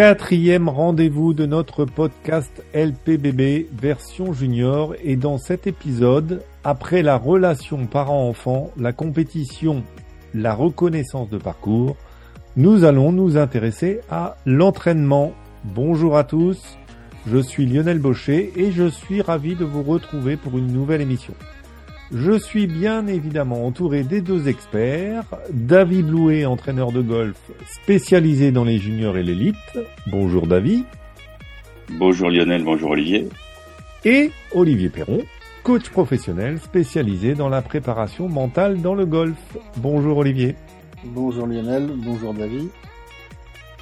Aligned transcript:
quatrième 0.00 0.70
rendez-vous 0.70 1.34
de 1.34 1.44
notre 1.44 1.84
podcast 1.84 2.64
LPBB 2.72 3.66
version 3.70 4.32
junior 4.32 4.94
et 5.04 5.14
dans 5.14 5.36
cet 5.36 5.66
épisode, 5.66 6.42
après 6.64 7.02
la 7.02 7.18
relation 7.18 7.86
parent-enfant, 7.86 8.70
la 8.78 8.94
compétition, 8.94 9.84
la 10.32 10.54
reconnaissance 10.54 11.28
de 11.28 11.36
parcours, 11.36 11.98
nous 12.56 12.84
allons 12.84 13.12
nous 13.12 13.36
intéresser 13.36 14.00
à 14.10 14.38
l'entraînement. 14.46 15.34
Bonjour 15.64 16.16
à 16.16 16.24
tous, 16.24 16.78
je 17.26 17.36
suis 17.36 17.66
Lionel 17.66 17.98
Baucher 17.98 18.54
et 18.56 18.72
je 18.72 18.88
suis 18.88 19.20
ravi 19.20 19.54
de 19.54 19.66
vous 19.66 19.82
retrouver 19.82 20.38
pour 20.38 20.56
une 20.56 20.72
nouvelle 20.72 21.02
émission. 21.02 21.34
Je 22.12 22.36
suis 22.36 22.66
bien 22.66 23.06
évidemment 23.06 23.64
entouré 23.64 24.02
des 24.02 24.20
deux 24.20 24.48
experts, 24.48 25.22
David 25.52 26.06
Blouet, 26.06 26.44
entraîneur 26.44 26.90
de 26.90 27.02
golf 27.02 27.38
spécialisé 27.66 28.50
dans 28.50 28.64
les 28.64 28.78
juniors 28.78 29.16
et 29.16 29.22
l'élite. 29.22 29.78
Bonjour 30.08 30.48
David. 30.48 30.84
Bonjour 31.88 32.30
Lionel, 32.30 32.64
bonjour 32.64 32.90
Olivier. 32.90 33.28
Et 34.04 34.32
Olivier 34.52 34.88
Perron, 34.88 35.22
coach 35.62 35.88
professionnel 35.90 36.58
spécialisé 36.58 37.34
dans 37.34 37.48
la 37.48 37.62
préparation 37.62 38.28
mentale 38.28 38.82
dans 38.82 38.96
le 38.96 39.06
golf. 39.06 39.38
Bonjour 39.76 40.18
Olivier. 40.18 40.56
Bonjour 41.04 41.46
Lionel, 41.46 41.92
bonjour 41.94 42.34
David. 42.34 42.70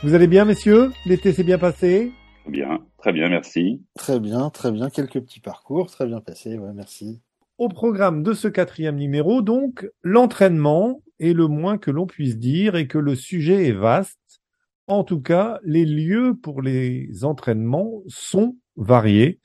Vous 0.02 0.12
allez 0.12 0.26
bien 0.26 0.44
messieurs? 0.44 0.92
L'été 1.06 1.32
s'est 1.32 1.44
bien 1.44 1.58
passé? 1.58 2.12
Bien, 2.46 2.80
très 2.98 3.12
bien, 3.12 3.30
merci. 3.30 3.82
Très 3.94 4.20
bien, 4.20 4.50
très 4.50 4.70
bien. 4.70 4.90
Quelques 4.90 5.20
petits 5.20 5.40
parcours, 5.40 5.90
très 5.90 6.06
bien 6.06 6.20
passé, 6.20 6.58
ouais, 6.58 6.72
merci. 6.74 7.22
Au 7.58 7.68
programme 7.68 8.22
de 8.22 8.34
ce 8.34 8.46
quatrième 8.46 8.94
numéro, 8.94 9.42
donc, 9.42 9.90
l'entraînement 10.04 11.02
est 11.18 11.32
le 11.32 11.48
moins 11.48 11.76
que 11.76 11.90
l'on 11.90 12.06
puisse 12.06 12.38
dire 12.38 12.76
et 12.76 12.86
que 12.86 12.98
le 12.98 13.16
sujet 13.16 13.66
est 13.66 13.72
vaste. 13.72 14.40
En 14.86 15.02
tout 15.02 15.20
cas, 15.20 15.58
les 15.64 15.84
lieux 15.84 16.36
pour 16.40 16.62
les 16.62 17.24
entraînements 17.24 18.04
sont 18.06 18.56
variés. 18.76 19.40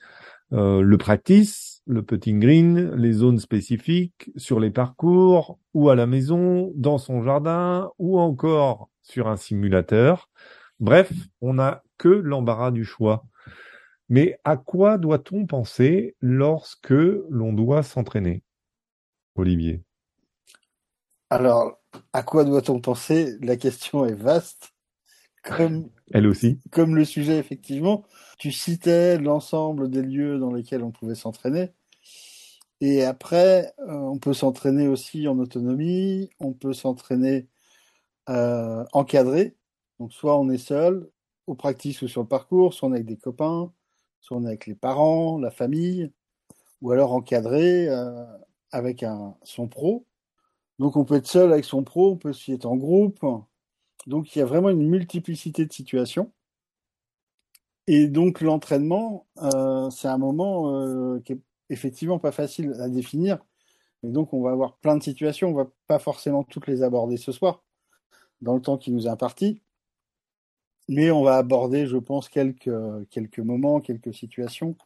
Euh, 0.52 0.80
le 0.80 0.96
practice, 0.96 1.82
le 1.86 2.04
putting 2.04 2.38
green, 2.38 2.94
les 2.94 3.14
zones 3.14 3.40
spécifiques, 3.40 4.30
sur 4.36 4.60
les 4.60 4.70
parcours, 4.70 5.58
ou 5.74 5.88
à 5.90 5.96
la 5.96 6.06
maison, 6.06 6.70
dans 6.76 6.98
son 6.98 7.20
jardin, 7.20 7.90
ou 7.98 8.20
encore 8.20 8.90
sur 9.02 9.26
un 9.26 9.36
simulateur. 9.36 10.30
Bref, 10.78 11.12
on 11.40 11.54
n'a 11.54 11.82
que 11.98 12.08
l'embarras 12.08 12.70
du 12.70 12.84
choix. 12.84 13.24
Mais 14.14 14.38
à 14.44 14.56
quoi 14.56 14.96
doit-on 14.96 15.44
penser 15.44 16.14
lorsque 16.20 16.90
l'on 16.90 17.52
doit 17.52 17.82
s'entraîner 17.82 18.44
Olivier? 19.34 19.82
Alors, 21.30 21.80
à 22.12 22.22
quoi 22.22 22.44
doit-on 22.44 22.78
penser? 22.80 23.36
La 23.40 23.56
question 23.56 24.06
est 24.06 24.14
vaste. 24.14 24.72
Comme, 25.42 25.90
Elle 26.12 26.28
aussi. 26.28 26.60
Comme 26.70 26.94
le 26.94 27.04
sujet, 27.04 27.38
effectivement. 27.38 28.04
Tu 28.38 28.52
citais 28.52 29.18
l'ensemble 29.18 29.90
des 29.90 30.02
lieux 30.02 30.38
dans 30.38 30.52
lesquels 30.52 30.84
on 30.84 30.92
pouvait 30.92 31.16
s'entraîner. 31.16 31.72
Et 32.80 33.02
après, 33.02 33.74
euh, 33.80 33.94
on 33.94 34.20
peut 34.20 34.32
s'entraîner 34.32 34.86
aussi 34.86 35.26
en 35.26 35.40
autonomie, 35.40 36.30
on 36.38 36.52
peut 36.52 36.72
s'entraîner 36.72 37.48
euh, 38.28 38.84
encadré. 38.92 39.56
Donc, 39.98 40.12
soit 40.12 40.38
on 40.38 40.50
est 40.50 40.58
seul, 40.58 41.10
au 41.48 41.56
practice 41.56 42.00
ou 42.02 42.06
sur 42.06 42.22
le 42.22 42.28
parcours, 42.28 42.74
soit 42.74 42.88
on 42.88 42.92
est 42.92 42.98
avec 42.98 43.08
des 43.08 43.16
copains, 43.16 43.72
soit 44.24 44.38
on 44.38 44.44
est 44.44 44.48
avec 44.48 44.66
les 44.66 44.74
parents, 44.74 45.38
la 45.38 45.50
famille, 45.50 46.10
ou 46.80 46.92
alors 46.92 47.12
encadré 47.12 47.88
euh, 47.90 48.24
avec 48.70 49.02
un, 49.02 49.36
son 49.42 49.68
pro. 49.68 50.06
Donc 50.78 50.96
on 50.96 51.04
peut 51.04 51.16
être 51.16 51.26
seul 51.26 51.52
avec 51.52 51.66
son 51.66 51.84
pro, 51.84 52.12
on 52.12 52.16
peut 52.16 52.30
aussi 52.30 52.52
être 52.54 52.64
en 52.64 52.76
groupe. 52.76 53.20
Donc 54.06 54.34
il 54.34 54.38
y 54.38 54.42
a 54.42 54.46
vraiment 54.46 54.70
une 54.70 54.88
multiplicité 54.88 55.66
de 55.66 55.72
situations. 55.72 56.32
Et 57.86 58.08
donc 58.08 58.40
l'entraînement, 58.40 59.26
euh, 59.42 59.90
c'est 59.90 60.08
un 60.08 60.16
moment 60.16 60.74
euh, 60.74 61.20
qui 61.20 61.34
est 61.34 61.40
effectivement 61.68 62.18
pas 62.18 62.32
facile 62.32 62.72
à 62.80 62.88
définir. 62.88 63.44
Et 64.04 64.08
donc 64.08 64.32
on 64.32 64.40
va 64.40 64.52
avoir 64.52 64.78
plein 64.78 64.96
de 64.96 65.02
situations, 65.02 65.50
on 65.50 65.54
va 65.54 65.68
pas 65.86 65.98
forcément 65.98 66.44
toutes 66.44 66.66
les 66.66 66.82
aborder 66.82 67.18
ce 67.18 67.30
soir 67.30 67.62
dans 68.40 68.54
le 68.54 68.62
temps 68.62 68.78
qui 68.78 68.90
nous 68.90 69.06
est 69.06 69.10
imparti 69.10 69.60
mais 70.88 71.10
on 71.10 71.22
va 71.22 71.36
aborder, 71.36 71.86
je 71.86 71.96
pense, 71.96 72.28
quelques, 72.28 72.68
moments, 73.38 73.80
quelques 73.80 74.14
situations. 74.14 74.76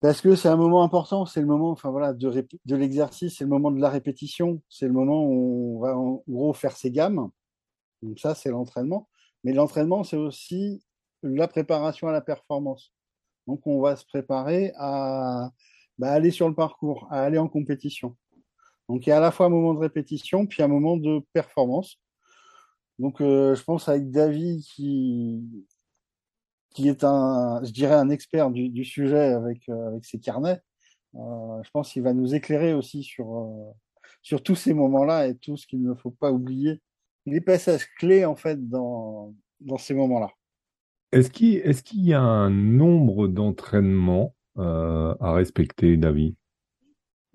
Parce 0.00 0.20
que 0.20 0.34
c'est 0.34 0.48
un 0.48 0.56
moment 0.56 0.82
important, 0.82 1.26
c'est 1.26 1.40
le 1.40 1.46
moment 1.46 1.76
de 1.84 2.76
l'exercice, 2.76 3.36
c'est 3.36 3.44
le 3.44 3.50
moment 3.50 3.70
de 3.70 3.80
la 3.80 3.90
répétition, 3.90 4.62
c'est 4.68 4.86
le 4.86 4.92
moment 4.92 5.24
où 5.24 5.76
on 5.76 5.80
va 5.80 5.96
en 5.96 6.22
gros 6.26 6.54
faire 6.54 6.76
ses 6.76 6.90
gammes. 6.90 7.30
Donc 8.02 8.18
ça, 8.18 8.34
c'est 8.34 8.50
l'entraînement. 8.50 9.08
Mais 9.44 9.52
l'entraînement, 9.52 10.02
c'est 10.04 10.16
aussi 10.16 10.82
la 11.22 11.48
préparation 11.48 12.08
à 12.08 12.12
la 12.12 12.22
performance. 12.22 12.92
Donc 13.46 13.66
on 13.66 13.80
va 13.80 13.96
se 13.96 14.06
préparer 14.06 14.72
à 14.76 15.50
bah, 15.98 16.12
aller 16.12 16.30
sur 16.30 16.48
le 16.48 16.54
parcours, 16.54 17.06
à 17.10 17.22
aller 17.22 17.38
en 17.38 17.48
compétition. 17.48 18.16
Donc 18.88 19.06
il 19.06 19.10
y 19.10 19.12
a 19.12 19.18
à 19.18 19.20
la 19.20 19.30
fois 19.30 19.46
un 19.46 19.50
moment 19.50 19.74
de 19.74 19.80
répétition, 19.80 20.46
puis 20.46 20.62
un 20.62 20.68
moment 20.68 20.96
de 20.96 21.20
performance. 21.32 21.98
Donc, 23.00 23.20
euh, 23.20 23.54
je 23.54 23.64
pense 23.64 23.88
avec 23.88 24.10
David 24.10 24.62
qui 24.62 25.66
qui 26.70 26.88
est 26.88 27.04
un, 27.04 27.60
je 27.64 27.72
dirais, 27.72 27.94
un 27.94 28.10
expert 28.10 28.50
du, 28.50 28.68
du 28.68 28.84
sujet 28.84 29.32
avec 29.32 29.68
euh, 29.68 29.88
avec 29.88 30.04
ses 30.04 30.18
carnets. 30.18 30.60
Euh, 31.14 31.62
je 31.62 31.70
pense 31.70 31.92
qu'il 31.92 32.02
va 32.02 32.12
nous 32.12 32.34
éclairer 32.34 32.74
aussi 32.74 33.02
sur 33.02 33.38
euh, 33.38 33.72
sur 34.22 34.42
tous 34.42 34.54
ces 34.54 34.74
moments-là 34.74 35.28
et 35.28 35.36
tout 35.36 35.56
ce 35.56 35.66
qu'il 35.66 35.82
ne 35.82 35.94
faut 35.94 36.12
pas 36.12 36.30
oublier. 36.30 36.80
Les 37.26 37.40
passages 37.40 37.86
clés 37.98 38.24
en 38.24 38.36
fait 38.36 38.68
dans 38.68 39.34
dans 39.60 39.78
ces 39.78 39.94
moments-là. 39.94 40.30
Est-ce 41.12 41.30
qu'il 41.30 41.56
est-ce 41.56 41.82
qu'il 41.82 42.04
y 42.04 42.14
a 42.14 42.20
un 42.20 42.50
nombre 42.50 43.28
d'entraînements 43.28 44.34
à 44.56 45.32
respecter, 45.32 45.96
David? 45.96 46.34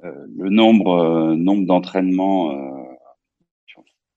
Le 0.03 0.49
nombre 0.49 1.33
nombre 1.33 1.65
d'entraînements 1.65 2.84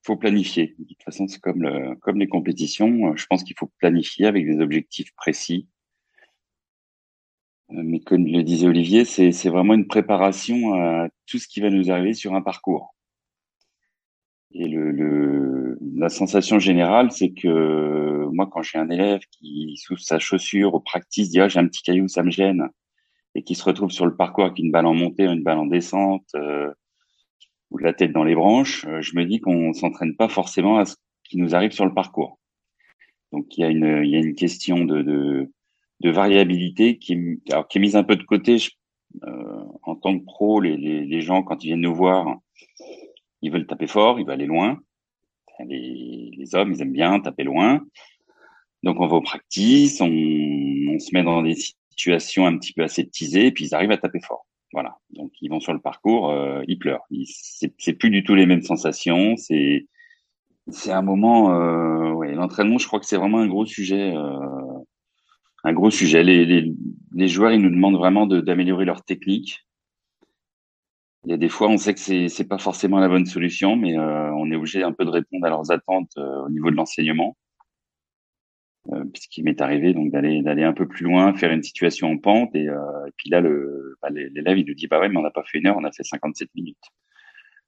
faut 0.08 0.16
planifier. 0.16 0.74
De 0.78 0.84
toute 0.84 1.02
façon, 1.02 1.28
c'est 1.28 1.40
comme, 1.40 1.62
le, 1.62 1.94
comme 1.96 2.18
les 2.18 2.28
compétitions. 2.28 3.14
Je 3.14 3.26
pense 3.26 3.44
qu'il 3.44 3.56
faut 3.58 3.70
planifier 3.78 4.26
avec 4.26 4.46
des 4.46 4.60
objectifs 4.60 5.14
précis. 5.14 5.68
Euh, 7.70 7.82
mais 7.84 8.00
comme 8.00 8.26
le 8.26 8.42
disait 8.42 8.66
Olivier, 8.66 9.04
c'est 9.04 9.48
vraiment 9.50 9.74
une 9.74 9.86
préparation 9.86 10.74
à 10.74 11.08
tout 11.26 11.38
ce 11.38 11.46
qui 11.46 11.60
va 11.60 11.68
nous 11.68 11.90
arriver 11.90 12.14
sur 12.14 12.34
un 12.34 12.40
parcours. 12.40 12.94
Et 14.52 14.64
la 15.94 16.08
sensation 16.08 16.58
générale, 16.58 17.12
c'est 17.12 17.32
que 17.34 18.26
moi, 18.32 18.48
quand 18.50 18.62
j'ai 18.62 18.78
un 18.78 18.88
élève 18.88 19.20
qui 19.30 19.76
sous 19.76 19.98
sa 19.98 20.18
chaussure 20.18 20.72
au 20.72 20.80
practice 20.80 21.28
dit 21.28 21.40
ah, 21.40 21.48
j'ai 21.48 21.60
un 21.60 21.66
petit 21.68 21.82
caillou, 21.82 22.08
ça 22.08 22.22
me 22.22 22.30
gêne, 22.30 22.70
et 23.34 23.42
qui 23.42 23.54
se 23.54 23.62
retrouve 23.64 23.90
sur 23.90 24.06
le 24.06 24.16
parcours 24.16 24.46
avec 24.46 24.58
une 24.58 24.70
balle 24.70 24.86
en 24.86 24.94
montée, 24.94 25.24
une 25.24 25.42
balle 25.42 25.58
en 25.58 25.66
descente, 25.66 26.24
euh, 26.34 26.72
ou 27.70 27.78
la 27.78 27.92
tête 27.92 28.12
dans 28.12 28.24
les 28.24 28.34
branches, 28.34 28.86
euh, 28.86 29.00
je 29.00 29.16
me 29.16 29.24
dis 29.24 29.40
qu'on 29.40 29.72
s'entraîne 29.72 30.16
pas 30.16 30.28
forcément 30.28 30.78
à 30.78 30.84
ce 30.86 30.96
qui 31.24 31.38
nous 31.38 31.54
arrive 31.54 31.72
sur 31.72 31.84
le 31.86 31.94
parcours. 31.94 32.38
Donc 33.32 33.56
il 33.56 33.60
y 33.60 33.64
a 33.64 33.68
une, 33.68 34.02
il 34.04 34.10
y 34.10 34.16
a 34.16 34.20
une 34.20 34.34
question 34.34 34.84
de, 34.84 35.02
de, 35.02 36.10
variabilité 36.10 36.98
qui, 36.98 37.12
est, 37.12 37.52
alors, 37.52 37.68
qui 37.68 37.78
est 37.78 37.80
mise 37.80 37.96
un 37.96 38.04
peu 38.04 38.16
de 38.16 38.22
côté. 38.22 38.56
euh, 39.24 39.64
en 39.82 39.96
tant 39.96 40.18
que 40.18 40.24
pro, 40.24 40.60
les, 40.60 40.76
les, 40.76 41.20
gens 41.20 41.42
quand 41.42 41.62
ils 41.62 41.68
viennent 41.68 41.80
nous 41.80 41.94
voir, 41.94 42.38
ils 43.42 43.52
veulent 43.52 43.66
taper 43.66 43.86
fort, 43.86 44.18
ils 44.18 44.24
veulent 44.24 44.34
aller 44.34 44.46
loin. 44.46 44.80
Les, 45.60 46.30
les 46.36 46.54
hommes, 46.54 46.72
ils 46.72 46.82
aiment 46.82 46.92
bien 46.92 47.20
taper 47.20 47.44
loin. 47.44 47.84
Donc 48.82 49.00
on 49.00 49.06
va 49.08 49.16
au 49.16 49.22
practice, 49.22 50.00
on, 50.00 50.06
on 50.06 50.98
se 50.98 51.10
met 51.12 51.22
dans 51.22 51.42
des 51.42 51.56
situations 51.90 52.46
un 52.46 52.56
petit 52.56 52.72
peu 52.72 52.84
aseptisées, 52.84 53.50
puis 53.50 53.66
ils 53.66 53.74
arrivent 53.74 53.90
à 53.90 53.98
taper 53.98 54.20
fort. 54.20 54.46
Voilà. 54.72 54.98
Donc 55.10 55.32
ils 55.40 55.48
vont 55.48 55.60
sur 55.60 55.72
le 55.72 55.80
parcours, 55.80 56.30
euh, 56.30 56.62
ils 56.68 56.78
pleurent. 56.78 57.06
C'est 57.24 57.92
plus 57.94 58.10
du 58.10 58.22
tout 58.22 58.34
les 58.34 58.46
mêmes 58.46 58.62
sensations. 58.62 59.36
C'est 59.36 59.86
c'est 60.70 60.92
un 60.92 61.02
moment. 61.02 61.52
Euh, 61.54 62.34
l'entraînement, 62.34 62.78
je 62.78 62.86
crois 62.86 63.00
que 63.00 63.06
c'est 63.06 63.16
vraiment 63.16 63.38
un 63.38 63.46
gros 63.46 63.66
sujet. 63.66 64.14
Euh, 64.14 64.38
un 65.64 65.72
gros 65.72 65.90
sujet. 65.90 66.22
Les, 66.22 67.28
joueurs, 67.28 67.52
ils 67.52 67.60
nous 67.60 67.70
demandent 67.70 67.96
vraiment 67.96 68.26
d'améliorer 68.26 68.84
leur 68.84 69.02
technique. 69.04 69.66
Il 71.24 71.30
y 71.30 71.34
a 71.34 71.36
des 71.36 71.48
fois, 71.48 71.68
on 71.68 71.76
sait 71.78 71.94
que 71.94 72.00
c'est 72.00 72.28
c'est 72.28 72.46
pas 72.46 72.58
forcément 72.58 73.00
la 73.00 73.08
bonne 73.08 73.26
solution, 73.26 73.76
mais 73.76 73.98
euh, 73.98 74.32
on 74.34 74.50
est 74.50 74.56
obligé 74.56 74.82
un 74.82 74.92
peu 74.92 75.04
de 75.04 75.10
répondre 75.10 75.44
à 75.46 75.50
leurs 75.50 75.70
attentes 75.72 76.12
euh, 76.16 76.44
au 76.44 76.50
niveau 76.50 76.70
de 76.70 76.76
l'enseignement. 76.76 77.36
Euh, 78.92 79.04
puisqu'il 79.12 79.44
m'est 79.44 79.60
arrivé 79.60 79.92
donc 79.92 80.10
d'aller 80.10 80.40
d'aller 80.40 80.62
un 80.62 80.72
peu 80.72 80.88
plus 80.88 81.04
loin, 81.04 81.34
faire 81.34 81.52
une 81.52 81.62
situation 81.62 82.10
en 82.10 82.16
pente 82.16 82.54
et, 82.54 82.70
euh, 82.70 83.06
et 83.06 83.10
puis 83.18 83.28
là 83.28 83.42
le 83.42 83.98
bah, 84.00 84.08
l'élève 84.10 84.56
il 84.56 84.64
nous 84.66 84.72
dit 84.72 84.86
bah 84.86 84.98
ouais 84.98 85.10
mais 85.10 85.18
on 85.18 85.22
n'a 85.22 85.30
pas 85.30 85.42
fait 85.44 85.58
une 85.58 85.66
heure, 85.66 85.76
on 85.76 85.84
a 85.84 85.92
fait 85.92 86.04
57 86.04 86.48
minutes. 86.54 86.76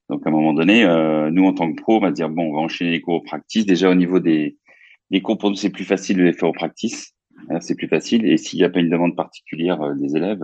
Donc 0.09 0.25
à 0.25 0.29
un 0.29 0.33
moment 0.33 0.53
donné, 0.53 0.83
euh, 0.83 1.29
nous 1.29 1.45
en 1.45 1.53
tant 1.53 1.71
que 1.71 1.79
pro, 1.79 1.97
on 1.97 1.99
va 1.99 2.11
dire 2.11 2.27
bon 2.29 2.49
on 2.49 2.55
va 2.55 2.61
enchaîner 2.61 2.89
les 2.89 3.01
cours 3.01 3.15
au 3.15 3.21
practice. 3.21 3.67
Déjà 3.67 3.91
au 3.91 3.93
niveau 3.93 4.19
des 4.19 4.57
les 5.11 5.21
cours 5.21 5.37
pour 5.37 5.51
nous 5.51 5.55
c'est 5.55 5.69
plus 5.69 5.85
facile 5.85 6.17
de 6.17 6.23
les 6.23 6.33
faire 6.33 6.49
au 6.49 6.53
practice, 6.53 7.13
c'est 7.59 7.75
plus 7.75 7.87
facile 7.87 8.25
et 8.25 8.37
s'il 8.37 8.57
n'y 8.57 8.65
a 8.65 8.69
pas 8.69 8.79
une 8.79 8.89
demande 8.89 9.15
particulière 9.15 9.95
des 9.95 10.15
élèves, 10.17 10.43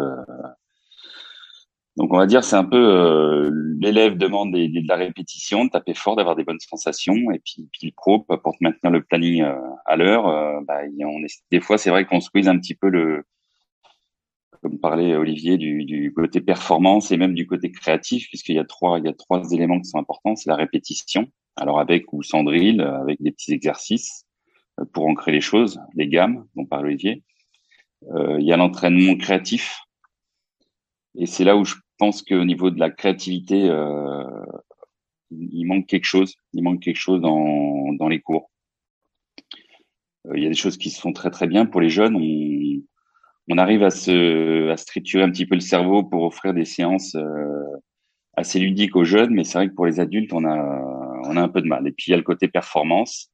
Donc 1.98 2.14
on 2.14 2.18
va 2.18 2.28
dire 2.28 2.44
c'est 2.44 2.56
un 2.56 2.64
peu 2.64 2.78
euh, 2.78 3.50
l'élève 3.80 4.18
demande 4.18 4.54
des, 4.54 4.70
de 4.70 4.88
la 4.88 4.96
répétition, 4.98 5.66
de 5.66 5.72
taper 5.72 5.96
fort, 5.96 6.16
d'avoir 6.16 6.36
des 6.36 6.44
bonnes 6.44 6.60
sensations, 6.60 7.32
et 7.32 7.40
puis, 7.40 7.68
puis 7.74 7.88
le 7.88 7.92
pro 7.92 8.20
pour 8.20 8.56
maintenir 8.62 8.92
le 8.92 9.02
planning 9.02 9.42
euh, 9.42 9.56
à 9.86 9.96
l'heure. 9.96 10.28
Euh, 10.28 10.62
bah, 10.62 10.82
on 11.00 11.24
est, 11.24 11.44
des 11.50 11.60
fois 11.60 11.80
c'est 11.80 11.90
vrai 11.90 12.06
qu'on 12.06 12.20
squeeze 12.20 12.48
un 12.48 12.60
petit 12.60 12.76
peu 12.76 12.90
le, 12.90 13.24
comme 14.62 14.80
parlait 14.80 15.16
Olivier, 15.16 15.58
du, 15.58 15.86
du, 15.86 16.14
côté 16.14 16.40
performance 16.40 17.12
et 17.12 17.18
même 17.18 17.34
du 17.34 17.48
côté 17.48 17.72
créatif, 17.72 18.28
puisqu'il 18.30 18.56
y 18.56 18.60
a 18.60 18.66
trois 18.66 19.00
il 19.00 19.06
y 19.06 19.10
a 19.10 19.14
trois 19.14 19.52
éléments 19.52 19.80
qui 19.80 19.90
sont 19.90 19.98
importants, 19.98 20.36
c'est 20.36 20.52
la 20.52 20.56
répétition. 20.56 21.26
Alors 21.56 21.80
avec 21.80 22.14
ou 22.14 22.22
sans 22.22 22.44
drill, 22.44 22.82
avec 22.82 23.20
des 23.24 23.32
petits 23.32 23.54
exercices 23.54 24.28
pour 24.94 25.08
ancrer 25.08 25.32
les 25.32 25.42
choses, 25.42 25.80
les 25.96 26.08
gammes 26.08 26.46
dont 26.56 26.66
parle 26.66 26.86
Olivier. 26.86 27.24
il 28.14 28.46
y 28.46 28.52
a 28.54 28.58
l'entraînement 28.58 29.16
créatif. 29.16 29.80
Et 31.16 31.26
c'est 31.26 31.44
là 31.44 31.58
où 31.58 31.66
je 31.66 31.74
pense 31.98 32.22
qu'au 32.22 32.46
niveau 32.46 32.70
de 32.72 32.80
la 32.80 32.90
créativité, 32.90 33.70
euh, 33.70 34.24
il 35.32 35.66
manque 35.66 35.88
quelque 35.88 36.06
chose. 36.06 36.36
Il 36.54 36.64
manque 36.64 36.82
quelque 36.82 36.98
chose 36.98 37.22
dans, 37.22 37.94
dans 37.94 38.08
les 38.08 38.20
cours. 38.22 38.50
Euh, 40.28 40.38
il 40.38 40.44
y 40.44 40.46
a 40.46 40.50
des 40.50 40.56
choses 40.56 40.78
qui 40.78 40.90
se 40.90 41.00
font 41.02 41.14
très 41.14 41.32
très 41.32 41.48
bien 41.48 41.66
pour 41.66 41.82
les 41.82 41.90
jeunes. 41.90 42.16
On, 42.16 42.82
on 43.50 43.58
arrive 43.58 43.84
à 43.84 43.90
se 43.90 44.70
à 44.70 44.78
structurer 44.78 45.24
un 45.24 45.32
petit 45.32 45.46
peu 45.46 45.56
le 45.56 45.62
cerveau 45.62 46.04
pour 46.04 46.24
offrir 46.24 46.54
des 46.54 46.66
séances 46.66 47.16
euh, 47.16 47.64
assez 48.36 48.60
ludiques 48.60 48.96
aux 48.96 49.06
jeunes, 49.06 49.34
mais 49.34 49.44
c'est 49.44 49.58
vrai 49.58 49.70
que 49.70 49.74
pour 49.74 49.86
les 49.86 50.00
adultes, 50.00 50.34
on 50.34 50.46
a 50.46 50.58
on 51.24 51.38
a 51.38 51.42
un 51.42 51.50
peu 51.50 51.62
de 51.62 51.68
mal. 51.68 51.88
Et 51.88 51.92
puis 51.92 52.06
il 52.08 52.12
y 52.12 52.14
a 52.14 52.18
le 52.18 52.24
côté 52.24 52.48
performance 52.48 53.32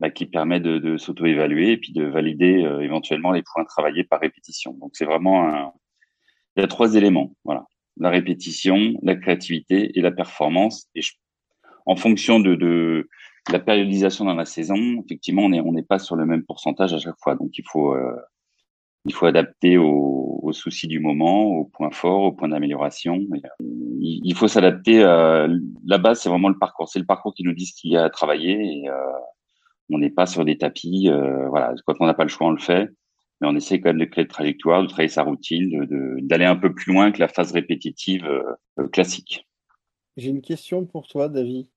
bah, 0.00 0.10
qui 0.10 0.26
permet 0.26 0.60
de, 0.60 0.78
de 0.78 0.96
s'auto-évaluer 0.96 1.72
et 1.72 1.76
puis 1.76 1.92
de 1.92 2.04
valider 2.04 2.64
euh, 2.64 2.80
éventuellement 2.80 3.32
les 3.32 3.42
points 3.42 3.64
travaillés 3.64 4.04
par 4.04 4.20
répétition. 4.20 4.74
Donc 4.74 4.90
c'est 4.94 5.04
vraiment 5.04 5.48
un, 5.48 5.72
il 6.56 6.60
y 6.60 6.64
a 6.64 6.68
trois 6.68 6.94
éléments. 6.94 7.34
Voilà 7.44 7.66
la 7.98 8.10
répétition, 8.10 8.94
la 9.02 9.16
créativité 9.16 9.98
et 9.98 10.00
la 10.00 10.10
performance. 10.10 10.86
Et 10.94 11.00
en 11.86 11.96
fonction 11.96 12.40
de, 12.40 12.54
de, 12.54 13.08
la 13.50 13.58
périodisation 13.58 14.24
dans 14.24 14.34
la 14.34 14.44
saison, 14.44 15.02
effectivement, 15.04 15.42
on 15.42 15.48
n'est 15.50 15.60
on 15.60 15.74
pas 15.82 15.98
sur 15.98 16.16
le 16.16 16.26
même 16.26 16.44
pourcentage 16.44 16.92
à 16.92 16.98
chaque 16.98 17.18
fois. 17.22 17.34
Donc, 17.34 17.56
il 17.56 17.64
faut 17.66 17.94
euh, 17.94 18.16
il 19.04 19.14
faut 19.14 19.26
adapter 19.26 19.78
aux, 19.78 20.40
aux, 20.42 20.52
soucis 20.52 20.86
du 20.86 21.00
moment, 21.00 21.46
aux 21.46 21.64
points 21.64 21.90
forts, 21.90 22.22
aux 22.22 22.32
points 22.32 22.48
d'amélioration. 22.48 23.18
Il, 24.00 24.20
il, 24.24 24.34
faut 24.34 24.48
s'adapter. 24.48 25.02
Euh, 25.02 25.48
la 25.86 25.98
base, 25.98 26.20
c'est 26.20 26.28
vraiment 26.28 26.48
le 26.48 26.58
parcours. 26.58 26.88
C'est 26.88 26.98
le 26.98 27.06
parcours 27.06 27.32
qui 27.34 27.42
nous 27.42 27.54
dit 27.54 27.66
ce 27.66 27.80
qu'il 27.80 27.92
y 27.92 27.96
a 27.96 28.04
à 28.04 28.10
travailler. 28.10 28.52
Et, 28.52 28.88
euh, 28.88 28.94
on 29.90 29.98
n'est 29.98 30.10
pas 30.10 30.26
sur 30.26 30.44
des 30.44 30.58
tapis. 30.58 31.08
Euh, 31.08 31.48
voilà, 31.48 31.74
quand 31.86 31.94
on 32.00 32.06
n'a 32.06 32.14
pas 32.14 32.24
le 32.24 32.28
choix, 32.28 32.48
on 32.48 32.52
le 32.52 32.60
fait 32.60 32.90
mais 33.40 33.48
on 33.48 33.54
essaie 33.54 33.80
quand 33.80 33.90
même 33.90 33.98
de 33.98 34.04
créer 34.04 34.24
de 34.24 34.30
trajectoire, 34.30 34.82
de 34.82 34.88
travailler 34.88 35.08
sa 35.08 35.22
routine, 35.22 35.86
d'aller 36.22 36.44
un 36.44 36.56
peu 36.56 36.74
plus 36.74 36.92
loin 36.92 37.12
que 37.12 37.20
la 37.20 37.28
phase 37.28 37.52
répétitive 37.52 38.24
euh, 38.24 38.42
euh, 38.80 38.88
classique. 38.88 39.46
J'ai 40.16 40.30
une 40.30 40.42
question 40.42 40.84
pour 40.84 41.06
toi, 41.06 41.28
David. 41.28 41.68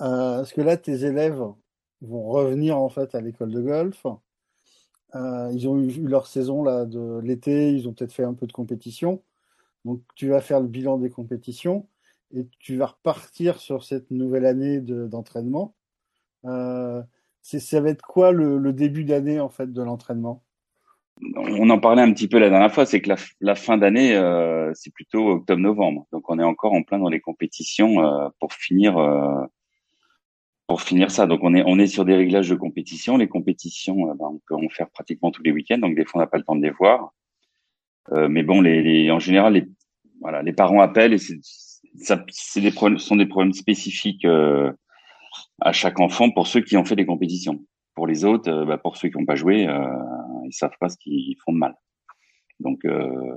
Euh, 0.00 0.42
Est-ce 0.42 0.54
que 0.54 0.60
là, 0.60 0.76
tes 0.76 1.04
élèves 1.04 1.42
vont 2.02 2.28
revenir 2.28 2.78
en 2.78 2.88
fait 2.88 3.14
à 3.14 3.20
l'école 3.20 3.50
de 3.52 3.60
golf? 3.60 4.06
Ils 5.14 5.66
ont 5.66 5.78
eu 5.78 6.06
leur 6.06 6.26
saison 6.26 6.62
de 6.84 7.20
l'été, 7.20 7.72
ils 7.72 7.88
ont 7.88 7.94
peut-être 7.94 8.12
fait 8.12 8.22
un 8.22 8.34
peu 8.34 8.46
de 8.46 8.52
compétition. 8.52 9.22
Donc, 9.86 10.02
tu 10.14 10.28
vas 10.28 10.42
faire 10.42 10.60
le 10.60 10.66
bilan 10.66 10.98
des 10.98 11.08
compétitions 11.08 11.88
et 12.34 12.46
tu 12.58 12.76
vas 12.76 12.86
repartir 12.86 13.58
sur 13.58 13.82
cette 13.82 14.10
nouvelle 14.10 14.44
année 14.44 14.80
d'entraînement. 14.80 15.74
Ça 17.46 17.80
va 17.80 17.90
être 17.90 18.02
quoi 18.02 18.32
le, 18.32 18.72
début 18.72 19.04
d'année 19.04 19.38
en 19.38 19.48
fait 19.48 19.72
de 19.72 19.82
l'entraînement? 19.82 20.42
On 21.36 21.70
en 21.70 21.78
parlait 21.78 22.02
un 22.02 22.12
petit 22.12 22.28
peu 22.28 22.38
la 22.38 22.50
dernière 22.50 22.72
fois, 22.72 22.84
c'est 22.84 23.00
que 23.00 23.10
la, 23.40 23.54
fin 23.54 23.78
d'année, 23.78 24.14
euh, 24.16 24.70
c'est 24.74 24.92
plutôt 24.92 25.30
octobre-novembre. 25.30 26.06
Donc 26.12 26.28
on 26.28 26.38
est 26.38 26.44
encore 26.44 26.74
en 26.74 26.82
plein 26.82 26.98
dans 26.98 27.08
les 27.08 27.20
compétitions 27.20 28.04
euh, 28.04 28.28
pour 28.40 28.52
finir 28.52 28.98
euh, 28.98 29.44
pour 30.66 30.82
finir 30.82 31.10
ça. 31.10 31.26
Donc 31.26 31.40
on 31.42 31.54
est 31.54 31.62
on 31.64 31.78
est 31.78 31.86
sur 31.86 32.04
des 32.04 32.16
réglages 32.16 32.50
de 32.50 32.56
compétition. 32.56 33.16
Les 33.16 33.28
compétitions, 33.28 34.12
ben, 34.14 34.26
on 34.26 34.40
peut 34.46 34.56
en 34.56 34.68
faire 34.68 34.90
pratiquement 34.90 35.30
tous 35.30 35.42
les 35.42 35.52
week-ends. 35.52 35.78
Donc 35.78 35.94
des 35.94 36.04
fois 36.04 36.20
on 36.20 36.24
n'a 36.24 36.26
pas 36.26 36.38
le 36.38 36.44
temps 36.44 36.56
de 36.56 36.62
les 36.62 36.70
voir. 36.70 37.14
mais 38.12 38.42
bon, 38.42 38.60
les, 38.60 39.10
en 39.10 39.18
général, 39.18 39.54
les 39.54 39.68
voilà, 40.20 40.42
les 40.42 40.52
parents 40.52 40.80
appellent 40.80 41.14
et 41.14 41.18
c'est 41.18 41.38
ça, 41.98 42.22
c'est 42.28 42.60
des 42.60 42.72
problèmes, 42.72 42.98
sont 42.98 43.16
des 43.16 43.26
problèmes 43.26 43.54
spécifiques 43.54 44.26
à 45.60 45.72
chaque 45.72 46.00
enfant 46.00 46.30
pour 46.30 46.46
ceux 46.46 46.60
qui 46.60 46.76
ont 46.76 46.84
fait 46.84 46.96
des 46.96 47.06
compétitions. 47.06 47.64
Pour 47.94 48.06
les 48.06 48.24
autres, 48.24 48.50
euh, 48.50 48.64
bah, 48.64 48.78
pour 48.78 48.96
ceux 48.96 49.08
qui 49.08 49.18
n'ont 49.18 49.24
pas 49.24 49.36
joué, 49.36 49.66
euh, 49.66 49.86
ils 50.44 50.52
savent 50.52 50.76
pas 50.78 50.88
ce 50.88 50.98
qu'ils 50.98 51.36
font 51.44 51.52
de 51.52 51.58
mal. 51.58 51.74
Donc 52.60 52.84
euh, 52.84 53.36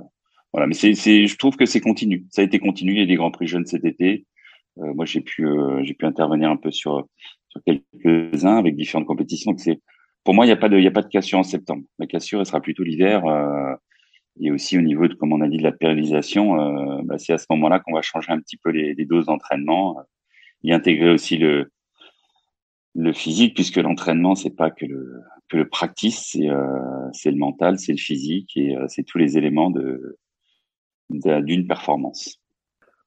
voilà, 0.52 0.66
mais 0.66 0.74
c'est, 0.74 0.94
je 0.94 1.36
trouve 1.36 1.56
que 1.56 1.66
c'est 1.66 1.80
continu. 1.80 2.26
Ça 2.30 2.42
a 2.42 2.44
été 2.44 2.58
continu. 2.58 2.92
Il 2.92 2.98
y 2.98 3.02
a 3.02 3.06
des 3.06 3.16
grands 3.16 3.30
prix 3.30 3.46
jeunes 3.46 3.66
cet 3.66 3.84
été. 3.84 4.26
Euh, 4.78 4.92
moi, 4.94 5.04
j'ai 5.04 5.20
pu, 5.20 5.46
j'ai 5.82 5.94
pu 5.94 6.06
intervenir 6.06 6.50
un 6.50 6.56
peu 6.56 6.70
sur 6.70 7.06
sur 7.48 7.60
quelques-uns 7.64 8.58
avec 8.58 8.76
différentes 8.76 9.06
compétitions. 9.06 9.52
Donc 9.52 9.60
c'est, 9.60 9.80
pour 10.24 10.34
moi, 10.34 10.44
il 10.44 10.48
n'y 10.48 10.52
a 10.52 10.56
pas 10.56 10.68
de, 10.68 10.78
il 10.78 10.84
y 10.84 10.86
a 10.86 10.92
pas 10.92 11.02
de 11.02 11.08
cassure 11.08 11.38
en 11.38 11.42
septembre. 11.42 11.82
La 11.98 12.06
cassure, 12.06 12.40
elle 12.40 12.46
sera 12.46 12.60
plutôt 12.60 12.84
l'hiver. 12.84 13.24
et 14.40 14.50
aussi 14.50 14.78
au 14.78 14.82
niveau 14.82 15.08
de, 15.08 15.14
comme 15.14 15.32
on 15.32 15.40
a 15.40 15.48
dit, 15.48 15.58
de 15.58 15.62
la 15.62 15.72
périodisation, 15.72 17.02
bah, 17.02 17.18
c'est 17.18 17.32
à 17.32 17.38
ce 17.38 17.46
moment-là 17.50 17.80
qu'on 17.80 17.94
va 17.94 18.02
changer 18.02 18.30
un 18.30 18.38
petit 18.40 18.56
peu 18.56 18.70
les, 18.70 18.94
les 18.94 19.04
doses 19.04 19.26
d'entraînement, 19.26 19.96
y 20.62 20.72
intégrer 20.72 21.10
aussi 21.10 21.38
le 21.38 21.70
le 22.94 23.12
physique, 23.12 23.54
puisque 23.54 23.76
l'entraînement, 23.76 24.34
c'est 24.34 24.54
pas 24.54 24.70
que 24.70 24.84
le, 24.84 25.20
que 25.48 25.56
le 25.56 25.68
practice, 25.68 26.30
c'est 26.32 26.48
euh, 26.48 27.10
le 27.24 27.36
mental, 27.36 27.78
c'est 27.78 27.92
le 27.92 27.98
physique 27.98 28.56
et 28.56 28.76
euh, 28.76 28.86
c'est 28.88 29.04
tous 29.04 29.18
les 29.18 29.36
éléments 29.36 29.70
de 29.70 30.18
d'une 31.10 31.66
performance. 31.66 32.40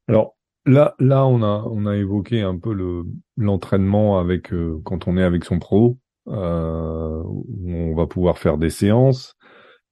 Alors 0.10 0.36
là, 0.66 0.94
là, 1.00 1.26
on 1.26 1.42
a 1.42 1.66
on 1.70 1.86
a 1.86 1.96
évoqué 1.96 2.42
un 2.42 2.58
peu 2.58 2.74
le 2.74 3.06
l'entraînement 3.38 4.20
avec 4.20 4.54
euh, 4.54 4.82
quand 4.84 5.08
on 5.08 5.16
est 5.16 5.24
avec 5.24 5.46
son 5.46 5.60
pro, 5.60 5.98
euh, 6.28 7.24
on 7.66 7.96
va 7.96 8.08
pouvoir 8.08 8.38
faire 8.38 8.58
des 8.58 8.70
séances, 8.70 9.38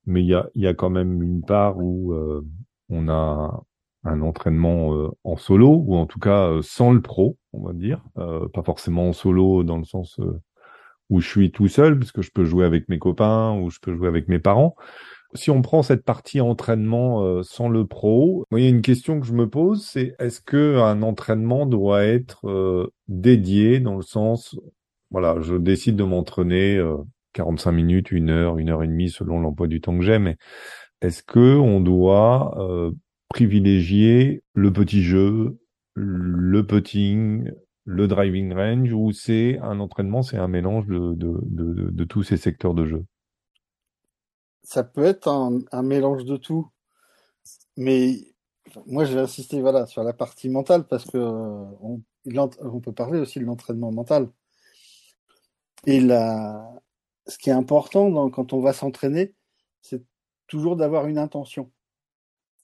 mais 0.05 0.21
il 0.21 0.27
y 0.27 0.35
a 0.35 0.49
il 0.55 0.61
y 0.61 0.67
a 0.67 0.73
quand 0.73 0.89
même 0.89 1.23
une 1.23 1.41
part 1.41 1.77
où 1.77 2.13
on 2.89 3.07
a 3.07 3.63
un 4.03 4.21
entraînement 4.21 4.95
euh, 4.95 5.09
en 5.24 5.38
solo 5.38 5.83
ou 5.86 5.95
en 5.95 6.06
tout 6.06 6.19
cas 6.19 6.50
euh, 6.50 6.62
sans 6.62 6.92
le 6.92 7.01
pro, 7.01 7.38
on 7.53 7.63
va 7.65 7.74
dire, 7.74 8.03
euh, 8.18 8.48
pas 8.50 8.63
forcément 8.63 9.09
en 9.09 9.13
solo 9.13 9.63
dans 9.63 9.77
le 9.77 9.83
sens 9.83 10.19
où 11.09 11.19
je 11.19 11.27
suis 11.27 11.51
tout 11.51 11.68
seul 11.68 12.00
parce 12.00 12.12
que 12.12 12.21
je 12.21 12.31
peux 12.31 12.45
jouer 12.45 12.65
avec 12.65 12.89
mes 12.89 13.00
copains 13.00 13.57
ou 13.59 13.69
je 13.69 13.80
peux 13.81 13.94
jouer 13.95 14.07
avec 14.07 14.27
mes 14.27 14.39
parents. 14.39 14.75
Si 15.33 15.50
on 15.50 15.62
prend 15.62 15.81
cette 15.81 16.04
partie 16.04 16.42
entraînement 16.42 17.42
sans 17.42 17.69
le 17.69 17.85
pro, 17.85 18.45
il 18.52 18.64
y 18.64 18.66
a 18.66 18.69
une 18.69 18.81
question 18.81 19.19
que 19.19 19.25
je 19.25 19.33
me 19.33 19.49
pose, 19.49 19.85
c'est 19.85 20.14
est-ce 20.19 20.42
que 20.42 20.78
un 20.78 21.04
entraînement 21.04 21.66
doit 21.66 22.04
être 22.04 22.92
dédié 23.07 23.80
dans 23.80 23.95
le 23.95 24.02
sens, 24.02 24.57
voilà, 25.09 25.40
je 25.40 25.56
décide 25.56 25.95
de 25.95 26.04
m'entraîner 26.04 26.81
45 27.31 27.71
minutes, 27.71 28.11
une 28.11 28.30
heure, 28.30 28.57
une 28.57 28.69
heure 28.69 28.83
et 28.83 28.87
demie 28.87 29.09
selon 29.09 29.40
l'emploi 29.40 29.68
du 29.68 29.80
temps 29.80 29.97
que 29.97 30.04
j'ai, 30.04 30.19
mais 30.19 30.35
est-ce 31.02 31.23
que 31.23 31.56
on 31.56 31.80
doit 31.80 32.54
privilégier 33.31 34.44
le 34.54 34.73
petit 34.73 35.04
jeu, 35.04 35.57
le 35.94 36.68
putting, 36.68 37.50
le 37.85 38.07
driving 38.07 38.54
range, 38.54 38.92
ou 38.92 39.14
c'est 39.14 39.57
un 39.59 39.80
entraînement, 39.80 40.21
c'est 40.21 40.38
un 40.38 40.50
mélange 40.50 40.85
de, 40.88 42.04
tous 42.04 42.23
ces 42.23 42.38
secteurs 42.38 42.73
de 42.73 42.85
jeu? 42.85 43.06
Ça 44.64 44.83
peut 44.83 45.06
être 45.06 45.28
un, 45.28 45.81
mélange 45.81 46.26
de 46.26 46.35
tout, 46.35 46.69
mais 47.78 48.16
moi 48.85 49.06
je 49.06 49.14
vais 49.14 49.21
insister 49.21 49.61
voilà, 49.61 49.88
sur 49.88 50.04
la 50.04 50.14
partie 50.14 50.50
mentale 50.50 50.85
parce 50.85 51.06
que 51.06 51.18
on, 51.18 52.02
on 52.35 52.80
peut 52.80 52.94
parler 52.94 53.19
aussi 53.19 53.40
de 53.40 53.45
l'entraînement 53.45 53.92
mental. 53.92 54.30
Et 55.88 56.00
ce 56.02 57.38
qui 57.40 57.50
est 57.50 57.54
important 57.54 58.30
quand 58.30 58.54
on 58.54 58.61
va 58.61 58.73
s'entraîner, 58.73 59.33
c'est 59.81 60.04
toujours 60.47 60.76
d'avoir 60.76 61.07
une 61.07 61.18
intention. 61.18 61.71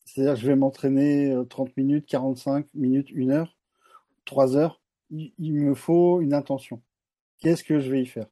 C'est-à-dire 0.08 0.38
je 0.38 0.48
vais 0.48 0.56
m'entraîner 0.56 1.36
30 1.50 1.68
euh, 1.68 1.72
minutes, 1.76 2.06
45 2.08 2.74
minutes, 2.74 3.10
1 3.14 3.30
heure, 3.30 3.58
3 4.26 4.56
heures. 4.56 4.82
Il, 5.10 5.54
me 5.54 5.76
faut 5.76 6.22
une 6.22 6.34
intention. 6.34 6.82
Qu'est-ce 7.40 7.64
que 7.64 7.80
je 7.80 7.92
vais 7.92 8.02
y 8.02 8.06
faire? 8.06 8.28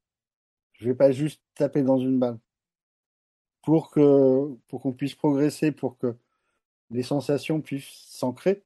Je 0.74 0.86
vais 0.86 0.96
pas 0.96 1.12
juste 1.12 1.42
taper 1.54 1.84
dans 1.84 1.98
une 1.98 2.18
balle. 2.20 2.40
Pour 3.62 3.92
que 3.92 4.56
pour 4.68 4.82
qu'on 4.82 4.94
puisse 4.94 5.16
progresser, 5.16 5.72
pour 5.72 5.98
que 5.98 6.16
les 6.92 7.04
sensations 7.04 7.62
puissent 7.62 8.06
s'ancrer, 8.10 8.64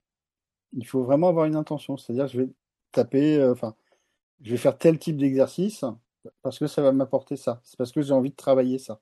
il 0.74 0.86
faut 0.86 1.04
vraiment 1.04 1.30
avoir 1.30 1.46
une 1.46 1.56
intention. 1.56 1.98
C'est-à-dire 1.98 2.28
je 2.28 2.42
vais 2.42 2.50
taper, 2.92 3.38
euh, 3.38 3.54
enfin, 3.54 3.76
je 4.42 4.52
vais 4.52 4.58
faire 4.58 4.78
tel 4.78 5.00
type 5.00 5.18
d'exercice 5.18 5.84
parce 6.44 6.60
que 6.60 6.68
ça 6.68 6.82
va 6.82 6.92
m'apporter 6.92 7.38
ça. 7.38 7.62
C'est 7.64 7.78
parce 7.78 7.92
que 7.92 8.02
j'ai 8.02 8.14
envie 8.14 8.32
de 8.32 8.36
travailler 8.36 8.78
ça. 8.78 9.02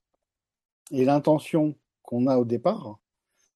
Et 0.92 1.06
l'intention 1.06 1.76
qu'on 2.04 2.28
a 2.28 2.38
au 2.38 2.46
départ, 2.46 3.00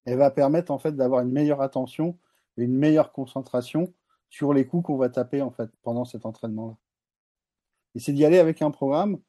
elle 0.05 0.17
va 0.17 0.31
permettre 0.31 0.72
en 0.72 0.79
fait 0.79 0.96
d'avoir 0.96 1.22
une 1.22 1.31
meilleure 1.31 1.62
attention 1.62 2.17
et 2.58 2.63
une 2.63 2.75
meilleure 2.75 3.12
concentration 3.12 3.93
sur 4.29 4.53
les 4.53 4.65
coups 4.65 4.86
qu'on 4.86 4.98
va 4.98 5.10
taper 5.10 5.46
pendant 5.84 6.05
cet 6.05 6.25
entraînement-là. 6.25 6.77
Et 7.96 8.00
c'est 8.00 8.13
d'y 8.13 8.25
aller 8.25 8.39
avec 8.39 8.62
un 8.62 8.72
programme. 8.72 9.20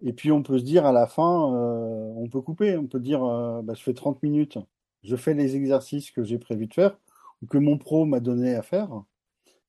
Et 0.00 0.12
puis 0.12 0.30
on 0.30 0.42
peut 0.42 0.58
se 0.58 0.64
dire 0.64 0.86
à 0.86 0.92
la 0.92 1.06
fin, 1.06 1.52
euh, 1.54 2.12
on 2.16 2.28
peut 2.28 2.40
couper, 2.40 2.76
on 2.76 2.86
peut 2.86 3.00
dire, 3.00 3.24
euh, 3.24 3.62
bah, 3.62 3.74
je 3.74 3.82
fais 3.82 3.94
30 3.94 4.22
minutes 4.22 4.58
je 5.02 5.16
fais 5.16 5.34
les 5.34 5.56
exercices 5.56 6.10
que 6.10 6.24
j'ai 6.24 6.38
prévu 6.38 6.66
de 6.66 6.74
faire 6.74 6.98
ou 7.42 7.46
que 7.46 7.58
mon 7.58 7.78
pro 7.78 8.04
m'a 8.04 8.20
donné 8.20 8.54
à 8.54 8.62
faire. 8.62 9.04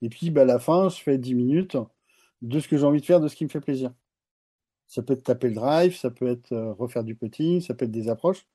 Et 0.01 0.10
puis, 0.10 0.31
bah, 0.31 0.41
à 0.41 0.46
la 0.46 0.60
fin, 0.60 0.89
je 0.89 0.98
fais 0.98 1.17
10 1.17 1.36
minutes 1.36 1.77
de 2.41 2.60
ce 2.60 2.67
que 2.67 2.77
j'ai 2.77 2.86
envie 2.86 3.01
de 3.01 3.05
faire, 3.05 3.19
de 3.19 3.27
ce 3.27 3.36
qui 3.36 3.43
me 3.43 3.50
fait 3.50 3.60
plaisir. 3.62 3.93
Ça 4.88 5.03
peut 5.03 5.13
être 5.13 5.24
taper 5.24 5.50
le 5.50 5.55
drive, 5.55 5.96
ça 5.96 6.10
peut 6.10 6.27
être 6.27 6.51
euh, 6.51 6.74
refaire 6.74 7.03
du 7.03 7.15
putting, 7.15 7.62
ça 7.62 7.74
peut 7.75 7.86
être 7.86 7.91
des 7.91 8.10
approches. 8.10 8.48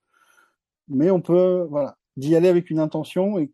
Mais 0.89 1.11
on 1.11 1.21
peut, 1.21 1.67
voilà, 1.71 1.97
d'y 2.17 2.37
aller 2.37 2.49
avec 2.49 2.71
une 2.71 2.79
intention 2.79 3.39
et 3.39 3.51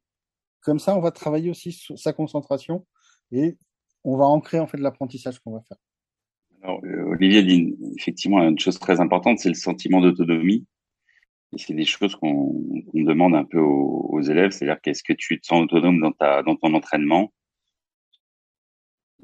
comme 0.62 0.78
ça, 0.78 0.96
on 0.96 1.00
va 1.00 1.10
travailler 1.10 1.50
aussi 1.50 1.72
sur 1.72 1.98
sa 1.98 2.12
concentration 2.12 2.86
et 3.32 3.56
on 4.04 4.16
va 4.16 4.24
ancrer 4.24 4.60
en 4.60 4.66
fait 4.66 4.78
l'apprentissage 4.78 5.38
qu'on 5.38 5.52
va 5.52 5.62
faire. 5.62 5.78
Alors, 6.62 6.80
euh, 6.84 7.04
Olivier 7.12 7.42
dit 7.42 7.76
effectivement 7.98 8.42
une 8.42 8.58
chose 8.58 8.78
très 8.78 9.00
importante, 9.00 9.38
c'est 9.38 9.48
le 9.48 9.54
sentiment 9.54 10.00
d'autonomie. 10.00 10.66
Et 11.52 11.58
c'est 11.58 11.74
des 11.74 11.84
choses 11.84 12.14
qu'on 12.14 12.54
demande 12.94 13.34
un 13.34 13.44
peu 13.44 13.58
aux, 13.58 14.20
élèves, 14.20 14.50
c'est-à-dire 14.50 14.80
qu'est-ce 14.82 15.02
que 15.02 15.14
tu 15.14 15.40
te 15.40 15.46
sens 15.46 15.62
autonome 15.62 15.98
dans 15.98 16.12
ta 16.12 16.42
dans 16.42 16.54
ton 16.54 16.74
entraînement? 16.74 17.32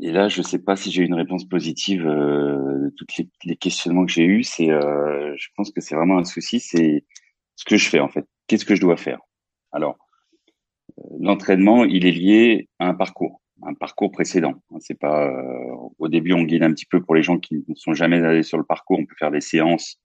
Et 0.01 0.11
là, 0.11 0.29
je 0.29 0.43
sais 0.43 0.59
pas 0.59 0.75
si 0.75 0.91
j'ai 0.91 1.03
une 1.05 1.15
réponse 1.15 1.45
positive. 1.45 2.07
Euh, 2.07 2.91
toutes 2.97 3.17
les, 3.17 3.29
les, 3.45 3.57
questionnements 3.57 4.05
que 4.07 4.13
j'ai 4.13 4.25
eus, 4.25 4.45
euh, 4.61 5.35
je 5.37 5.49
pense 5.57 5.71
que 5.71 5.81
c'est 5.81 5.95
vraiment 5.95 6.19
un 6.19 6.25
souci, 6.25 6.61
c'est 6.61 7.05
ce 7.57 7.65
que 7.65 7.77
je 7.77 7.89
fais 7.89 8.01
en 8.01 8.09
fait. 8.09 8.25
Qu'est-ce 8.47 8.65
que 8.65 8.77
je 8.77 8.81
dois 8.81 8.97
faire? 8.97 9.19
Alors, 9.73 9.99
euh, 10.99 11.03
l'entraînement, 11.19 11.85
il 11.85 12.07
est 12.07 12.13
lié 12.13 12.69
à 12.79 12.87
un 12.87 12.95
parcours 12.95 13.41
un 13.63 13.75
parcours 13.75 14.11
précédent. 14.11 14.55
C'est 14.81 14.99
pas 14.99 15.29
euh, 15.29 15.75
au 15.99 16.09
début 16.09 16.33
on 16.33 16.43
guide 16.43 16.63
un 16.63 16.73
petit 16.73 16.87
peu 16.87 17.03
pour 17.03 17.15
les 17.15 17.23
gens 17.23 17.39
qui 17.39 17.65
ne 17.69 17.75
sont 17.75 17.95
jamais 17.95 18.23
allés 18.23 18.43
sur 18.43 18.59
le 18.59 18.65
parcours. 18.65 18.99
On 18.99 19.07
peut 19.07 19.15
faire 19.19 19.31
des 19.31 19.41
séances 19.41 19.99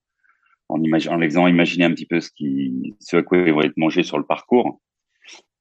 en, 0.69 0.79
en 0.79 1.17
les 1.17 1.35
imaginer 1.35 1.85
un 1.85 1.91
petit 1.91 2.05
peu 2.05 2.21
ce 2.21 2.31
qui, 2.31 2.95
ce 2.99 3.17
à 3.17 3.23
quoi 3.23 3.39
ils 3.39 3.53
vont 3.53 3.61
être 3.61 3.77
mangés 3.77 4.03
sur 4.03 4.17
le 4.17 4.25
parcours. 4.25 4.81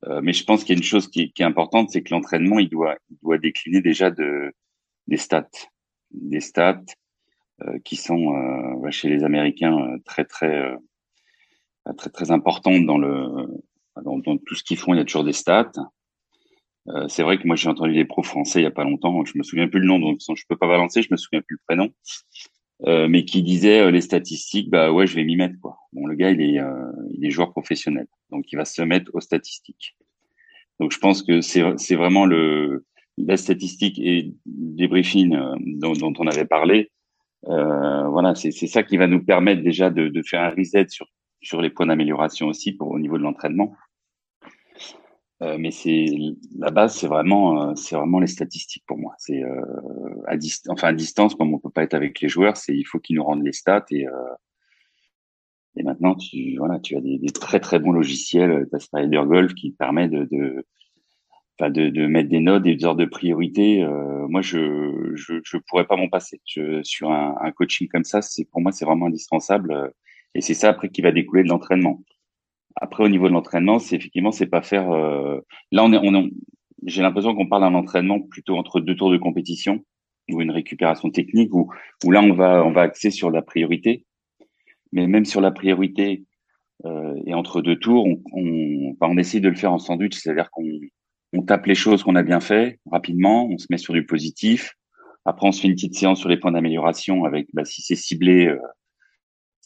Euh, 0.07 0.21
mais 0.23 0.33
je 0.33 0.45
pense 0.45 0.65
qu'il 0.65 0.75
y 0.75 0.79
a 0.79 0.81
une 0.81 0.85
chose 0.85 1.09
qui, 1.09 1.33
qui 1.33 1.43
est 1.43 1.45
importante, 1.45 1.91
c'est 1.91 2.03
que 2.03 2.15
l'entraînement 2.15 2.59
il 2.59 2.71
doit, 2.71 2.97
il 3.11 3.19
doit 3.23 3.39
décliner 3.39 3.83
déjà 3.83 4.11
de 4.11 4.53
des 5.07 5.17
stats, 5.17 5.49
des 6.13 6.41
stats 6.41 6.81
euh, 7.63 7.79
qui 7.85 7.97
sont 7.97 8.35
euh, 8.35 8.91
chez 8.91 9.09
les 9.09 9.25
Américains 9.25 9.99
très 10.05 10.25
très 10.25 10.75
très 11.97 12.11
très 12.11 12.31
importantes 12.31 12.85
dans 12.87 12.99
le 12.99 13.47
dans, 14.03 14.21
tout 14.39 14.55
ce 14.55 14.63
qu'ils 14.63 14.79
font. 14.79 14.95
Il 14.95 14.99
y 14.99 15.01
a 15.01 15.05
toujours 15.05 15.25
des 15.25 15.33
stats. 15.33 15.73
Euh, 16.89 17.09
c'est 17.09 17.23
vrai 17.23 17.39
que 17.39 17.47
moi 17.47 17.57
j'ai 17.57 17.69
entendu 17.69 17.93
des 17.93 18.07
pros 18.07 18.23
français 18.23 18.61
il 18.61 18.63
y 18.63 18.67
a 18.67 18.71
pas 18.71 18.85
longtemps, 18.85 19.25
je 19.25 19.37
me 19.37 19.43
souviens 19.43 19.69
plus 19.69 19.81
le 19.81 19.87
nom, 19.87 19.99
donc 19.99 20.19
je 20.21 20.45
peux 20.49 20.57
pas 20.57 20.67
balancer, 20.67 21.03
je 21.03 21.09
me 21.11 21.19
souviens 21.19 21.43
plus 21.43 21.57
le 21.57 21.61
prénom, 21.67 21.91
euh, 22.87 23.07
mais 23.07 23.27
qui 23.27 23.43
disait 23.43 23.81
euh, 23.81 23.91
les 23.91 24.01
statistiques, 24.01 24.71
bah 24.71 24.91
ouais, 24.91 25.07
je 25.07 25.15
vais 25.15 25.25
m'y 25.25 25.37
mettre 25.37 25.61
quoi. 25.61 25.77
Bon, 25.93 26.07
le 26.07 26.15
gars 26.15 26.31
il 26.31 26.41
est 26.41 26.59
il 27.11 27.25
est 27.25 27.31
joueur 27.31 27.51
professionnel, 27.53 28.07
donc 28.31 28.51
il 28.51 28.57
va 28.57 28.65
se 28.65 28.81
mettre 28.81 29.11
aux 29.15 29.21
statistiques. 29.21 29.95
Donc 30.81 30.93
je 30.93 30.99
pense 30.99 31.23
que 31.23 31.43
c'est 31.43 31.63
c'est 31.77 31.97
vraiment 31.97 32.25
le 32.25 32.87
la 33.19 33.37
statistique 33.37 33.99
et 33.99 34.33
débriefing 34.47 35.39
dont, 35.79 35.93
dont 35.93 36.15
on 36.19 36.27
avait 36.27 36.47
parlé. 36.47 36.91
voilà, 37.43 38.35
c'est 38.35 38.53
c'est 38.53 38.67
ça 38.67 38.83
qui 38.83 38.97
va 38.97 39.07
nous 39.07 39.23
permettre 39.23 39.63
déjà 39.63 39.91
de, 39.91 40.09
de 40.09 40.23
faire 40.23 40.41
un 40.41 40.51
reset 40.51 40.89
sur 40.89 41.07
sur 41.43 41.61
les 41.61 41.71
points 41.71 41.87
d'amélioration 41.87 42.49
aussi 42.49 42.73
pour 42.73 42.89
au 42.89 42.99
niveau 42.99 43.19
de 43.19 43.23
l'entraînement. 43.23 43.75
Euh, 45.43 45.57
mais 45.59 45.71
c'est 45.71 46.07
la 46.59 46.71
base, 46.71 46.97
c'est 46.97 47.07
vraiment, 47.07 47.71
euh, 47.71 47.75
c'est 47.75 47.97
vraiment 47.97 48.21
les 48.21 48.27
statistiques 48.27 48.85
pour 48.87 48.99
moi. 48.99 49.15
C'est 49.19 49.43
euh, 49.43 49.65
à 50.27 50.37
distance, 50.37 50.73
enfin 50.73 50.89
à 50.89 50.93
distance, 50.93 51.35
comme 51.35 51.55
on 51.55 51.59
peut 51.59 51.71
pas 51.71 51.83
être 51.83 51.95
avec 51.95 52.21
les 52.21 52.29
joueurs, 52.29 52.59
c'est 52.59 52.77
il 52.77 52.85
faut 52.85 52.99
qu'ils 52.99 53.17
nous 53.17 53.25
rendent 53.25 53.45
les 53.45 53.55
stats 53.55 53.87
et 53.91 54.07
euh, 54.07 54.35
et 55.77 55.83
maintenant 55.83 56.15
tu 56.15 56.57
voilà, 56.59 56.79
tu 56.79 56.95
as 56.97 57.01
des, 57.01 57.17
des 57.19 57.31
très 57.31 57.59
très 57.59 57.79
bons 57.79 57.93
logiciels, 57.93 58.69
as 58.73 58.81
Spider 58.81 59.23
Golf 59.27 59.55
qui 59.55 59.71
permet 59.73 60.09
de 60.09 60.25
de, 60.31 60.67
de, 61.71 61.89
de 61.89 62.07
mettre 62.07 62.29
des 62.29 62.41
notes, 62.41 62.63
des 62.65 62.85
heures 62.85 62.97
de 62.97 63.07
priorité. 63.07 63.87
moi, 64.29 64.43
je, 64.43 65.13
je 65.15 65.35
je 65.43 65.57
pourrais 65.69 65.87
pas 65.87 65.97
m'en 65.97 66.09
passer. 66.09 66.41
Je, 66.45 66.83
sur 66.83 67.11
un, 67.13 67.37
un 67.41 67.53
coaching 67.53 67.89
comme 67.89 68.05
ça, 68.05 68.21
c'est 68.21 68.45
pour 68.45 68.61
moi 68.61 68.73
c'est 68.73 68.85
vraiment 68.85 69.07
indispensable 69.07 69.93
et 70.35 70.41
c'est 70.41 70.55
ça 70.55 70.71
après 70.71 70.89
qui 70.89 71.03
va 71.03 71.13
découler 71.13 71.43
de 71.43 71.49
l'entraînement. 71.49 72.03
Après, 72.77 73.05
au 73.05 73.09
niveau 73.09 73.29
de 73.29 73.33
l'entraînement, 73.33 73.79
c'est 73.79 73.97
effectivement, 73.97 74.31
c'est 74.33 74.47
pas 74.47 74.63
faire. 74.63 74.91
Euh... 74.91 75.41
Là, 75.73 75.85
on 75.85 75.93
est, 75.93 75.99
on 75.99 76.15
est... 76.15 76.31
j'ai 76.87 77.03
l'impression 77.03 77.35
qu'on 77.35 77.49
parle 77.49 77.63
d'un 77.63 77.75
entraînement 77.75 78.21
plutôt 78.21 78.57
entre 78.57 78.81
deux 78.81 78.95
tours 78.95 79.11
de 79.11 79.19
compétition 79.19 79.85
ou 80.31 80.41
une 80.41 80.53
récupération 80.53 81.11
technique 81.11 81.53
où, 81.53 81.73
où 82.05 82.11
là, 82.13 82.23
on 82.23 82.33
va, 82.33 82.65
on 82.65 82.71
va 82.71 82.83
axer 82.83 83.11
sur 83.11 83.31
la 83.31 83.43
priorité. 83.43 84.05
Mais 84.93 85.07
même 85.07 85.25
sur 85.25 85.41
la 85.41 85.51
priorité 85.51 86.25
euh, 86.85 87.15
et 87.27 87.35
entre 87.35 87.61
deux 87.61 87.79
tours, 87.79 88.07
on, 88.07 88.23
on, 88.33 88.97
on 89.01 89.17
essaye 89.19 89.41
de 89.41 89.49
le 89.49 89.57
faire 89.57 89.73
en 89.73 89.79
sandwich, 89.79 90.15
c'est-à-dire 90.15 90.51
qu'on 90.51 90.65
on 91.33 91.43
tape 91.43 91.67
les 91.67 91.75
choses 91.75 92.03
qu'on 92.03 92.17
a 92.17 92.23
bien 92.23 92.41
fait 92.41 92.81
rapidement, 92.91 93.47
on 93.47 93.59
se 93.59 93.67
met 93.71 93.79
sur 93.79 93.95
du 93.95 94.07
positif. 94.07 94.75
Après, 95.25 95.47
on 95.47 95.53
se 95.53 95.61
fait 95.61 95.69
une 95.69 95.75
petite 95.75 95.95
séance 95.95 96.19
sur 96.19 96.29
les 96.29 96.39
points 96.39 96.53
d'amélioration 96.53 97.25
avec, 97.25 97.49
bah, 97.53 97.65
si 97.65 97.83
c'est 97.83 97.95
ciblé, 97.97 98.47
euh, 98.47 98.59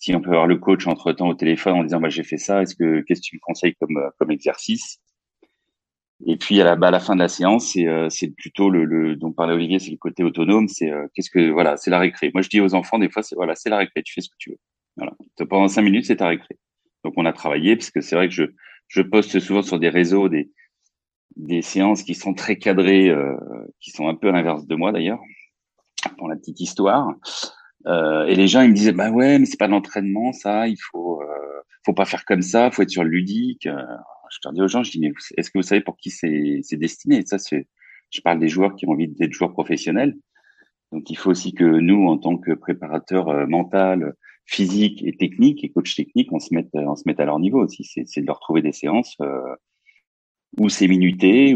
si 0.05 0.15
on 0.15 0.21
peut 0.21 0.33
avoir 0.33 0.47
le 0.47 0.59
coach 0.59 0.87
entre 0.87 1.13
temps 1.13 1.29
au 1.29 1.35
téléphone 1.35 1.75
en 1.79 1.83
disant 1.83 1.99
bah, 1.99 2.11
j'ai 2.11 2.25
fait 2.25 2.37
ça, 2.37 2.61
est-ce 2.61 2.75
que 2.75 3.01
qu'est-ce 3.01 3.23
que 3.23 3.27
tu 3.27 3.37
me 3.37 3.41
conseilles 3.41 3.75
comme 3.81 3.97
euh, 3.97 4.11
comme 4.19 4.31
exercice? 4.31 4.99
Et 6.27 6.37
puis 6.37 6.61
à 6.61 6.65
la, 6.65 6.77
bah, 6.77 6.89
à 6.89 6.91
la 6.91 7.01
fin 7.01 7.15
de 7.15 7.21
la 7.21 7.29
séance, 7.29 7.73
c'est 7.73 7.87
euh, 7.87 8.11
c'est 8.11 8.29
plutôt 8.29 8.69
le, 8.69 8.85
le 8.85 9.17
dont 9.17 9.33
parlait 9.33 9.55
Olivier, 9.55 9.79
c'est 9.79 9.91
le 9.91 9.97
côté 9.97 10.23
autonome, 10.23 10.69
c'est 10.69 10.91
euh, 10.91 11.07
qu'est-ce 11.15 11.31
que 11.31 11.51
voilà, 11.51 11.79
c'est 11.79 11.91
la 11.91 11.99
récré. 11.99 12.31
Moi 12.35 12.43
je 12.43 12.51
dis 12.51 12.61
aux 12.61 12.75
enfants 12.75 12.99
des 12.99 13.09
fois 13.09 13.23
c'est 13.23 13.35
voilà, 13.35 13.55
c'est 13.55 13.71
la 13.71 13.79
récré, 13.79 14.03
tu 14.03 14.13
fais 14.13 14.21
ce 14.21 14.29
que 14.29 14.37
tu 14.39 14.51
veux. 14.51 14.59
Voilà, 14.99 15.13
pendant 15.49 15.69
cinq 15.69 15.83
minutes 15.83 16.05
c'est 16.05 16.17
ta 16.17 16.29
récré. 16.29 16.59
Donc 17.03 17.15
on 17.17 17.25
a 17.25 17.33
travaillé 17.33 17.75
parce 17.75 17.91
que 17.91 18.03
c'est 18.03 18.15
vrai 18.15 18.29
que 18.29 18.35
je 18.35 18.45
je 18.89 19.01
poste 19.01 19.41
souvent 19.41 19.63
sur 19.63 19.79
des 19.79 19.89
réseaux 19.89 20.29
des 20.29 20.51
des 21.37 21.63
séances 21.63 22.03
qui 22.03 22.15
sont 22.15 22.35
très 22.35 22.57
cadrées, 22.59 23.09
euh, 23.09 23.37
qui 23.81 23.91
sont 23.91 24.07
un 24.09 24.15
peu 24.15 24.29
à 24.29 24.33
l'inverse 24.33 24.67
de 24.67 24.75
moi 24.77 24.93
d'ailleurs, 24.93 25.21
pour 26.19 26.29
la 26.29 26.37
petite 26.37 26.61
histoire. 26.61 27.15
Euh, 27.87 28.25
et 28.27 28.35
les 28.35 28.49
gens 28.49 28.63
ils 28.63 28.71
me 28.71 28.75
disaient 28.75 28.93
bah 28.93 29.11
ouais 29.11 29.39
mais 29.39 29.45
c'est 29.45 29.59
pas 29.59 29.67
l'entraînement 29.69 30.33
ça, 30.33 30.69
il 30.69 30.79
faut 30.91 31.21
euh, 31.23 31.27
faut 31.85 31.93
pas 31.93 32.07
faire 32.07 32.25
comme 32.25 32.43
ça, 32.43 32.71
faut 32.71 32.83
être 32.83 32.91
sur 32.91 33.05
le 33.05 33.11
ludique. 33.11 33.67
Euh, 33.67 33.83
je 34.31 34.39
leur 34.45 34.55
dis 34.55 34.63
aux 34.63 34.69
gens, 34.69 34.83
je 34.83 34.91
dis 34.91 35.01
mais 35.01 35.13
est-ce 35.37 35.51
que 35.51 35.59
vous 35.59 35.63
savez 35.63 35.83
pour 35.83 35.97
qui 35.97 36.11
c'est 36.11 36.61
c'est 36.63 36.77
destiné? 36.77 37.25
Ça 37.27 37.39
c'est 37.39 37.69
je 38.11 38.21
parle 38.23 38.39
des 38.39 38.49
joueurs 38.49 38.75
qui 38.77 38.87
ont 38.87 38.93
envie 38.93 39.09
d'être 39.09 39.33
joueurs 39.33 39.53
professionnels. 39.53 40.17
Donc 40.93 41.11
il 41.11 41.17
faut 41.17 41.31
aussi 41.31 41.53
que 41.55 41.65
nous 41.65 42.07
en 42.07 42.19
tant 42.19 42.39
que 42.39 42.53
préparateurs 42.53 43.29
euh, 43.29 43.47
mental, 43.47 44.15
physique 44.47 45.03
et 45.05 45.17
technique 45.17 45.65
et 45.65 45.71
coach 45.71 45.95
technique, 45.97 46.33
on 46.33 46.39
se 46.39 46.55
mette 46.55 46.71
on 46.75 46.97
se 46.97 47.03
mette 47.07 47.21
à 47.21 47.27
leur 47.27 47.39
niveau 47.39 47.63
aussi. 47.63 47.85
C'est 47.85 48.21
de 48.21 48.27
leur 48.27 48.41
trouver 48.41 48.63
des 48.63 48.73
séances 48.73 49.17
euh, 49.21 49.57
où 50.59 50.69
c'est 50.69 50.89
minuté 50.89 51.55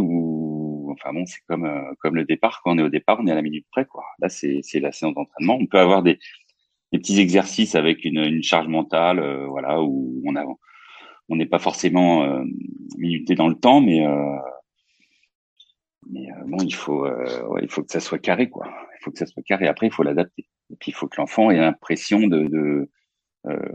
enfin 0.92 1.12
bon, 1.12 1.25
c'est 1.26 1.40
comme 1.47 1.64
euh, 1.64 1.92
comme 2.00 2.16
le 2.16 2.25
départ. 2.25 2.61
Quand 2.62 2.73
on 2.73 2.78
est 2.78 2.83
au 2.83 2.88
départ, 2.88 3.18
on 3.21 3.26
est 3.26 3.33
à 3.33 3.35
la 3.35 3.42
minute 3.42 3.66
près, 3.71 3.87
quoi. 3.87 4.04
Là, 4.21 4.28
c'est 4.28 4.61
c'est 4.62 4.80
la 4.80 4.92
séance 4.92 5.14
d'entraînement. 5.14 5.57
On 5.61 5.66
peut 5.66 5.78
avoir 5.78 6.02
des 6.02 6.18
des 6.92 6.99
petits 6.99 7.21
exercices 7.21 7.75
avec 7.75 8.04
une, 8.04 8.42
charge 8.42 8.66
mentale, 8.68 9.18
euh, 9.21 9.47
voilà, 9.47 9.83
où 9.83 10.23
on 10.25 10.37
a 10.37 10.45
on 11.28 11.37
n'est 11.37 11.47
pas 11.47 11.59
forcément 11.59 12.25
euh, 12.25 12.42
minuté 12.97 13.35
dans 13.35 13.49
le 13.49 13.54
temps, 13.54 13.80
mais 13.80 14.04
mais 16.11 16.28
bon, 16.47 16.59
il 16.62 16.75
faut 16.75 17.07
il 17.61 17.68
faut 17.71 17.83
que 17.83 17.92
ça 17.92 18.00
soit 18.00 18.18
carré, 18.18 18.49
quoi. 18.49 18.66
Il 19.00 19.04
faut 19.04 19.11
que 19.11 19.18
ça 19.18 19.26
soit 19.26 19.42
carré. 19.42 19.68
Après, 19.68 19.87
il 19.87 19.92
faut 19.92 20.02
l'adapter. 20.02 20.47
Et 20.71 20.76
puis, 20.76 20.90
il 20.90 20.95
faut 20.95 21.07
que 21.09 21.16
l'enfant 21.21 21.50
ait 21.50 21.59
l'impression 21.59 22.26
de, 22.26 22.45
de 22.49 22.90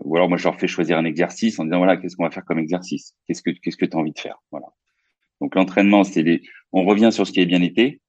ou 0.04 0.16
alors 0.16 0.30
moi 0.30 0.38
je 0.38 0.44
leur 0.44 0.60
fais 0.60 0.68
choisir 0.68 0.98
un 0.98 1.06
exercice 1.06 1.60
en 1.60 1.66
disant 1.66 1.78
voilà 1.80 1.98
qu'est-ce 1.98 2.16
qu'on 2.16 2.26
va 2.26 2.32
faire 2.32 2.46
comme 2.46 2.60
exercice? 2.60 3.16
Qu'est-ce 3.28 3.42
que 3.42 3.52
qu'est-ce 3.52 3.78
que 3.78 3.86
tu 3.86 3.98
as 3.98 4.00
envie 4.00 4.14
de 4.14 4.20
faire? 4.20 4.42
Voilà 4.52 4.68
donc 5.44 5.56
l'entraînement, 5.56 6.06
c'est 6.06 6.24
les... 6.24 6.42
on 6.74 6.84
revient 6.84 7.12
sur 7.12 7.26
ce 7.26 7.32
qui 7.32 7.40
a 7.40 7.46
bien 7.46 7.62
été, 7.62 8.02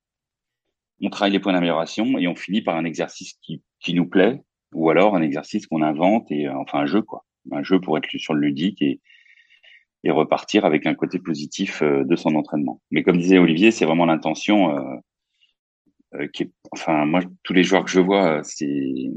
on 1.03 1.11
travaille 1.11 1.33
les 1.33 1.41
points 1.41 1.53
d'amélioration 1.53 2.19
et 2.19 2.27
on 2.27 2.35
finit 2.35 2.63
par 2.63 2.77
un 2.77 2.85
exercice 2.85 3.35
qui, 3.43 3.63
qui 3.81 3.95
nous 3.95 4.09
plaît, 4.09 4.41
ou 4.73 4.91
alors 4.91 5.15
un 5.15 5.23
exercice 5.23 5.67
qu'on 5.67 5.83
invente 5.83 6.31
et 6.31 6.49
euh, 6.49 6.57
enfin 6.57 6.81
un 6.81 6.87
jeu 6.87 7.03
quoi, 7.03 7.25
un 7.53 7.63
jeu 7.63 7.81
pour 7.81 7.97
être 7.99 8.09
sur 8.17 8.35
le 8.35 8.41
ludique 8.41 8.81
et, 8.83 9.01
et 10.03 10.11
repartir 10.11 10.65
avec 10.65 10.87
un 10.87 10.95
côté 10.95 11.19
positif 11.19 11.83
euh, 11.83 12.05
de 12.05 12.17
son 12.17 12.35
entraînement. 12.35 12.81
Mais 12.91 13.03
comme 13.03 13.19
disait 13.19 13.39
Olivier, 13.39 13.71
c'est 13.71 13.85
vraiment 13.87 14.07
l'intention 14.07 14.77
euh, 14.77 14.97
euh, 16.15 16.29
qui 16.29 16.45
est, 16.45 16.51
enfin 16.73 17.05
moi 17.07 17.21
tous 17.43 17.53
les 17.53 17.65
joueurs 17.65 17.85
que 17.85 17.91
je 17.91 18.01
vois, 18.01 18.43
c'est 18.45 19.11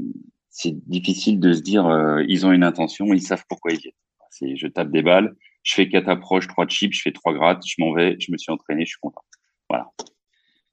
c'est 0.50 0.74
difficile 0.88 1.38
de 1.38 1.52
se 1.52 1.62
dire 1.62 1.86
ils 2.26 2.44
ont 2.44 2.52
une 2.52 2.64
intention, 2.64 3.14
ils 3.14 3.22
savent 3.22 3.44
pourquoi 3.48 3.72
ils 3.72 3.78
viennent. 3.78 3.92
C'est 4.30 4.56
je 4.56 4.66
tape 4.66 4.90
des 4.90 5.02
balles, 5.02 5.36
je 5.62 5.74
fais 5.74 5.88
quatre 5.88 6.08
approches, 6.08 6.48
trois 6.48 6.66
chips, 6.66 6.94
je 6.94 7.02
fais 7.02 7.12
trois 7.12 7.32
grattes, 7.32 7.62
je 7.64 7.76
m'en 7.78 7.92
vais, 7.92 8.16
je 8.18 8.32
me 8.32 8.38
suis 8.38 8.50
entraîné, 8.50 8.84
je 8.84 8.90
suis 8.90 9.00
content. 9.00 9.22
Voilà. 9.68 9.90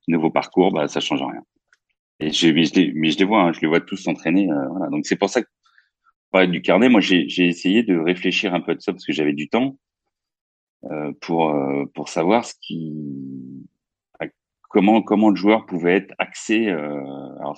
Nouveau 0.08 0.30
parcours, 0.30 0.72
bah 0.72 0.88
ça 0.88 1.00
change 1.00 1.22
rien. 1.22 1.44
Et 2.20 2.32
je, 2.32 2.48
mais, 2.48 2.64
je 2.64 2.74
les, 2.75 2.94
mais 2.94 3.12
je 3.12 3.18
les 3.18 3.25
vois, 3.25 3.42
hein, 3.42 3.54
je 3.54 3.62
les 3.62 3.68
vois 3.68 3.82
tous 3.82 3.98
s'entraîner. 3.98 4.50
Euh, 4.52 4.68
voilà. 4.70 4.90
Donc 4.90 5.06
c'est 5.06 5.16
pour 5.16 5.30
ça 5.30 5.42
que 5.42 5.48
parler 6.32 6.48
du 6.48 6.62
carnet, 6.62 6.90
moi 6.90 7.02
j'ai 7.02 7.48
essayé 7.48 7.84
de 7.84 7.98
réfléchir 7.98 8.54
un 8.54 8.62
peu 8.62 8.75
de 8.75 8.82
ça 8.82 8.92
parce 8.92 9.06
que 9.06 9.14
j'avais 9.14 9.34
du 9.34 9.50
temps 9.50 9.78
euh, 10.92 11.12
pour 11.22 11.50
euh, 11.50 11.86
pour 11.94 12.10
savoir 12.10 12.46
ce 12.46 12.54
qui 12.62 12.94
comment 14.70 15.02
comment 15.02 15.30
le 15.30 15.36
joueur 15.36 15.66
pouvait 15.66 15.96
être 15.96 16.14
axé. 16.18 16.68
Euh, 16.68 17.00
alors 17.40 17.58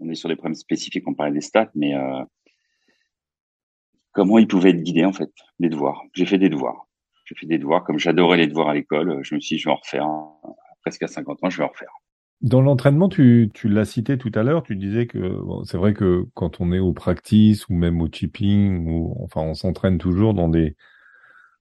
on 0.00 0.10
est 0.10 0.14
sur 0.14 0.28
des 0.28 0.36
problèmes 0.36 0.54
spécifiques, 0.54 1.06
on 1.06 1.14
parlait 1.14 1.32
des 1.32 1.40
stats, 1.40 1.70
mais 1.74 1.94
euh, 1.94 2.22
comment 4.12 4.38
ils 4.38 4.48
pouvaient 4.48 4.70
être 4.70 4.82
guidés 4.82 5.04
en 5.04 5.12
fait, 5.12 5.30
des 5.58 5.68
devoirs. 5.68 6.02
J'ai 6.12 6.26
fait 6.26 6.38
des 6.38 6.48
devoirs. 6.48 6.86
J'ai 7.24 7.34
fait 7.34 7.46
des 7.46 7.58
devoirs, 7.58 7.82
comme 7.84 7.98
j'adorais 7.98 8.36
les 8.36 8.46
devoirs 8.46 8.68
à 8.68 8.74
l'école, 8.74 9.20
je 9.22 9.34
me 9.34 9.40
suis 9.40 9.56
dit, 9.56 9.62
je 9.62 9.68
vais 9.68 9.72
en 9.72 9.76
refaire. 9.76 10.06
Presque 10.86 11.02
à 11.02 11.08
50 11.08 11.42
ans, 11.42 11.50
je 11.50 11.58
vais 11.58 11.64
en 11.64 11.68
refaire. 11.68 11.90
Dans 12.42 12.60
l'entraînement, 12.62 13.08
tu, 13.08 13.50
tu 13.52 13.68
l'as 13.68 13.84
cité 13.84 14.18
tout 14.18 14.30
à 14.36 14.44
l'heure, 14.44 14.62
tu 14.62 14.76
disais 14.76 15.08
que 15.08 15.18
bon, 15.18 15.64
c'est 15.64 15.78
vrai 15.78 15.94
que 15.94 16.26
quand 16.34 16.60
on 16.60 16.70
est 16.70 16.78
au 16.78 16.92
practice 16.92 17.68
ou 17.68 17.74
même 17.74 18.00
au 18.00 18.06
chipping, 18.06 18.86
ou 18.86 19.16
enfin 19.20 19.40
on 19.40 19.54
s'entraîne 19.54 19.98
toujours 19.98 20.32
dans 20.32 20.48
des 20.48 20.76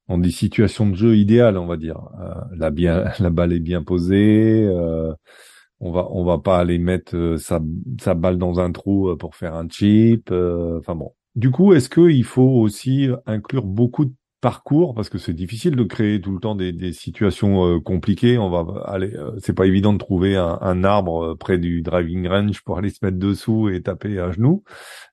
dans 0.07 0.19
des 0.19 0.29
situations 0.29 0.87
de 0.87 0.95
jeu 0.95 1.15
idéales, 1.17 1.57
on 1.57 1.65
va 1.65 1.75
dire. 1.75 1.97
Euh, 2.21 2.35
la 2.55 2.69
bien 2.69 3.05
la 3.19 3.31
balle 3.31 3.51
est 3.53 3.59
bien 3.59 3.81
posée, 3.81 4.63
euh, 4.67 5.11
on 5.79 5.91
va 5.91 6.07
on 6.11 6.23
va 6.23 6.37
pas 6.37 6.59
aller 6.59 6.77
mettre 6.77 7.15
euh, 7.15 7.37
sa 7.37 7.59
sa 7.99 8.13
balle 8.13 8.37
dans 8.37 8.59
un 8.59 8.71
trou 8.71 9.09
euh, 9.09 9.17
pour 9.17 9.35
faire 9.35 9.55
un 9.55 9.67
chip. 9.67 10.29
Euh, 10.31 10.77
enfin 10.77 10.93
bon. 10.93 11.15
Du 11.33 11.49
coup, 11.49 11.73
est-ce 11.73 11.89
qu'il 11.89 12.23
faut 12.25 12.43
aussi 12.43 13.09
inclure 13.25 13.65
beaucoup 13.65 14.05
de 14.05 14.13
parcours 14.45 14.93
parce 14.93 15.09
que 15.09 15.17
c'est 15.17 15.33
difficile 15.33 15.75
de 15.75 15.83
créer 15.83 16.21
tout 16.21 16.31
le 16.31 16.39
temps 16.39 16.53
des, 16.53 16.93
situations 16.93 17.65
euh, 17.65 17.79
compliquées. 17.79 18.37
On 18.37 18.51
va 18.51 18.83
aller, 18.85 19.11
euh, 19.15 19.31
c'est 19.39 19.55
pas 19.55 19.65
évident 19.65 19.91
de 19.91 19.97
trouver 19.97 20.35
un, 20.35 20.83
arbre 20.83 21.33
près 21.33 21.57
du 21.57 21.81
driving 21.81 22.27
range 22.27 22.61
pour 22.61 22.77
aller 22.77 22.91
se 22.91 23.03
mettre 23.03 23.17
dessous 23.17 23.69
et 23.69 23.81
taper 23.81 24.19
à 24.19 24.31
genoux. 24.31 24.63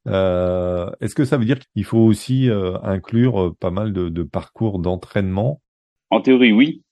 Euh, 0.06 0.90
Est-ce 1.00 1.14
que 1.14 1.24
ça 1.24 1.38
veut 1.38 1.46
dire 1.46 1.58
qu'il 1.60 1.84
faut 1.84 2.00
aussi 2.00 2.50
inclure 2.82 3.56
pas 3.58 3.70
mal 3.70 3.94
de, 3.94 4.10
de 4.10 4.22
parcours 4.22 4.78
d'entraînement? 4.80 5.62
En 6.10 6.20
théorie, 6.20 6.52
oui. 6.52 6.82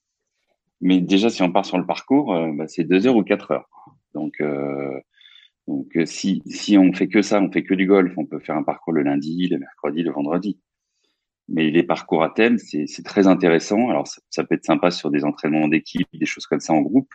Mais 0.81 1.03
déjà, 1.03 1.29
si 1.29 1.43
on 1.43 1.53
part 1.53 1.67
sur 1.67 1.77
le 1.77 1.85
parcours, 1.85 2.35
bah, 2.57 2.65
c'est 2.69 2.85
deux 2.85 3.07
heures 3.07 3.17
ou 3.17 3.23
quatre 3.23 3.51
heures. 3.51 3.69
Donc, 4.15 4.43
donc 5.69 5.89
si 6.07 6.41
si 6.47 6.79
on 6.79 6.95
fait 6.95 7.09
que 7.09 7.21
ça, 7.21 7.39
on 7.39 7.53
fait 7.53 7.65
que 7.65 7.75
du 7.75 7.87
golf, 7.87 8.15
on 8.17 8.25
peut 8.25 8.39
faire 8.39 8.57
un 8.57 8.63
parcours 8.63 8.95
le 8.95 9.03
lundi, 9.03 9.47
le 9.49 9.59
mercredi, 9.59 10.03
le 10.03 10.13
vendredi 10.13 10.59
mais 11.51 11.71
les 11.71 11.83
parcours 11.83 12.23
à 12.23 12.31
thème, 12.31 12.59
c'est 12.59 13.05
très 13.05 13.27
intéressant. 13.27 13.91
Alors, 13.91 14.07
ça, 14.07 14.23
ça, 14.31 14.45
peut 14.45 14.55
être 14.55 14.65
sympa 14.65 14.91
sur 14.91 15.11
des 15.11 15.25
entraînements 15.25 15.67
d'équipe, 15.67 16.09
des 16.13 16.27
choses 16.27 16.47
comme 16.47 16.61
ça 16.61 16.73
en 16.73 16.81
groupe. 16.81 17.13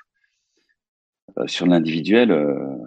Euh, 1.37 1.47
sur 1.47 1.65
l'individuel, 1.65 2.31
euh, 2.31 2.77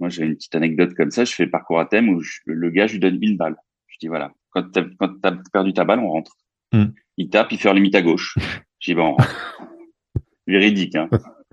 moi, 0.00 0.08
j'ai 0.08 0.24
une 0.24 0.34
petite 0.34 0.54
anecdote 0.56 0.94
comme 0.94 1.12
ça. 1.12 1.24
Je 1.24 1.32
fais 1.32 1.44
le 1.44 1.50
parcours 1.50 1.78
à 1.78 1.86
thème 1.86 2.08
où 2.08 2.20
je, 2.20 2.40
le 2.46 2.70
gars, 2.70 2.88
je 2.88 2.94
lui 2.94 3.00
donne 3.00 3.18
une 3.22 3.36
balle. 3.36 3.56
Je 3.86 3.98
dis, 4.00 4.08
voilà, 4.08 4.32
quand 4.50 4.70
tu 4.72 4.80
as, 4.80 5.32
perdu 5.52 5.72
ta 5.72 5.84
balle, 5.84 6.00
on 6.00 6.08
rentre. 6.08 6.36
Hmm. 6.72 6.86
Il 7.16 7.30
tape, 7.30 7.52
il 7.52 7.58
fait 7.58 7.72
limite 7.72 7.94
à 7.94 8.02
gauche. 8.02 8.36
Je 8.80 8.90
dis, 8.90 8.94
bon, 8.94 9.04
on 9.04 9.10
rentre. 9.12 9.66
Véridique, 10.48 10.96
hein. 10.96 11.08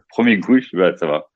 Premier 0.10 0.40
coup, 0.40 0.60
je 0.60 0.70
dis, 0.70 0.76
bah, 0.76 0.98
ça 0.98 1.06
va. 1.06 1.28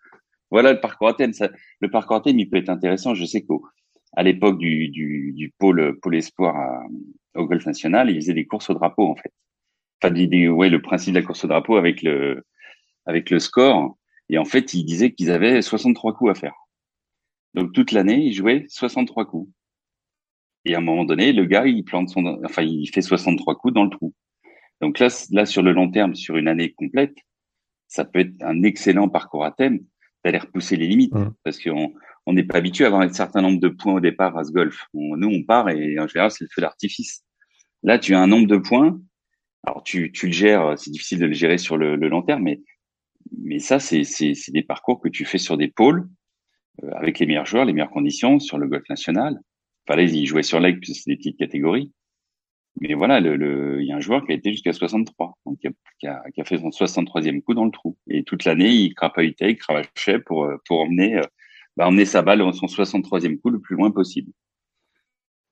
Voilà 0.50 0.74
le 0.74 0.80
parcours 0.82 1.10
à 1.10 1.14
thème. 1.14 1.34
Ça, 1.34 1.50
le 1.80 1.92
parcours 1.92 2.16
à 2.16 2.22
thème, 2.22 2.40
il 2.40 2.50
peut 2.50 2.58
être 2.58 2.70
intéressant. 2.70 3.14
Je 3.14 3.24
sais 3.26 3.44
qu'à 3.44 4.24
l'époque 4.24 4.58
du, 4.58 4.90
du, 4.90 5.32
du 5.34 5.54
pôle, 5.60 6.00
pôle 6.02 6.16
espoir 6.16 6.56
à, 6.56 6.84
au 7.36 7.46
golf 7.46 7.66
national, 7.66 8.10
ils 8.10 8.16
faisaient 8.16 8.34
des 8.34 8.46
courses 8.46 8.70
au 8.70 8.74
drapeau 8.74 9.08
en 9.08 9.16
fait. 9.16 9.32
Enfin, 10.02 10.14
des, 10.14 10.50
ouais, 10.50 10.70
le 10.70 10.82
principe 10.82 11.14
de 11.14 11.20
la 11.20 11.26
course 11.26 11.44
au 11.46 11.48
drapeau 11.48 11.78
avec 11.78 12.02
le 12.02 12.44
avec 13.06 13.30
le 13.30 13.40
score. 13.40 13.98
Et 14.30 14.38
en 14.38 14.46
fait, 14.46 14.74
ils 14.74 14.86
disaient 14.86 15.12
qu'ils 15.12 15.32
avaient 15.32 15.62
63 15.62 16.14
coups 16.14 16.32
à 16.32 16.36
faire. 16.36 16.54
Donc 17.54 17.74
toute 17.74 17.92
l'année, 17.92 18.20
ils 18.20 18.34
jouaient 18.34 18.66
63 18.70 19.26
coups. 19.26 19.52
Et 20.66 20.76
à 20.76 20.78
un 20.78 20.82
moment 20.82 21.06
donné, 21.06 21.34
le 21.34 21.46
gars, 21.46 21.66
il 21.66 21.84
plante 21.84 22.10
son, 22.10 22.40
enfin, 22.46 22.62
il 22.62 22.88
fait 22.88 23.02
63 23.02 23.56
coups 23.56 23.74
dans 23.74 23.84
le 23.84 23.90
trou. 23.90 24.14
Donc 24.80 25.00
là, 25.00 25.08
là, 25.32 25.46
sur 25.46 25.62
le 25.62 25.72
long 25.74 25.90
terme, 25.90 26.16
sur 26.16 26.38
une 26.38 26.48
année 26.48 26.72
complète, 26.72 27.16
ça 27.88 28.06
peut 28.06 28.20
être 28.20 28.42
un 28.42 28.64
excellent 28.64 29.10
parcours 29.10 29.44
à 29.44 29.52
thème 29.52 29.80
d'aller 30.24 30.38
repousser 30.38 30.76
les 30.78 30.88
limites 30.88 31.14
mmh. 31.14 31.34
parce 31.44 31.60
qu'on 31.60 31.94
on 32.26 32.34
n'est 32.34 32.44
pas 32.44 32.58
habitué 32.58 32.84
à 32.84 32.88
avoir 32.88 33.02
un 33.02 33.12
certain 33.12 33.42
nombre 33.42 33.60
de 33.60 33.70
points 33.70 33.96
au 33.96 34.00
départ 34.00 34.38
à 34.38 34.44
ce 34.44 34.52
golf. 34.52 34.86
nous, 34.94 35.30
on 35.30 35.44
part 35.44 35.70
et 35.70 36.00
en 36.00 36.08
général, 36.08 36.32
c'est 36.32 36.44
le 36.44 36.50
feu 36.54 36.62
d'artifice. 36.62 37.24
Là, 37.84 37.98
tu 37.98 38.14
as 38.14 38.20
un 38.20 38.28
nombre 38.28 38.48
de 38.48 38.58
points. 38.58 39.00
Alors, 39.64 39.84
tu, 39.84 40.12
tu 40.12 40.28
le 40.28 40.32
gères. 40.32 40.78
C'est 40.78 40.92
difficile 40.92 41.20
de 41.20 41.26
le 41.26 41.34
gérer 41.34 41.58
sur 41.58 41.78
le, 41.78 41.96
le 41.96 42.08
long 42.10 42.22
terme, 42.22 42.44
mais 42.44 42.62
mais 43.38 43.60
ça, 43.60 43.80
c'est 43.80 44.04
des 44.50 44.64
parcours 44.64 45.00
que 45.00 45.10
tu 45.10 45.26
fais 45.26 45.38
sur 45.38 45.58
des 45.58 45.68
pôles 45.68 46.08
euh, 46.84 46.92
avec 46.96 47.20
les 47.20 47.26
meilleurs 47.26 47.46
joueurs, 47.46 47.66
les 47.66 47.74
meilleures 47.74 47.92
conditions 47.92 48.40
sur 48.40 48.58
le 48.58 48.68
golf 48.68 48.88
national. 48.90 49.40
Enfin, 49.88 49.98
là, 49.98 50.04
ils 50.04 50.26
jouaient 50.26 50.44
sur 50.44 50.60
l'aigle 50.60 50.80
puisque 50.80 51.04
c'est 51.04 51.12
des 51.12 51.18
petites 51.18 51.38
catégories. 51.38 51.92
Mais 52.80 52.94
voilà, 52.94 53.20
le, 53.20 53.36
le, 53.36 53.82
il 53.82 53.88
y 53.88 53.92
a 53.92 53.98
un 53.98 54.02
joueur 54.02 54.26
qui 54.26 54.32
a 54.32 54.36
été 54.36 54.52
jusqu'à 54.52 54.72
63, 54.72 55.38
donc 55.46 55.60
qui 55.60 55.68
a, 55.68 55.72
qui, 56.00 56.08
a, 56.08 56.24
qui 56.34 56.42
a, 56.42 56.46
fait 56.46 56.58
son 56.58 56.70
63e 56.70 57.42
coup 57.42 57.54
dans 57.54 57.66
le 57.66 57.72
trou. 57.72 57.98
Et 58.08 58.24
toute 58.24 58.46
l'année, 58.46 58.70
il 58.70 58.94
crapahutait, 58.94 59.52
il 59.52 59.58
cravachait 59.58 60.20
pour 60.20 60.50
pour 60.66 60.80
emmener 60.80 61.18
euh, 61.18 61.24
bah, 61.78 61.88
emmener 61.88 62.06
sa 62.06 62.22
balle 62.22 62.40
dans 62.40 62.54
son 62.54 62.68
63e 62.68 63.40
coup 63.40 63.50
le 63.50 63.60
plus 63.60 63.76
loin 63.76 63.92
possible. 63.92 64.32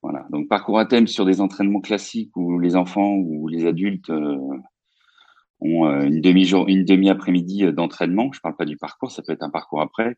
Voilà. 0.01 0.25
Donc 0.29 0.47
parcours 0.47 0.79
à 0.79 0.85
thème 0.85 1.07
sur 1.07 1.25
des 1.25 1.41
entraînements 1.41 1.81
classiques 1.81 2.35
où 2.35 2.59
les 2.59 2.75
enfants 2.75 3.15
ou 3.15 3.47
les 3.47 3.65
adultes 3.65 4.09
euh, 4.09 4.37
ont 5.61 5.87
euh, 5.87 6.03
une 6.03 6.21
demi 6.21 6.45
jour, 6.45 6.67
une 6.67 6.85
demi 6.85 7.09
après-midi 7.09 7.65
euh, 7.65 7.71
d'entraînement. 7.71 8.31
Je 8.33 8.39
parle 8.39 8.55
pas 8.55 8.65
du 8.65 8.77
parcours, 8.77 9.11
ça 9.11 9.21
peut 9.21 9.33
être 9.33 9.43
un 9.43 9.49
parcours 9.49 9.81
après. 9.81 10.15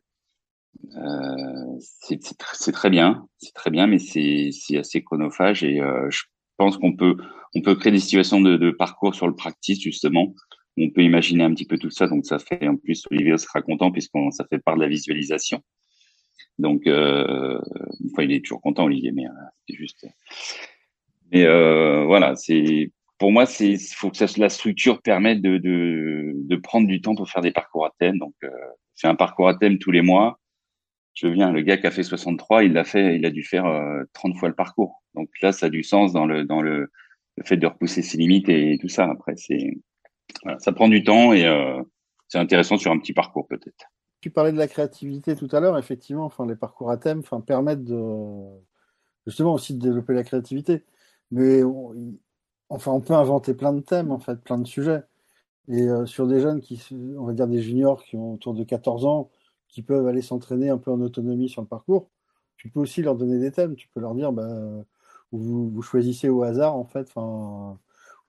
Euh, 0.96 1.78
c'est 1.78 2.72
très 2.72 2.90
bien, 2.90 3.26
c'est 3.38 3.52
très 3.54 3.70
bien, 3.70 3.86
mais 3.86 3.98
c'est 3.98 4.50
assez 4.76 5.02
chronophage 5.02 5.62
et 5.64 5.80
je 6.08 6.22
pense 6.56 6.78
qu'on 6.78 6.94
peut 6.96 7.16
on 7.54 7.60
peut 7.60 7.74
créer 7.74 7.92
des 7.92 7.98
situations 7.98 8.40
de, 8.40 8.56
de 8.56 8.70
parcours 8.70 9.14
sur 9.14 9.26
le 9.26 9.34
practice 9.34 9.80
justement. 9.80 10.34
On 10.78 10.88
peut 10.88 11.02
imaginer 11.02 11.44
un 11.44 11.52
petit 11.52 11.66
peu 11.66 11.76
tout 11.76 11.90
ça, 11.90 12.06
donc 12.06 12.24
ça 12.24 12.38
fait 12.38 12.66
en 12.66 12.76
plus 12.76 13.04
Olivier 13.10 13.36
sera 13.36 13.60
content 13.60 13.92
puisqu'on 13.92 14.30
ça 14.30 14.46
fait 14.48 14.58
part 14.58 14.76
de 14.76 14.80
la 14.80 14.88
visualisation. 14.88 15.62
Donc, 16.58 16.86
euh, 16.86 17.58
enfin, 18.12 18.22
il 18.22 18.32
est 18.32 18.44
toujours 18.44 18.60
content, 18.60 18.84
Olivier, 18.84 19.12
mais 19.12 19.26
euh, 19.26 19.30
c'est 19.68 19.76
juste. 19.76 20.06
Mais 21.32 21.44
euh, 21.44 22.04
voilà, 22.04 22.36
c'est 22.36 22.92
pour 23.18 23.32
moi, 23.32 23.46
c'est 23.46 23.76
faut 23.94 24.10
que 24.10 24.16
ça, 24.16 24.26
la 24.36 24.48
structure 24.48 25.00
permette 25.00 25.40
de, 25.40 25.58
de, 25.58 26.32
de, 26.34 26.56
prendre 26.56 26.86
du 26.86 27.00
temps 27.00 27.14
pour 27.14 27.28
faire 27.28 27.42
des 27.42 27.52
parcours 27.52 27.86
à 27.86 27.92
thème. 27.98 28.18
Donc, 28.18 28.34
euh, 28.44 28.50
c'est 28.94 29.06
un 29.06 29.14
parcours 29.14 29.48
à 29.48 29.54
thème 29.54 29.78
tous 29.78 29.90
les 29.90 30.02
mois. 30.02 30.38
Je 31.14 31.28
viens, 31.28 31.52
le 31.52 31.60
gars 31.62 31.76
qui 31.76 31.86
a 31.86 31.90
fait 31.90 32.02
63, 32.02 32.64
il 32.64 32.72
l'a 32.72 32.84
fait, 32.84 33.16
il 33.16 33.26
a 33.26 33.30
dû 33.30 33.42
faire 33.42 33.64
30 34.14 34.36
fois 34.36 34.48
le 34.48 34.54
parcours. 34.54 35.02
Donc 35.14 35.28
là, 35.42 35.52
ça 35.52 35.66
a 35.66 35.68
du 35.68 35.82
sens 35.82 36.12
dans 36.12 36.24
le 36.26 36.44
dans 36.44 36.62
le, 36.62 36.90
le 37.36 37.44
fait 37.44 37.56
de 37.56 37.66
repousser 37.66 38.02
ses 38.02 38.18
limites 38.18 38.48
et, 38.48 38.78
tout 38.80 38.88
ça. 38.88 39.04
Après, 39.10 39.34
c'est 39.36 39.78
voilà, 40.42 40.58
ça 40.58 40.72
prend 40.72 40.88
du 40.88 41.02
temps 41.02 41.32
et 41.32 41.44
euh, 41.44 41.82
c'est 42.28 42.38
intéressant 42.38 42.76
sur 42.76 42.90
un 42.90 42.98
petit 42.98 43.12
parcours 43.12 43.46
peut-être. 43.48 43.86
Tu 44.22 44.30
parlais 44.30 44.52
de 44.52 44.58
la 44.58 44.68
créativité 44.68 45.36
tout 45.36 45.48
à 45.52 45.60
l'heure, 45.60 45.78
effectivement, 45.78 46.24
enfin, 46.26 46.46
les 46.46 46.56
parcours 46.56 46.90
à 46.90 46.98
thème 46.98 47.20
enfin, 47.20 47.42
permettent 47.42 47.84
de, 47.84 47.96
justement 49.26 49.54
aussi 49.54 49.74
de 49.74 49.80
développer 49.80 50.14
la 50.14 50.24
créativité. 50.24 50.84
Mais 51.30 51.62
on, 51.64 51.94
enfin, 52.68 52.92
on 52.92 53.00
peut 53.00 53.14
inventer 53.14 53.54
plein 53.54 53.72
de 53.72 53.80
thèmes, 53.80 54.12
en 54.12 54.18
fait, 54.18 54.36
plein 54.42 54.58
de 54.58 54.66
sujets. 54.66 55.02
Et 55.68 55.88
euh, 55.88 56.06
sur 56.06 56.26
des 56.28 56.40
jeunes 56.40 56.60
qui, 56.60 56.82
on 57.18 57.26
va 57.26 57.34
dire 57.34 57.48
des 57.48 57.62
juniors 57.62 58.04
qui 58.04 58.16
ont 58.16 58.34
autour 58.34 58.54
de 58.54 58.64
14 58.64 59.06
ans, 59.06 59.30
qui 59.68 59.82
peuvent 59.82 60.06
aller 60.08 60.22
s'entraîner 60.22 60.70
un 60.70 60.78
peu 60.78 60.90
en 60.92 61.00
autonomie 61.02 61.48
sur 61.48 61.62
le 61.62 61.68
parcours, 61.68 62.10
tu 62.58 62.70
peux 62.70 62.80
aussi 62.80 63.02
leur 63.02 63.16
donner 63.16 63.38
des 63.40 63.52
thèmes. 63.52 63.76
Tu 63.76 63.88
peux 63.94 64.00
leur 64.00 64.14
dire, 64.14 64.32
bah, 64.32 64.48
vous, 65.32 65.70
vous 65.70 65.82
choisissez 65.82 66.28
au 66.28 66.42
hasard, 66.44 66.76
en 66.76 66.84
fait, 66.84 67.08
enfin, 67.14 67.78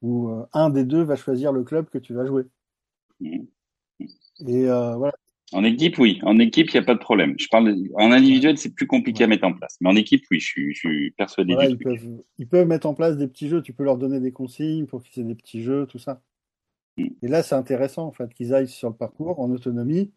ou 0.01 0.29
euh, 0.31 0.45
un 0.53 0.69
des 0.69 0.85
deux 0.85 1.03
va 1.03 1.15
choisir 1.17 1.51
le 1.53 1.63
club 1.63 1.89
que 1.89 1.97
tu 1.99 2.13
vas 2.13 2.25
jouer. 2.25 2.45
Et 3.21 4.67
euh, 4.69 4.95
voilà, 4.95 5.13
en 5.53 5.63
équipe, 5.63 5.97
oui. 5.99 6.19
En 6.23 6.39
équipe, 6.39 6.69
il 6.69 6.77
n'y 6.77 6.83
a 6.83 6.85
pas 6.85 6.93
de 6.93 6.99
problème. 6.99 7.35
Je 7.37 7.47
parle 7.49 7.75
en 7.95 8.11
individuel, 8.11 8.57
c'est 8.57 8.73
plus 8.73 8.87
compliqué 8.87 9.23
à 9.23 9.27
mettre 9.27 9.45
en 9.45 9.53
place. 9.53 9.77
Mais 9.81 9.89
en 9.89 9.95
équipe, 9.95 10.23
oui, 10.31 10.39
je 10.39 10.45
suis, 10.45 10.73
je 10.73 10.79
suis 10.79 11.11
persuadé. 11.11 11.55
ils, 11.69 11.77
peuvent, 11.77 12.07
ils, 12.37 12.47
peuvent, 12.47 12.67
mettre 12.67 12.87
en 12.87 12.93
place 12.93 13.17
des 13.17 13.27
petits 13.27 13.49
jeux. 13.49 13.61
Tu 13.61 13.73
peux 13.73 13.83
leur 13.83 13.97
donner 13.97 14.19
des 14.19 14.31
consignes 14.31 14.85
pour 14.85 15.03
qu'ils 15.03 15.23
aient 15.23 15.27
des 15.27 15.35
petits 15.35 15.63
jeux, 15.63 15.85
tout 15.85 15.99
ça. 15.99 16.21
Mm. 16.97 17.07
Et 17.21 17.27
là, 17.27 17.43
c'est 17.43 17.55
intéressant 17.55 18.05
en 18.07 18.11
fait 18.11 18.33
qu'ils 18.33 18.53
aillent 18.53 18.67
sur 18.67 18.89
le 18.89 18.95
parcours 18.95 19.39
en 19.39 19.49
autonomie 19.51 20.11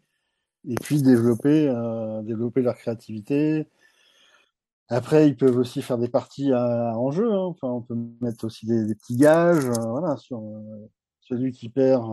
et 0.67 0.75
puis 0.75 1.01
développer, 1.01 1.67
euh, 1.69 2.21
développer 2.23 2.61
leur 2.61 2.75
créativité. 2.75 3.67
Après, 4.89 5.27
ils 5.27 5.35
peuvent 5.35 5.57
aussi 5.57 5.81
faire 5.81 5.97
des 5.97 6.07
parties 6.07 6.53
en 6.53 7.11
jeu. 7.11 7.31
Hein. 7.31 7.45
Enfin, 7.45 7.67
on 7.69 7.81
peut 7.81 7.97
mettre 8.21 8.45
aussi 8.45 8.65
des, 8.65 8.95
petits 8.95 9.17
gages. 9.17 9.65
Euh, 9.65 9.85
voilà, 9.89 10.15
sur 10.17 10.39
euh, 10.39 10.89
celui 11.19 11.51
qui 11.51 11.69
perd. 11.69 12.05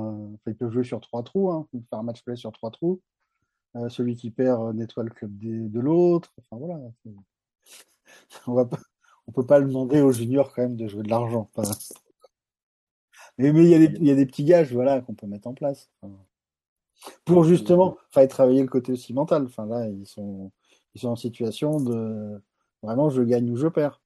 Ils 0.46 0.56
peuvent 0.56 0.72
jouer 0.72 0.84
sur 0.84 1.00
trois 1.00 1.22
trous. 1.22 1.50
Hein. 1.52 1.68
faire 1.88 2.00
un 2.00 2.02
match 2.02 2.22
play 2.24 2.36
sur 2.36 2.52
trois 2.52 2.70
trous. 2.70 3.00
Euh, 3.76 3.88
celui 3.88 4.14
qui 4.14 4.30
perd 4.30 4.60
euh, 4.60 4.72
nettoie 4.72 5.02
le 5.02 5.10
club 5.10 5.36
de 5.36 5.80
l'autre. 5.80 6.32
Enfin 6.38 6.56
voilà. 6.56 6.80
On 8.46 8.54
va 8.54 8.64
pas, 8.64 8.78
on 9.26 9.32
peut 9.32 9.46
pas 9.46 9.60
demander 9.60 10.00
aux 10.00 10.12
juniors 10.12 10.52
quand 10.52 10.62
même 10.62 10.76
de 10.76 10.86
jouer 10.86 11.02
de 11.02 11.10
l'argent. 11.10 11.50
Mais 13.36 13.52
mais 13.52 13.64
il 13.64 13.68
y, 13.68 13.74
a 13.74 13.78
des, 13.78 13.96
il 13.96 14.06
y 14.06 14.12
a 14.12 14.14
des 14.14 14.26
petits 14.26 14.44
gages 14.44 14.72
voilà 14.72 15.00
qu'on 15.00 15.14
peut 15.14 15.26
mettre 15.26 15.48
en 15.48 15.54
place. 15.54 15.90
pour 17.24 17.42
justement, 17.42 17.96
enfin 18.10 18.24
travailler 18.28 18.62
le 18.62 18.68
côté 18.68 18.92
aussi 18.92 19.12
mental. 19.12 19.46
Enfin 19.46 19.66
là 19.66 19.88
ils 19.88 20.06
sont 20.06 20.52
ils 20.94 21.00
sont 21.00 21.08
en 21.08 21.16
situation 21.16 21.80
de 21.80 22.40
vraiment 22.80 23.10
je 23.10 23.22
gagne 23.22 23.50
ou 23.50 23.56
je 23.56 23.66
perds. 23.66 24.00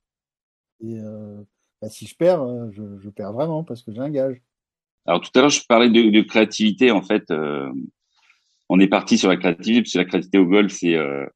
Et 0.81 0.99
euh, 0.99 1.43
bah, 1.83 1.91
si 1.91 2.07
je 2.07 2.17
perds, 2.17 2.73
je, 2.73 2.99
je, 3.01 3.11
perds 3.11 3.35
vraiment 3.35 3.65
parce 3.65 3.83
que 3.83 3.93
j'ai 3.93 4.01
un 4.01 4.09
gage. 4.09 4.41
Alors 5.05 5.21
tout 5.21 5.31
à 5.35 5.41
l'heure 5.43 5.51
je 5.51 5.67
parlais 5.67 5.91
de, 5.91 6.11
de 6.11 6.23
créativité 6.23 6.91
en 6.91 7.03
fait. 7.03 7.31
Euh, 7.31 7.71
on 8.69 8.81
est 8.81 8.89
parti 8.89 9.19
sur 9.19 9.29
la 9.29 9.37
créativité, 9.37 9.83
parce 9.83 9.93
que 9.93 9.99
la 9.99 10.05
créativité 10.05 10.39
au 10.39 10.47
golf, 10.47 10.73
c'est 10.73 10.95
euh, 10.95 11.27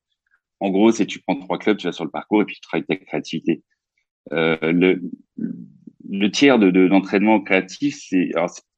en 0.61 0.71
gros, 0.71 0.93
c'est 0.93 1.07
tu 1.07 1.21
prends 1.21 1.37
trois 1.37 1.59
clubs, 1.59 1.77
tu 1.77 1.87
vas 1.87 1.93
sur 1.93 2.05
le 2.05 2.11
parcours 2.11 2.43
et 2.43 2.45
puis 2.45 2.55
tu 2.57 2.61
travailles 2.61 2.87
ta 2.87 2.97
créativité. 2.97 3.63
Euh, 4.33 4.57
le, 4.73 5.03
le 6.09 6.31
tiers 6.31 6.59
de, 6.59 6.71
de 6.71 6.81
l'entraînement 6.81 7.41
créatif, 7.41 7.97
c'est 8.09 8.31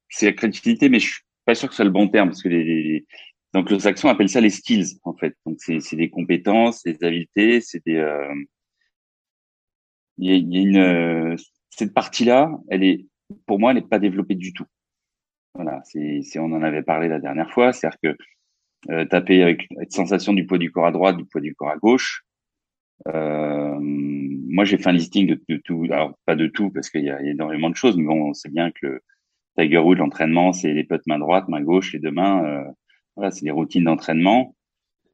c'est 0.09 0.27
la 0.27 0.33
créativité, 0.33 0.89
mais 0.89 1.01
je 1.01 1.13
suis 1.13 1.23
pas 1.45 1.55
sûr 1.55 1.69
que 1.69 1.75
ce 1.75 1.77
soit 1.77 1.85
le 1.85 1.91
bon 1.91 2.09
terme 2.09 2.29
parce 2.31 2.43
que 2.43 2.49
les, 2.49 2.65
les 2.65 3.07
donc 3.53 3.71
le 3.71 3.79
saxon 3.79 4.09
appelle 4.09 4.29
ça 4.29 4.41
les 4.41 4.51
skills 4.51 4.99
en 5.03 5.15
fait. 5.15 5.37
Donc 5.45 5.57
c'est 5.61 5.97
des 5.97 6.11
compétences, 6.11 6.83
des 6.83 6.97
habiletés, 7.03 7.61
c'est 7.61 7.85
des 7.85 7.97
euh, 7.97 8.35
il 10.19 10.31
y 10.31 10.33
a, 10.33 10.37
y 10.37 10.59
a 10.59 10.61
une 10.61 10.77
euh, 10.77 11.37
cette 11.71 11.93
partie-là, 11.93 12.51
elle 12.69 12.85
est 12.85 13.07
pour 13.47 13.59
moi, 13.59 13.73
elle 13.73 13.79
n'est 13.79 13.89
pas 13.89 13.99
développée 13.99 14.37
du 14.37 14.53
tout. 14.53 14.67
Voilà, 15.55 15.83
c'est 15.85 16.39
on 16.39 16.53
en 16.53 16.63
avait 16.63 16.83
parlé 16.83 17.09
la 17.09 17.21
dernière 17.21 17.51
fois, 17.53 17.73
c'est-à-dire 17.73 17.99
que 18.03 18.17
euh, 18.91 19.05
taper 19.07 19.43
avec 19.43 19.67
cette 19.79 19.93
sensation 19.93 20.33
du 20.33 20.47
poids 20.47 20.59
du 20.59 20.71
corps 20.71 20.87
à 20.87 20.93
droite, 20.93 21.17
du 21.17 21.25
poids 21.25 21.41
du 21.41 21.55
corps 21.55 21.71
à 21.71 21.77
gauche. 21.77 22.25
Euh, 23.09 23.79
moi, 23.81 24.65
j'ai 24.65 24.79
fait 24.79 24.89
un 24.89 24.93
listing 24.93 25.37
de, 25.49 25.57
tout, 25.57 25.85
alors 25.91 26.15
pas 26.27 26.37
de 26.37 26.47
tout 26.47 26.71
parce 26.71 26.91
qu'il 26.91 27.05
y 27.05 27.11
a 27.11 27.21
énormément 27.23 27.71
de 27.71 27.77
choses, 27.77 27.97
mais 27.97 28.05
bon, 28.05 28.31
on 28.31 28.35
sait 28.35 28.51
bien 28.51 28.71
que 28.71 28.87
le 28.87 29.03
Tiger 29.59 29.79
Wood, 29.79 29.99
l'entraînement, 29.99 30.53
c'est 30.53 30.73
les 30.73 30.85
potes 30.85 31.07
main 31.07 31.19
droite, 31.19 31.49
main 31.49 31.63
gauche, 31.63 31.93
les 31.93 31.99
deux 31.99 32.11
mains. 32.11 32.45
Euh, 32.45 32.65
voilà, 33.17 33.31
c'est 33.31 33.45
des 33.45 33.51
routines 33.51 33.85
d'entraînement. 33.85 34.55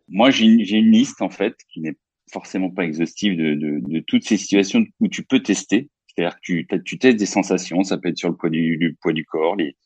Moi, 0.09 0.31
j'ai 0.31 0.47
une, 0.47 0.61
une 0.61 0.91
liste 0.91 1.23
en 1.23 1.31
fait 1.31 1.55
qui 1.73 1.81
n'est 1.81 1.97
forcément 2.33 2.71
pas 2.71 2.85
exhaustive 2.85 3.37
de, 3.37 3.55
de, 3.55 3.81
de, 3.81 4.01
toutes 4.01 4.25
ces 4.25 4.37
situations 4.37 4.85
où 5.01 5.09
tu 5.09 5.25
peux 5.25 5.41
tester. 5.41 5.89
C'est-à-dire 6.07 6.37
que 6.37 6.41
tu, 6.43 6.67
tu 6.85 6.99
testes 6.99 7.19
des 7.19 7.27
sensations, 7.27 7.83
ça 7.83 7.99
peut 7.99 8.09
être 8.09 8.19
sur 8.19 8.29
le 8.29 8.37
poids 8.37 8.51
du, 8.51 8.77
du 8.77 8.97
poids 9.01 9.13
du 9.13 9.25
corps, 9.25 9.57
les, 9.57 9.77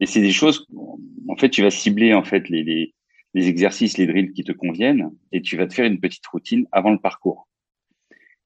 et 0.00 0.06
c'est 0.06 0.20
des 0.20 0.32
choses, 0.32 0.66
en 1.28 1.36
fait, 1.36 1.50
tu 1.50 1.62
vas 1.62 1.70
cibler 1.70 2.14
en 2.14 2.24
fait 2.24 2.48
les, 2.48 2.62
les, 2.62 2.94
les, 3.34 3.48
exercices, 3.48 3.98
les 3.98 4.06
drills 4.06 4.32
qui 4.32 4.44
te 4.44 4.52
conviennent, 4.52 5.10
et 5.32 5.42
tu 5.42 5.56
vas 5.56 5.66
te 5.66 5.74
faire 5.74 5.86
une 5.86 6.00
petite 6.00 6.26
routine 6.26 6.66
avant 6.72 6.90
le 6.90 6.98
parcours. 6.98 7.48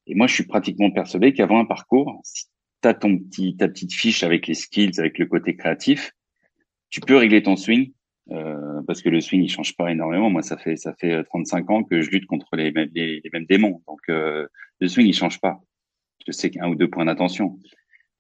Et 0.07 0.15
moi, 0.15 0.27
je 0.27 0.35
suis 0.35 0.47
pratiquement 0.47 0.91
persuadé 0.91 1.33
qu'avant 1.33 1.61
un 1.61 1.65
parcours, 1.65 2.21
si 2.25 2.47
tu 2.83 2.89
as 2.89 2.95
ton 2.95 3.19
petit, 3.19 3.57
ta 3.57 3.69
petite 3.69 3.93
fiche 3.93 4.23
avec 4.23 4.47
les 4.47 4.55
skills, 4.55 4.99
avec 4.99 5.19
le 5.19 5.27
côté 5.27 5.57
créatif, 5.57 6.13
tu 6.91 7.01
peux 7.01 7.17
régler 7.17 7.43
ton 7.43 7.57
swing, 7.57 7.93
euh, 8.31 8.83
parce 8.87 9.03
que 9.03 9.09
le 9.09 9.21
swing, 9.21 9.43
il 9.43 9.49
change 9.49 9.77
pas 9.77 9.91
énormément. 9.91 10.31
Moi, 10.31 10.43
ça 10.43 10.57
fait 10.57 10.77
ça 10.77 10.95
fait 10.95 11.23
35 11.25 11.71
ans 11.71 11.85
que 11.85 12.03
je 12.03 12.11
lutte 12.11 12.27
contre 12.27 12.57
les, 12.57 12.71
les, 12.71 13.21
les 13.23 13.31
mêmes 13.33 13.47
démons. 13.47 13.83
Donc, 13.87 14.01
euh, 14.09 14.47
le 14.81 14.89
swing, 14.89 15.07
il 15.07 15.15
change 15.15 15.41
pas. 15.41 15.61
Je 16.27 16.33
sais 16.33 16.51
qu'un 16.51 16.69
ou 16.69 16.75
deux 16.75 16.89
points 16.89 17.05
d'attention. 17.05 17.59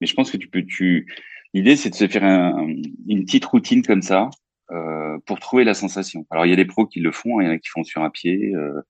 Mais 0.00 0.06
je 0.06 0.14
pense 0.14 0.30
que 0.30 0.36
tu 0.36 0.48
peux, 0.48 0.64
tu, 0.64 1.06
L'idée, 1.54 1.76
c'est 1.76 1.90
de 1.90 1.94
se 1.94 2.08
faire 2.08 2.24
un, 2.24 2.66
une 3.06 3.24
petite 3.24 3.44
routine 3.44 3.82
comme 3.82 4.02
ça 4.02 4.30
euh, 4.70 5.18
pour 5.26 5.38
trouver 5.38 5.64
la 5.64 5.74
sensation. 5.74 6.26
Alors, 6.30 6.46
il 6.46 6.50
y 6.50 6.52
a 6.52 6.56
des 6.56 6.64
pros 6.64 6.86
qui 6.86 7.00
le 7.00 7.12
font, 7.12 7.40
il 7.40 7.46
y 7.46 7.48
en 7.48 7.52
a 7.52 7.58
qui 7.58 7.68
font 7.68 7.84
sur 7.84 8.02
un 8.02 8.10
pied, 8.10 8.54
euh, 8.54 8.80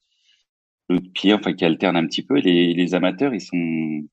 l'autre 0.88 1.12
pied, 1.12 1.34
enfin 1.34 1.52
qui 1.52 1.64
alternent 1.64 1.96
un 1.96 2.06
petit 2.06 2.24
peu. 2.24 2.38
Les, 2.38 2.72
les 2.74 2.94
amateurs, 2.94 3.34
ils 3.34 3.40
sont, 3.40 4.04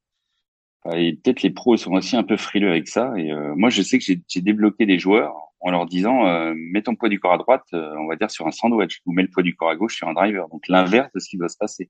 enfin, 0.83 0.97
peut-être 1.23 1.43
les 1.43 1.51
pros 1.51 1.77
sont 1.77 1.93
aussi 1.93 2.15
un 2.15 2.23
peu 2.23 2.37
frileux 2.37 2.69
avec 2.69 2.87
ça. 2.87 3.13
Et 3.17 3.31
euh, 3.31 3.53
moi, 3.55 3.69
je 3.69 3.81
sais 3.81 3.99
que 3.99 4.05
j'ai 4.05 4.41
débloqué 4.41 4.85
des 4.85 4.99
joueurs 4.99 5.35
en 5.61 5.71
leur 5.71 5.85
disant 5.85 6.25
euh, 6.25 6.53
mets 6.55 6.81
ton 6.81 6.95
poids 6.95 7.09
du 7.09 7.19
corps 7.19 7.33
à 7.33 7.37
droite, 7.37 7.65
euh, 7.73 7.93
on 7.99 8.07
va 8.07 8.15
dire 8.15 8.31
sur 8.31 8.47
un 8.47 8.51
sandwich, 8.51 9.01
ou 9.05 9.11
mets 9.11 9.23
le 9.23 9.29
poids 9.29 9.43
du 9.43 9.55
corps 9.55 9.69
à 9.69 9.75
gauche 9.75 9.95
sur 9.95 10.07
un 10.07 10.13
driver. 10.13 10.47
Donc 10.49 10.67
l'inverse 10.67 11.11
de 11.13 11.19
ce 11.19 11.29
qui 11.29 11.37
doit 11.37 11.49
se 11.49 11.57
passer. 11.57 11.89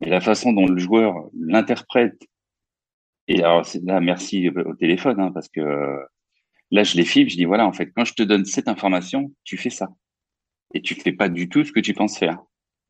Et 0.00 0.08
la 0.08 0.20
façon 0.20 0.52
dont 0.52 0.66
le 0.66 0.78
joueur 0.78 1.28
l'interprète 1.38 2.18
et 3.32 3.42
alors 3.42 3.66
là, 3.84 4.00
merci 4.00 4.50
au 4.50 4.74
téléphone, 4.74 5.18
hein, 5.18 5.30
parce 5.32 5.48
que 5.48 5.60
là, 6.70 6.84
je 6.84 6.96
les 6.96 7.04
fibre, 7.04 7.30
je 7.30 7.36
dis 7.36 7.46
voilà, 7.46 7.66
en 7.66 7.72
fait, 7.72 7.90
quand 7.94 8.04
je 8.04 8.12
te 8.12 8.22
donne 8.22 8.44
cette 8.44 8.68
information, 8.68 9.32
tu 9.44 9.56
fais 9.56 9.70
ça. 9.70 9.88
Et 10.74 10.82
tu 10.82 10.94
fais 10.94 11.12
pas 11.12 11.30
du 11.30 11.48
tout 11.48 11.64
ce 11.64 11.72
que 11.72 11.80
tu 11.80 11.94
penses 11.94 12.18
faire. 12.18 12.38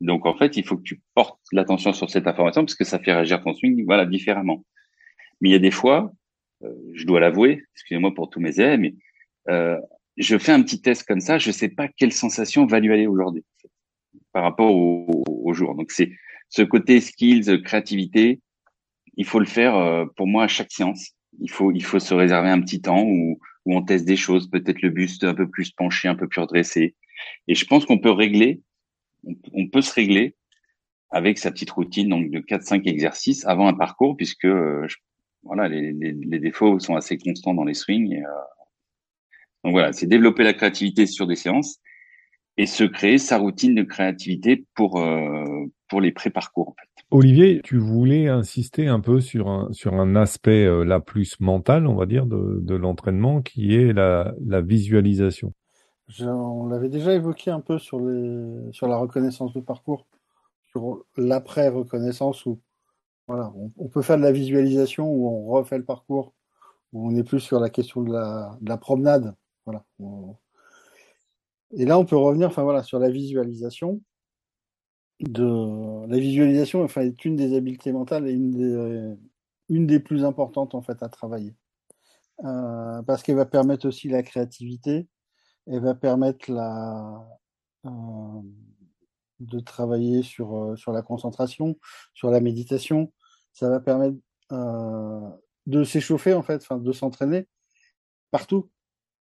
Donc 0.01 0.25
en 0.25 0.37
fait, 0.37 0.57
il 0.57 0.65
faut 0.65 0.75
que 0.75 0.83
tu 0.83 1.01
portes 1.15 1.39
l'attention 1.53 1.93
sur 1.93 2.09
cette 2.09 2.27
information 2.27 2.63
parce 2.65 2.75
que 2.75 2.83
ça 2.83 2.99
fait 2.99 3.13
réagir 3.13 3.41
ton 3.41 3.53
swing, 3.53 3.85
voilà, 3.85 4.05
différemment. 4.05 4.65
Mais 5.39 5.49
il 5.49 5.51
y 5.53 5.55
a 5.55 5.59
des 5.59 5.71
fois, 5.71 6.11
euh, 6.63 6.73
je 6.93 7.05
dois 7.05 7.21
l'avouer, 7.21 7.63
excusez-moi 7.75 8.13
pour 8.13 8.29
tous 8.29 8.41
mes 8.41 8.59
élèves, 8.59 8.79
mais 8.79 8.95
euh, 9.49 9.79
je 10.17 10.37
fais 10.37 10.51
un 10.51 10.61
petit 10.61 10.81
test 10.81 11.07
comme 11.07 11.21
ça, 11.21 11.37
je 11.37 11.51
sais 11.51 11.69
pas 11.69 11.87
quelle 11.87 12.11
sensation 12.11 12.65
va 12.65 12.81
lui 12.81 12.91
aller 12.91 13.07
aujourd'hui 13.07 13.45
par 14.33 14.43
rapport 14.43 14.75
au, 14.75 15.23
au 15.27 15.53
jour. 15.53 15.73
Donc 15.75 15.91
c'est 15.91 16.11
ce 16.49 16.63
côté 16.63 16.99
skills, 16.99 17.61
créativité, 17.63 18.41
il 19.17 19.25
faut 19.25 19.39
le 19.39 19.45
faire 19.45 19.75
euh, 19.75 20.05
pour 20.15 20.27
moi 20.27 20.43
à 20.43 20.47
chaque 20.47 20.71
séance. 20.71 21.11
Il 21.39 21.49
faut 21.49 21.71
il 21.71 21.83
faut 21.83 21.99
se 21.99 22.13
réserver 22.13 22.49
un 22.49 22.61
petit 22.61 22.81
temps 22.81 23.03
où 23.03 23.39
où 23.65 23.75
on 23.75 23.81
teste 23.81 24.05
des 24.05 24.17
choses, 24.17 24.49
peut-être 24.49 24.81
le 24.81 24.89
buste 24.89 25.23
un 25.23 25.33
peu 25.33 25.49
plus 25.49 25.71
penché, 25.71 26.07
un 26.07 26.15
peu 26.15 26.27
plus 26.27 26.41
redressé. 26.41 26.95
Et 27.47 27.55
je 27.55 27.65
pense 27.65 27.85
qu'on 27.85 27.99
peut 27.99 28.11
régler, 28.11 28.61
on, 29.53 29.67
peut 29.69 29.81
se 29.81 29.93
régler 29.93 30.35
avec 31.11 31.37
sa 31.37 31.51
petite 31.51 31.71
routine 31.71 32.09
donc 32.09 32.29
de 32.29 32.39
4-5 32.39 32.87
exercices 32.89 33.45
avant 33.45 33.67
un 33.67 33.73
parcours, 33.73 34.17
puisque 34.17 34.45
euh, 34.45 34.85
voilà 35.43 35.69
les, 35.69 35.93
les, 35.93 36.11
les, 36.11 36.39
défauts 36.39 36.79
sont 36.79 36.95
assez 36.95 37.17
constants 37.17 37.53
dans 37.53 37.63
les 37.63 37.73
swings. 37.73 38.11
Et, 38.11 38.25
euh, 38.25 38.29
donc 39.63 39.73
voilà, 39.73 39.93
c'est 39.93 40.07
développer 40.07 40.43
la 40.43 40.53
créativité 40.53 41.05
sur 41.05 41.25
des 41.25 41.37
séances 41.37 41.79
et 42.57 42.65
se 42.65 42.83
créer 42.83 43.17
sa 43.17 43.37
routine 43.37 43.75
de 43.75 43.83
créativité 43.83 44.65
pour 44.75 45.01
pour 45.87 46.01
les 46.01 46.11
pré-parcours 46.11 46.69
en 46.69 46.75
fait. 46.79 46.92
Olivier, 47.15 47.61
tu 47.63 47.77
voulais 47.77 48.27
insister 48.27 48.87
un 48.87 48.99
peu 48.99 49.21
sur 49.21 49.47
un, 49.47 50.15
aspect 50.15 50.65
euh, 50.65 50.83
la 50.83 50.99
plus 50.99 51.39
mental, 51.39 51.85
on 51.85 51.93
va 51.93 52.07
dire, 52.07 52.25
de, 52.25 52.73
l'entraînement, 52.73 53.43
qui 53.43 53.75
est 53.75 53.93
la, 53.93 54.33
visualisation. 54.61 55.53
On 56.21 56.65
l'avait 56.65 56.89
déjà 56.89 57.13
évoqué 57.13 57.51
un 57.51 57.59
peu 57.59 57.77
sur, 57.77 57.99
la 57.99 58.97
reconnaissance 58.97 59.53
de 59.53 59.59
parcours, 59.59 60.07
sur 60.63 61.05
l'après-reconnaissance 61.15 62.47
où 62.47 62.59
on, 63.27 63.87
peut 63.89 64.01
faire 64.01 64.17
de 64.17 64.23
la 64.23 64.31
visualisation 64.31 65.07
où 65.07 65.27
on 65.27 65.51
refait 65.51 65.77
le 65.77 65.85
parcours, 65.85 66.33
où 66.93 67.07
on 67.07 67.15
est 67.15 67.23
plus 67.23 67.41
sur 67.41 67.59
la 67.59 67.69
question 67.69 68.01
de 68.01 68.11
la, 68.11 68.57
de 68.59 68.69
la 68.69 68.77
promenade. 68.77 69.35
Et 71.77 71.85
là, 71.85 71.99
on 71.99 72.05
peut 72.05 72.17
revenir 72.17 72.47
enfin, 72.47 72.63
voilà, 72.63 72.81
sur 72.81 72.97
la 72.97 73.11
visualisation 73.11 74.01
de 75.23 76.07
la 76.07 76.19
visualisation 76.19 76.83
enfin, 76.83 77.01
est 77.01 77.25
une 77.25 77.35
des 77.35 77.55
habiletés 77.55 77.91
mentales 77.91 78.27
et 78.27 78.33
une 78.33 78.51
des, 79.69 79.85
des 79.87 79.99
plus 79.99 80.25
importantes 80.25 80.75
en 80.75 80.81
fait 80.81 81.01
à 81.01 81.09
travailler. 81.09 81.55
Euh, 82.43 83.01
parce 83.03 83.23
qu'elle 83.23 83.35
va 83.35 83.45
permettre 83.45 83.87
aussi 83.87 84.09
la 84.09 84.23
créativité, 84.23 85.07
elle 85.67 85.81
va 85.81 85.95
permettre 85.95 86.51
la, 86.51 87.25
euh, 87.85 88.41
de 89.39 89.59
travailler 89.59 90.23
sur, 90.23 90.55
euh, 90.55 90.75
sur 90.75 90.91
la 90.91 91.01
concentration, 91.01 91.77
sur 92.13 92.31
la 92.31 92.39
méditation. 92.39 93.11
Ça 93.53 93.69
va 93.69 93.79
permettre 93.79 94.17
euh, 94.51 95.29
de 95.67 95.83
s'échauffer 95.83 96.33
en 96.33 96.43
fait, 96.43 96.65
de 96.71 96.91
s'entraîner 96.91 97.47
partout. 98.31 98.69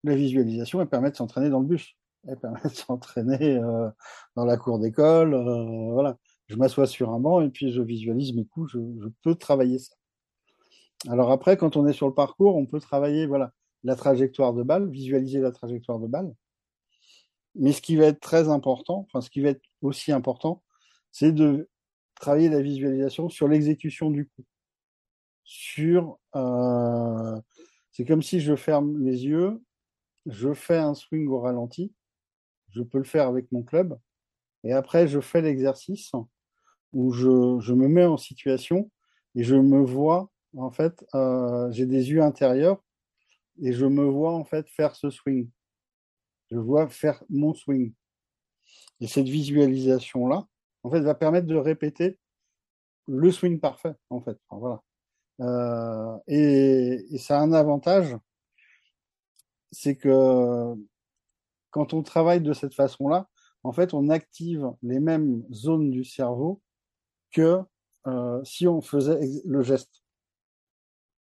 La 0.04 0.16
visualisation, 0.16 0.86
permet 0.86 1.12
de 1.12 1.16
s'entraîner 1.16 1.50
dans 1.50 1.60
le 1.60 1.66
bus 1.66 1.96
elle 2.28 2.38
permet 2.38 2.62
de 2.64 2.70
s'entraîner 2.70 3.58
euh, 3.58 3.90
dans 4.36 4.46
la 4.46 4.58
cour 4.58 4.80
d'école. 4.80 5.34
Euh, 5.34 5.92
voilà, 5.92 6.18
je 6.48 6.56
m'assois 6.56 6.88
sur 6.88 7.12
un 7.12 7.20
banc 7.20 7.42
et 7.42 7.50
puis 7.50 7.72
je 7.72 7.82
visualise 7.82 8.34
mes 8.34 8.46
coups. 8.46 8.72
Je, 8.74 9.08
peux 9.24 9.36
travailler 9.36 9.80
ça. 9.80 9.96
Alors 11.08 11.32
après, 11.32 11.58
quand 11.58 11.78
on 11.78 11.88
est 11.88 11.94
sur 11.94 12.08
le 12.08 12.14
parcours, 12.14 12.56
on 12.56 12.66
peut 12.66 12.80
travailler 12.80 13.28
voilà 13.28 13.54
la 13.84 13.96
trajectoire 13.96 14.54
de 14.54 14.64
balle, 14.64 14.90
visualiser 14.90 15.40
la 15.40 15.52
trajectoire 15.52 16.00
de 16.00 16.08
balle. 16.08 16.34
Mais 17.56 17.72
ce 17.72 17.82
qui 17.82 17.96
va 17.96 18.06
être 18.06 18.20
très 18.20 18.50
important, 18.50 19.08
enfin 19.08 19.22
ce 19.22 19.30
qui 19.30 19.42
va 19.42 19.50
être 19.50 19.64
aussi 19.82 20.12
important, 20.12 20.64
c'est 21.12 21.32
de 21.32 21.70
travailler 22.16 22.50
la 22.50 22.62
visualisation 22.62 23.30
sur 23.30 23.48
l'exécution 23.48 24.12
du 24.12 24.28
coup. 24.28 24.44
Sur, 25.44 26.20
euh, 26.36 27.40
c'est 27.92 28.06
comme 28.06 28.22
si 28.22 28.42
je 28.42 28.56
ferme 28.56 29.02
les 29.04 29.26
yeux, 29.26 29.62
je 30.26 30.54
fais 30.54 30.78
un 30.78 30.94
swing 30.94 31.28
au 31.28 31.40
ralenti, 31.40 31.94
je 32.78 32.84
peux 32.84 33.00
le 33.00 33.04
faire 33.04 33.28
avec 33.28 33.52
mon 33.52 33.64
club. 33.64 33.98
Et 34.64 34.72
après, 34.72 35.08
je 35.08 35.20
fais 35.20 35.42
l'exercice 35.42 36.12
où 36.94 37.12
je, 37.12 37.74
me 37.74 37.88
mets 37.88 38.06
en 38.06 38.18
situation 38.18 38.90
et 39.36 39.44
je 39.44 39.56
me 39.56 39.84
vois, 39.84 40.30
en 40.56 40.72
fait, 40.72 41.06
euh, 41.16 41.72
j'ai 41.72 41.86
des 41.86 42.10
yeux 42.10 42.22
intérieurs 42.22 42.84
et 43.62 43.74
je 43.74 43.86
me 43.86 44.06
vois, 44.06 44.34
en 44.34 44.46
fait, 44.46 44.68
faire 44.70 44.96
ce 44.96 45.10
swing. 45.10 45.50
Je 46.52 46.58
vois 46.58 46.88
faire 46.88 47.24
mon 47.30 47.54
swing. 47.54 47.94
Et 49.00 49.08
cette 49.08 49.28
visualisation-là, 49.28 50.48
en 50.84 50.92
fait, 50.92 51.02
va 51.02 51.16
permettre 51.16 51.48
de 51.48 51.56
répéter 51.56 52.20
le 53.08 53.32
swing 53.32 53.60
parfait, 53.60 53.94
en 54.10 54.22
fait. 54.22 54.38
Voilà. 54.50 54.82
Euh, 55.40 56.18
et, 56.28 57.06
et 57.12 57.18
ça 57.18 57.40
a 57.40 57.42
un 57.42 57.54
avantage, 57.54 58.16
c'est 59.72 59.96
que 59.96 60.76
quand 61.72 61.94
on 61.94 62.04
travaille 62.04 62.42
de 62.42 62.54
cette 62.54 62.74
façon-là, 62.74 63.28
en 63.64 63.72
fait, 63.72 63.94
on 63.94 64.10
active 64.10 64.72
les 64.82 65.00
mêmes 65.00 65.44
zones 65.52 65.92
du 65.92 66.04
cerveau 66.04 66.62
que 67.32 67.62
euh, 68.08 68.44
si 68.44 68.68
on 68.68 68.82
faisait 68.82 69.20
le 69.46 69.62
geste. 69.64 70.04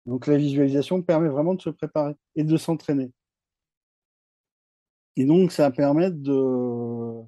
Donc 0.07 0.27
la 0.27 0.37
visualisation 0.37 1.03
permet 1.03 1.29
vraiment 1.29 1.55
de 1.55 1.61
se 1.61 1.71
préparer 1.71 2.15
et 2.37 2.45
de 2.45 2.57
s'entraîner. 2.57 3.13
Et 5.17 5.25
donc 5.25 5.53
ça 5.53 5.71
permet 5.71 6.11
de, 6.11 7.21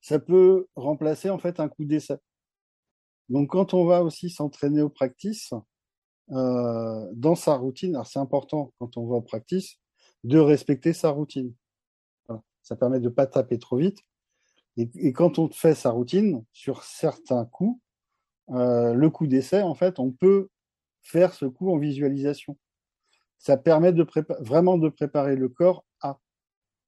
ça 0.00 0.18
peut 0.18 0.66
remplacer 0.74 1.30
en 1.30 1.38
fait 1.38 1.60
un 1.60 1.68
coup 1.68 1.84
d'essai. 1.84 2.16
Donc 3.28 3.50
quand 3.50 3.74
on 3.74 3.84
va 3.84 4.02
aussi 4.02 4.30
s'entraîner 4.30 4.82
au 4.82 4.88
practice, 4.88 5.52
euh, 6.30 7.08
dans 7.14 7.34
sa 7.34 7.56
routine. 7.56 7.94
Alors 7.94 8.06
c'est 8.06 8.18
important 8.18 8.74
quand 8.78 8.98
on 8.98 9.06
va 9.06 9.16
en 9.16 9.22
practice 9.22 9.76
de 10.24 10.38
respecter 10.38 10.92
sa 10.92 11.08
routine. 11.08 11.54
Ça 12.68 12.76
permet 12.76 13.00
de 13.00 13.08
pas 13.08 13.26
taper 13.26 13.58
trop 13.58 13.78
vite. 13.78 14.00
Et, 14.76 15.14
quand 15.14 15.38
on 15.38 15.48
fait 15.50 15.74
sa 15.74 15.88
routine 15.88 16.44
sur 16.52 16.82
certains 16.82 17.46
coups, 17.46 17.80
euh, 18.50 18.92
le 18.92 19.08
coup 19.08 19.26
d'essai, 19.26 19.62
en 19.62 19.74
fait, 19.74 19.98
on 19.98 20.10
peut 20.12 20.50
faire 21.00 21.32
ce 21.32 21.46
coup 21.46 21.72
en 21.72 21.78
visualisation. 21.78 22.58
Ça 23.38 23.56
permet 23.56 23.94
de 23.94 24.06
vraiment 24.40 24.76
de 24.76 24.90
préparer 24.90 25.34
le 25.34 25.48
corps 25.48 25.86
à. 26.02 26.20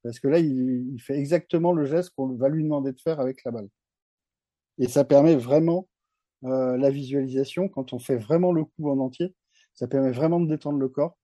Parce 0.02 0.20
que 0.20 0.28
là, 0.28 0.38
il, 0.38 0.92
il 0.92 1.00
fait 1.00 1.16
exactement 1.16 1.72
le 1.72 1.86
geste 1.86 2.10
qu'on 2.10 2.28
va 2.36 2.50
lui 2.50 2.62
demander 2.62 2.92
de 2.92 3.00
faire 3.00 3.18
avec 3.18 3.42
la 3.44 3.50
balle. 3.50 3.70
Et 4.76 4.86
ça 4.86 5.04
permet 5.04 5.34
vraiment 5.34 5.88
euh, 6.44 6.76
la 6.76 6.90
visualisation, 6.90 7.70
quand 7.70 7.94
on 7.94 7.98
fait 7.98 8.18
vraiment 8.18 8.52
le 8.52 8.66
coup 8.66 8.90
en 8.90 8.98
entier, 8.98 9.34
ça 9.72 9.88
permet 9.88 10.12
vraiment 10.12 10.40
de 10.40 10.46
détendre 10.46 10.78
le 10.78 10.90
corps. 10.90 11.16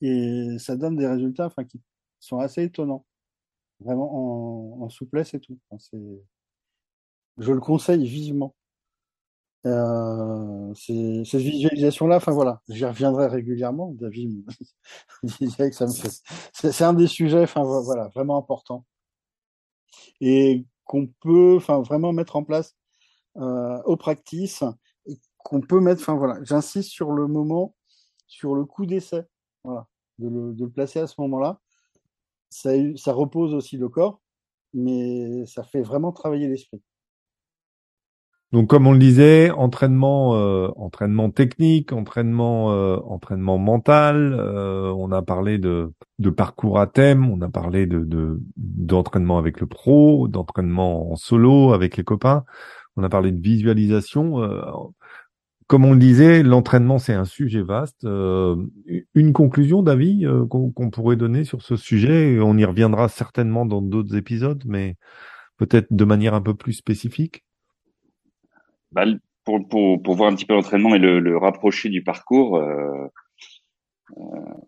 Et 0.00 0.58
ça 0.58 0.74
donne 0.74 0.96
des 0.96 1.06
résultats 1.06 1.46
enfin, 1.46 1.62
qui 1.62 1.80
sont 2.18 2.40
assez 2.40 2.64
étonnants. 2.64 3.06
Vraiment 3.84 4.82
en, 4.82 4.88
souplesse 4.88 5.34
et 5.34 5.40
tout. 5.40 5.58
je 7.38 7.52
le 7.52 7.60
conseille 7.60 8.06
vivement. 8.06 8.54
Euh, 9.66 10.74
cette 10.74 11.40
visualisation-là, 11.40 12.16
enfin 12.16 12.32
voilà, 12.32 12.60
j'y 12.68 12.84
reviendrai 12.84 13.28
régulièrement. 13.28 13.92
David 13.92 14.44
disait 15.22 15.70
que 15.70 15.76
ça 15.76 15.86
me 15.86 15.92
fait. 15.92 16.10
C'est 16.52 16.84
un 16.84 16.92
des 16.92 17.06
sujets, 17.06 17.42
enfin 17.42 17.62
voilà, 17.62 18.08
vraiment 18.08 18.36
important 18.36 18.84
et 20.20 20.66
qu'on 20.84 21.06
peut, 21.06 21.56
enfin 21.56 21.80
vraiment 21.82 22.12
mettre 22.12 22.36
en 22.36 22.44
place 22.44 22.76
euh, 23.36 23.82
au 23.84 23.96
practice 23.96 24.64
qu'on 25.38 25.60
peut 25.60 25.80
mettre. 25.80 26.02
Enfin 26.02 26.14
voilà, 26.14 26.42
j'insiste 26.42 26.90
sur 26.90 27.12
le 27.12 27.26
moment, 27.26 27.74
sur 28.26 28.54
le 28.54 28.64
coup 28.64 28.86
d'essai, 28.86 29.24
voilà, 29.64 29.86
de 30.18 30.28
le, 30.28 30.68
placer 30.70 31.00
à 31.00 31.06
ce 31.06 31.20
moment-là. 31.20 31.60
Ça, 32.54 33.12
repose 33.12 33.52
aussi 33.52 33.76
le 33.76 33.88
corps, 33.88 34.20
mais 34.72 35.44
ça 35.46 35.64
fait 35.64 35.82
vraiment 35.82 36.12
travailler 36.12 36.46
l'esprit. 36.46 36.80
Donc, 38.52 38.68
comme 38.68 38.86
on 38.86 38.92
le 38.92 39.00
disait, 39.00 39.50
entraînement, 39.50 40.36
euh, 40.36 40.68
entraînement 40.76 41.30
technique, 41.30 41.92
entraînement, 41.92 42.72
euh, 42.72 42.98
entraînement 43.04 43.58
mental. 43.58 44.32
Euh, 44.38 44.92
on 44.96 45.10
a 45.10 45.22
parlé 45.22 45.58
de, 45.58 45.92
de 46.20 46.30
parcours 46.30 46.78
à 46.78 46.86
thème, 46.86 47.28
on 47.28 47.40
a 47.40 47.48
parlé 47.48 47.86
de 47.86 48.40
d'entraînement 48.56 49.38
avec 49.38 49.58
le 49.58 49.66
pro, 49.66 50.28
d'entraînement 50.28 51.10
en 51.10 51.16
solo 51.16 51.72
avec 51.72 51.96
les 51.96 52.04
copains 52.04 52.44
on 52.96 53.02
a 53.02 53.08
parlé 53.08 53.32
de 53.32 53.40
visualisation. 53.40 54.38
Comme 55.66 55.86
on 55.86 55.92
le 55.92 55.98
disait, 55.98 56.42
l'entraînement, 56.42 56.98
c'est 56.98 57.14
un 57.14 57.24
sujet 57.24 57.62
vaste. 57.62 58.04
Euh, 58.04 58.56
une 59.14 59.32
conclusion, 59.32 59.82
David, 59.82 60.26
euh, 60.26 60.46
qu'on 60.46 60.90
pourrait 60.90 61.16
donner 61.16 61.44
sur 61.44 61.62
ce 61.62 61.76
sujet, 61.76 62.38
on 62.40 62.58
y 62.58 62.64
reviendra 62.64 63.08
certainement 63.08 63.64
dans 63.64 63.80
d'autres 63.80 64.14
épisodes, 64.14 64.62
mais 64.66 64.96
peut-être 65.56 65.86
de 65.90 66.04
manière 66.04 66.34
un 66.34 66.42
peu 66.42 66.54
plus 66.54 66.74
spécifique. 66.74 67.44
Bah, 68.92 69.04
pour, 69.44 70.16
voir 70.16 70.30
un 70.30 70.34
petit 70.34 70.44
peu 70.44 70.54
l'entraînement 70.54 70.94
et 70.94 70.98
le, 70.98 71.38
rapprocher 71.38 71.88
du 71.88 72.02
parcours, 72.02 72.58
euh, 72.58 73.08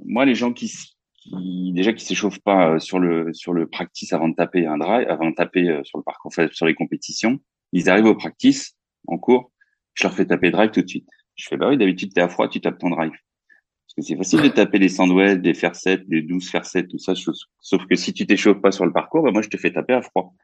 moi, 0.04 0.24
les 0.24 0.35
gens 0.35 0.54
qui, 0.54 0.72
qui 1.18 1.72
déjà 1.74 1.92
qui 1.92 2.06
s'échauffent 2.06 2.42
pas 2.42 2.78
sur 2.78 2.98
le 2.98 3.35
sur 3.35 3.52
le 3.52 3.66
practice 3.66 4.14
avant 4.14 4.28
de 4.28 4.35
taper 4.35 4.66
un 4.66 4.78
drive, 4.78 5.06
avant 5.09 5.28
de 5.28 5.35
taper 5.35 5.80
sur 5.85 5.98
le 5.98 6.04
parcours, 6.04 6.32
sur 6.52 6.66
les 6.66 6.74
compétitions, 6.74 7.38
ils 7.72 7.90
arrivent 7.90 8.06
au 8.06 8.14
practice, 8.14 8.76
en 9.06 9.18
cours, 9.18 9.52
je 9.96 10.04
leur 10.04 10.14
fais 10.14 10.26
taper 10.26 10.50
drive 10.50 10.70
tout 10.70 10.82
de 10.82 10.88
suite. 10.88 11.09
Je 11.35 11.48
fais, 11.48 11.56
bah 11.56 11.68
oui, 11.68 11.76
d'habitude, 11.76 12.12
t'es 12.14 12.20
à 12.20 12.28
froid, 12.28 12.48
tu 12.48 12.61
tapes 12.61 12.78
ton 12.78 12.90
drive. 12.90 13.11
Parce 13.11 13.94
que 13.96 14.02
c'est 14.02 14.16
facile 14.16 14.42
de 14.42 14.48
taper 14.48 14.78
les 14.78 14.88
sandwiches, 14.88 15.38
des 15.38 15.54
faire 15.54 15.74
7, 15.74 16.09
des 16.09 16.22
12 16.22 16.48
faire 16.48 16.64
7, 16.64 16.88
tout 16.88 16.98
ça. 16.98 17.14
Sauf 17.61 17.87
que 17.87 17.96
si 17.96 18.12
tu 18.12 18.26
t'échauffes 18.26 18.61
pas 18.61 18.72
sur 18.72 18.85
le 18.85 18.92
parcours, 18.92 19.22
bah 19.22 19.32
moi, 19.32 19.42
je 19.42 19.48
te 19.48 19.56
fais 19.56 19.72
taper 19.72 19.94
à 19.94 20.02
froid. 20.02 20.35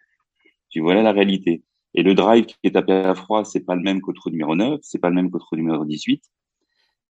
Tu 0.70 0.80
vois 0.80 0.94
là 0.94 1.02
la 1.02 1.12
réalité. 1.12 1.62
Et 1.94 2.02
le 2.02 2.14
drive 2.14 2.46
qui 2.46 2.56
est 2.64 2.72
tapé 2.72 2.92
à 2.92 3.14
froid, 3.14 3.44
c'est 3.44 3.60
pas 3.60 3.74
le 3.74 3.82
même 3.82 4.00
qu'au 4.00 4.12
trou 4.12 4.30
numéro 4.30 4.56
9, 4.56 4.80
c'est 4.82 4.98
pas 4.98 5.10
le 5.10 5.14
même 5.14 5.30
qu'au 5.30 5.38
trou 5.38 5.56
numéro 5.56 5.84
18. 5.84 6.22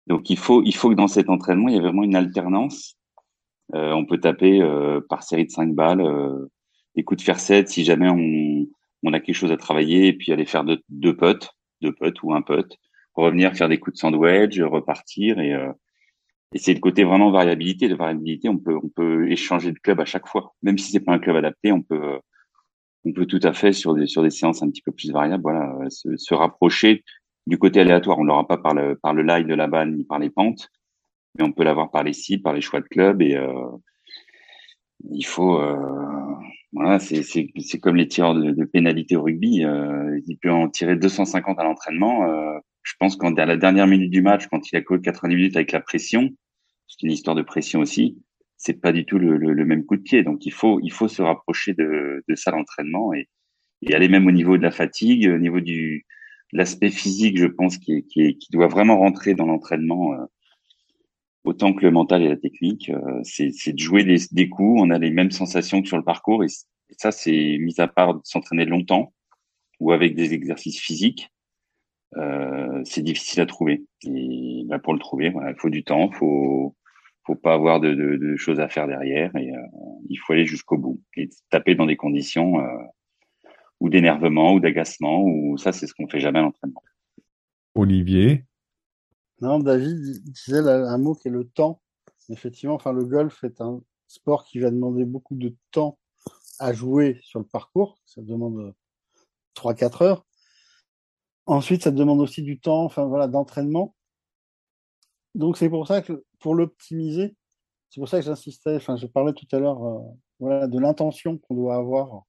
Donc, 0.07 0.29
il 0.31 0.37
faut, 0.37 0.63
il 0.63 0.75
faut 0.75 0.89
que 0.89 0.95
dans 0.95 1.07
cet 1.07 1.29
entraînement, 1.29 1.69
il 1.69 1.75
y 1.75 1.77
ait 1.77 1.81
vraiment 1.81 2.03
une 2.03 2.15
alternance. 2.15 2.97
Euh, 3.75 3.93
on 3.93 4.05
peut 4.05 4.19
taper 4.19 4.61
euh, 4.61 4.99
par 5.07 5.23
série 5.23 5.45
de 5.45 5.51
5 5.51 5.75
balles, 5.75 6.01
euh, 6.01 6.47
des 6.95 7.03
coups 7.03 7.19
de 7.19 7.23
fer 7.23 7.39
7 7.39 7.69
si 7.69 7.85
jamais 7.85 8.09
on, 8.09 8.67
on 9.03 9.13
a 9.13 9.19
quelque 9.19 9.35
chose 9.35 9.51
à 9.51 9.57
travailler 9.57 10.07
et 10.07 10.13
puis 10.13 10.31
aller 10.31 10.45
faire 10.45 10.65
deux 10.89 11.15
potes, 11.15 11.51
deux 11.81 11.93
potes 11.93 12.21
ou 12.23 12.33
un 12.33 12.41
pote, 12.41 12.77
revenir 13.15 13.55
faire 13.55 13.69
des 13.69 13.79
coups 13.79 13.95
de 13.95 13.99
sandwich, 13.99 14.59
repartir 14.61 15.39
et, 15.39 15.53
euh, 15.53 15.71
et 16.53 16.59
c'est 16.59 16.73
le 16.73 16.79
côté 16.79 17.03
vraiment 17.03 17.31
variabilité. 17.31 17.87
De 17.89 17.95
variabilité, 17.95 18.49
on 18.49 18.57
peut 18.57 18.77
on 18.83 18.89
peut 18.89 19.29
échanger 19.31 19.71
de 19.71 19.79
club 19.79 19.99
à 19.99 20.05
chaque 20.05 20.27
fois, 20.27 20.53
même 20.61 20.77
si 20.77 20.91
c'est 20.91 20.99
pas 20.99 21.13
un 21.13 21.19
club 21.19 21.35
adapté, 21.37 21.71
on 21.71 21.81
peut 21.81 22.19
on 23.05 23.13
peut 23.13 23.25
tout 23.25 23.39
à 23.43 23.53
fait 23.53 23.73
sur 23.73 23.95
des 23.95 24.07
sur 24.07 24.23
des 24.23 24.29
séances 24.29 24.61
un 24.63 24.69
petit 24.69 24.81
peu 24.81 24.91
plus 24.91 25.11
variables, 25.11 25.43
voilà, 25.43 25.89
se, 25.89 26.15
se 26.17 26.33
rapprocher 26.33 27.03
du 27.47 27.57
côté 27.57 27.79
aléatoire. 27.81 28.19
On 28.19 28.23
l'aura 28.23 28.47
pas 28.47 28.57
par 28.57 28.73
le 28.73 28.95
par 28.95 29.13
le 29.13 29.23
lie 29.23 29.45
de 29.45 29.55
la 29.55 29.67
balle 29.67 29.95
ni 29.95 30.03
par 30.05 30.19
les 30.19 30.29
pentes, 30.29 30.69
mais 31.37 31.43
on 31.43 31.51
peut 31.51 31.63
l'avoir 31.63 31.91
par 31.91 32.03
les 32.03 32.13
cibles, 32.13 32.43
par 32.43 32.53
les 32.53 32.61
choix 32.61 32.81
de 32.81 32.87
club 32.87 33.21
et 33.21 33.35
euh, 33.35 33.53
il 35.09 35.25
faut 35.25 35.59
euh, 35.59 35.75
voilà, 36.73 36.99
c'est 36.99 37.79
comme 37.81 37.97
les 37.97 38.07
tireurs 38.07 38.35
de, 38.35 38.51
de 38.51 38.63
pénalité 38.63 39.15
au 39.15 39.23
rugby. 39.23 39.63
Euh, 39.65 40.19
il 40.27 40.37
peut 40.37 40.51
en 40.51 40.69
tirer 40.69 40.95
250 40.95 41.59
à 41.59 41.63
l'entraînement. 41.63 42.25
Euh, 42.25 42.57
je 42.83 42.93
pense 42.99 43.17
qu'à 43.17 43.45
la 43.45 43.57
dernière 43.57 43.87
minute 43.87 44.11
du 44.11 44.21
match, 44.21 44.47
quand 44.47 44.71
il 44.71 44.75
a 44.77 44.81
couru 44.81 45.01
90 45.01 45.35
minutes 45.35 45.55
avec 45.55 45.71
la 45.71 45.81
pression, 45.81 46.29
c'est 46.87 47.05
une 47.05 47.11
histoire 47.11 47.35
de 47.35 47.41
pression 47.41 47.81
aussi. 47.81 48.17
C'est 48.57 48.79
pas 48.79 48.91
du 48.91 49.05
tout 49.05 49.19
le, 49.19 49.37
le, 49.37 49.65
même 49.65 49.85
coup 49.85 49.97
de 49.97 50.01
pied. 50.01 50.23
Donc 50.23 50.45
il 50.45 50.53
faut 50.53 50.79
il 50.81 50.91
faut 50.91 51.07
se 51.07 51.21
rapprocher 51.21 51.73
de, 51.73 52.23
de 52.27 52.35
ça 52.35 52.51
l'entraînement 52.51 53.13
et, 53.13 53.27
et 53.81 53.95
aller 53.95 54.07
même 54.07 54.27
au 54.27 54.31
niveau 54.31 54.57
de 54.57 54.63
la 54.63 54.71
fatigue, 54.71 55.29
au 55.29 55.39
niveau 55.39 55.59
du 55.59 56.05
l'aspect 56.53 56.91
physique, 56.91 57.37
je 57.37 57.47
pense 57.47 57.77
qui, 57.77 58.05
qui, 58.05 58.37
qui 58.37 58.51
doit 58.51 58.67
vraiment 58.67 58.97
rentrer 58.97 59.33
dans 59.33 59.45
l'entraînement. 59.45 60.13
Euh, 60.13 60.25
autant 61.43 61.73
que 61.73 61.83
le 61.83 61.91
mental 61.91 62.21
et 62.21 62.29
la 62.29 62.37
technique, 62.37 62.89
euh, 62.89 63.21
c'est 63.23 63.73
de 63.73 63.79
jouer 63.79 64.03
des, 64.03 64.17
des, 64.31 64.49
coups. 64.49 64.81
On 64.81 64.89
a 64.89 64.99
les 64.99 65.11
mêmes 65.11 65.31
sensations 65.31 65.81
que 65.81 65.87
sur 65.87 65.97
le 65.97 66.03
parcours. 66.03 66.43
Et, 66.43 66.47
ça, 66.97 67.11
c'est 67.11 67.57
mis 67.59 67.79
à 67.79 67.87
part 67.87 68.15
de 68.15 68.21
s'entraîner 68.23 68.65
longtemps 68.65 69.13
ou 69.79 69.91
avec 69.91 70.13
des 70.13 70.33
exercices 70.33 70.79
physiques, 70.79 71.29
euh, 72.17 72.81
c'est 72.83 73.01
difficile 73.01 73.41
à 73.41 73.45
trouver. 73.45 73.85
Et 74.03 74.63
bah, 74.65 74.77
pour 74.77 74.93
le 74.93 74.99
trouver, 74.99 75.33
il 75.33 75.55
faut 75.57 75.69
du 75.69 75.83
temps, 75.83 76.11
faut 76.11 76.75
faut 77.25 77.35
pas 77.35 77.53
avoir 77.53 77.79
de, 77.79 77.93
de, 77.93 78.17
de 78.17 78.35
choses 78.35 78.59
à 78.59 78.67
faire 78.67 78.87
derrière 78.87 79.35
et 79.35 79.51
euh, 79.51 79.61
il 80.09 80.17
faut 80.17 80.33
aller 80.33 80.45
jusqu'au 80.45 80.77
bout 80.77 81.01
et 81.15 81.29
taper 81.49 81.75
dans 81.75 81.85
des 81.85 81.95
conditions 81.95 82.59
euh, 82.59 82.83
ou 83.79 83.89
d'énervement 83.89 84.53
ou 84.53 84.59
d'agacement 84.59 85.23
ou 85.23 85.57
ça 85.57 85.71
c'est 85.71 85.87
ce 85.87 85.93
qu'on 85.93 86.07
fait 86.07 86.19
jamais 86.19 86.39
à 86.39 86.43
l'entraînement. 86.43 86.83
Olivier, 87.75 88.43
David 89.41 90.23
disait 90.23 90.59
un 90.59 90.97
mot 90.97 91.15
qui 91.15 91.27
est 91.27 91.31
le 91.31 91.47
temps. 91.47 91.81
Effectivement, 92.29 92.75
enfin, 92.75 92.93
le 92.93 93.05
golf 93.05 93.43
est 93.43 93.59
un 93.59 93.81
sport 94.07 94.45
qui 94.45 94.59
va 94.59 94.69
demander 94.69 95.05
beaucoup 95.05 95.35
de 95.35 95.55
temps 95.71 95.97
à 96.59 96.73
jouer 96.73 97.19
sur 97.23 97.39
le 97.39 97.45
parcours. 97.45 97.99
Ça 98.05 98.21
demande 98.21 98.73
3-4 99.55 100.03
heures. 100.03 100.25
Ensuite, 101.47 101.83
ça 101.83 101.91
demande 101.91 102.21
aussi 102.21 102.43
du 102.43 102.59
temps, 102.59 102.83
enfin 102.83 103.05
voilà, 103.05 103.27
d'entraînement. 103.27 103.95
Donc 105.33 105.57
c'est 105.57 105.69
pour 105.69 105.87
ça 105.87 106.01
que 106.01 106.23
pour 106.39 106.55
l'optimiser, 106.55 107.35
c'est 107.89 107.99
pour 107.99 108.09
ça 108.09 108.19
que 108.19 108.25
j'insistais, 108.25 108.75
enfin 108.75 108.95
je 108.97 109.07
parlais 109.07 109.33
tout 109.33 109.47
à 109.53 109.59
l'heure 109.59 109.83
euh, 109.83 109.99
voilà, 110.39 110.67
de 110.67 110.77
l'intention 110.77 111.37
qu'on 111.37 111.55
doit 111.55 111.75
avoir 111.75 112.23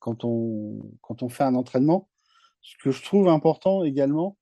quand 0.00 0.24
on, 0.24 0.80
quand 1.00 1.22
on 1.22 1.28
fait 1.28 1.44
un 1.44 1.54
entraînement. 1.54 2.08
Ce 2.60 2.76
que 2.82 2.90
je 2.90 3.02
trouve 3.02 3.28
important 3.28 3.84
également, 3.84 4.36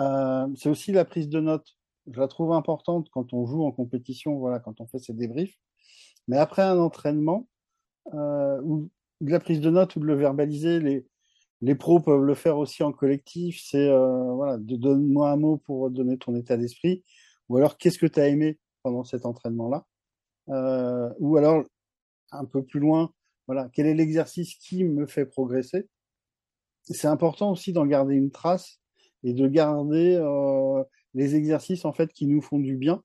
euh, 0.00 0.48
c'est 0.56 0.68
aussi 0.68 0.92
la 0.92 1.04
prise 1.04 1.28
de 1.28 1.40
notes. 1.40 1.76
Je 2.10 2.18
la 2.18 2.28
trouve 2.28 2.52
importante 2.52 3.08
quand 3.10 3.32
on 3.32 3.46
joue 3.46 3.64
en 3.64 3.72
compétition, 3.72 4.38
voilà, 4.38 4.58
quand 4.58 4.80
on 4.80 4.86
fait 4.86 4.98
ses 4.98 5.12
débriefs. 5.12 5.56
Mais 6.28 6.38
après 6.38 6.62
un 6.62 6.78
entraînement, 6.78 7.46
euh, 8.14 8.60
ou 8.62 8.90
de 9.20 9.30
la 9.30 9.40
prise 9.40 9.60
de 9.60 9.70
notes 9.70 9.94
ou 9.96 10.00
de 10.00 10.06
le 10.06 10.14
verbaliser, 10.14 10.80
les, 10.80 11.06
les 11.60 11.74
pros 11.74 12.00
peuvent 12.00 12.24
le 12.24 12.34
faire 12.34 12.58
aussi 12.58 12.82
en 12.82 12.92
collectif. 12.92 13.60
C'est 13.62 13.88
euh, 13.88 14.32
voilà, 14.32 14.56
donne-moi 14.58 15.30
un 15.30 15.36
mot 15.36 15.58
pour 15.58 15.90
donner 15.90 16.18
ton 16.18 16.34
état 16.34 16.56
d'esprit, 16.56 17.04
ou 17.48 17.56
alors 17.58 17.76
qu'est-ce 17.78 17.98
que 17.98 18.06
tu 18.06 18.18
as 18.20 18.28
aimé 18.28 18.58
pendant 18.82 19.04
cet 19.04 19.26
entraînement-là, 19.26 19.84
ou 21.18 21.36
alors 21.36 21.64
un 22.32 22.44
peu 22.44 22.64
plus 22.64 22.80
loin, 22.80 23.12
voilà, 23.46 23.68
quel 23.72 23.86
est 23.86 23.94
l'exercice 23.94 24.54
qui 24.54 24.84
me 24.84 25.06
fait 25.06 25.26
progresser? 25.26 25.88
C'est 26.82 27.08
important 27.08 27.50
aussi 27.50 27.72
d'en 27.72 27.86
garder 27.86 28.14
une 28.14 28.30
trace 28.30 28.79
et 29.22 29.32
de 29.32 29.46
garder 29.46 30.16
euh, 30.20 30.82
les 31.14 31.34
exercices 31.34 31.84
en 31.84 31.92
fait 31.92 32.12
qui 32.12 32.26
nous 32.26 32.40
font 32.40 32.58
du 32.58 32.76
bien. 32.76 33.02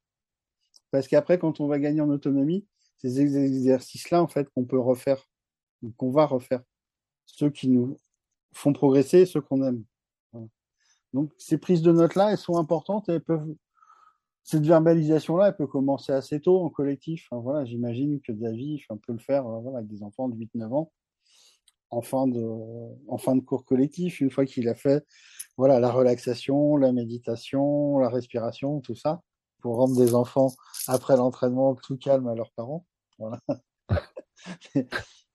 Parce 0.92 1.08
qu'après, 1.08 1.40
quand 1.40 1.60
on 1.60 1.68
va 1.68 1.80
gagner 1.80 2.02
en 2.02 2.10
autonomie, 2.10 2.66
ces 2.98 3.20
exercices-là, 3.20 4.22
en 4.24 4.28
fait, 4.28 4.50
qu'on 4.50 4.66
peut 4.66 4.80
refaire, 4.80 5.28
qu'on 5.98 6.12
va 6.12 6.26
refaire, 6.26 6.64
ceux 7.26 7.50
qui 7.50 7.68
nous 7.68 7.98
font 8.54 8.72
progresser, 8.72 9.26
ceux 9.26 9.42
qu'on 9.42 9.64
aime. 9.64 9.84
Donc 11.14 11.32
ces 11.38 11.58
prises 11.58 11.82
de 11.82 11.92
notes-là, 11.92 12.32
elles 12.32 12.38
sont 12.38 12.58
importantes 12.58 13.08
elles 13.08 13.24
peuvent 13.24 13.56
cette 14.46 14.66
verbalisation-là, 14.66 15.48
elle 15.48 15.56
peut 15.56 15.66
commencer 15.66 16.12
assez 16.12 16.40
tôt 16.40 16.62
en 16.62 16.70
collectif. 16.70 17.28
voilà, 17.32 17.66
J'imagine 17.66 18.22
que 18.22 18.32
David 18.32 18.80
peut 19.08 19.14
le 19.14 19.18
faire 19.18 19.48
euh, 19.48 19.76
avec 19.76 19.88
des 19.88 20.04
enfants 20.04 20.30
de 20.30 20.36
8-9 20.36 20.72
ans 20.72 20.92
en 21.90 22.02
fin, 22.04 22.28
de, 22.28 22.46
en 23.08 23.18
fin 23.18 23.36
de 23.36 23.42
cours 23.42 23.66
collectif, 23.66 24.20
une 24.20 24.30
fois 24.30 24.46
qu'il 24.46 24.68
a 24.70 24.76
fait 24.76 25.04
voilà, 25.58 25.80
la 25.80 25.92
relaxation, 25.92 26.78
la 26.78 26.92
méditation, 26.92 27.98
la 28.00 28.10
respiration, 28.10 28.82
tout 28.82 28.96
ça, 28.96 29.22
pour 29.62 29.78
rendre 29.78 29.96
des 29.98 30.14
enfants, 30.16 30.54
après 30.88 31.16
l'entraînement, 31.16 31.76
tout 31.76 31.98
calme 31.98 32.28
à 32.28 32.36
leurs 32.36 32.52
parents. 32.52 32.86
Voilà. 33.18 33.40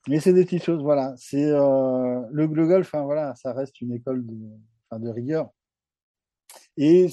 Mais 0.09 0.21
c'est 0.21 0.33
des 0.33 0.45
petites 0.45 0.65
choses, 0.65 0.83
voilà. 0.83 1.15
C'est 1.17 1.51
euh, 1.51 2.21
le, 2.31 2.47
le, 2.47 2.67
golf, 2.67 2.95
hein, 2.95 3.03
voilà, 3.05 3.35
ça 3.35 3.53
reste 3.53 3.81
une 3.81 3.93
école 3.93 4.25
de, 4.27 5.09
rigueur. 5.09 5.51
Et 6.77 7.09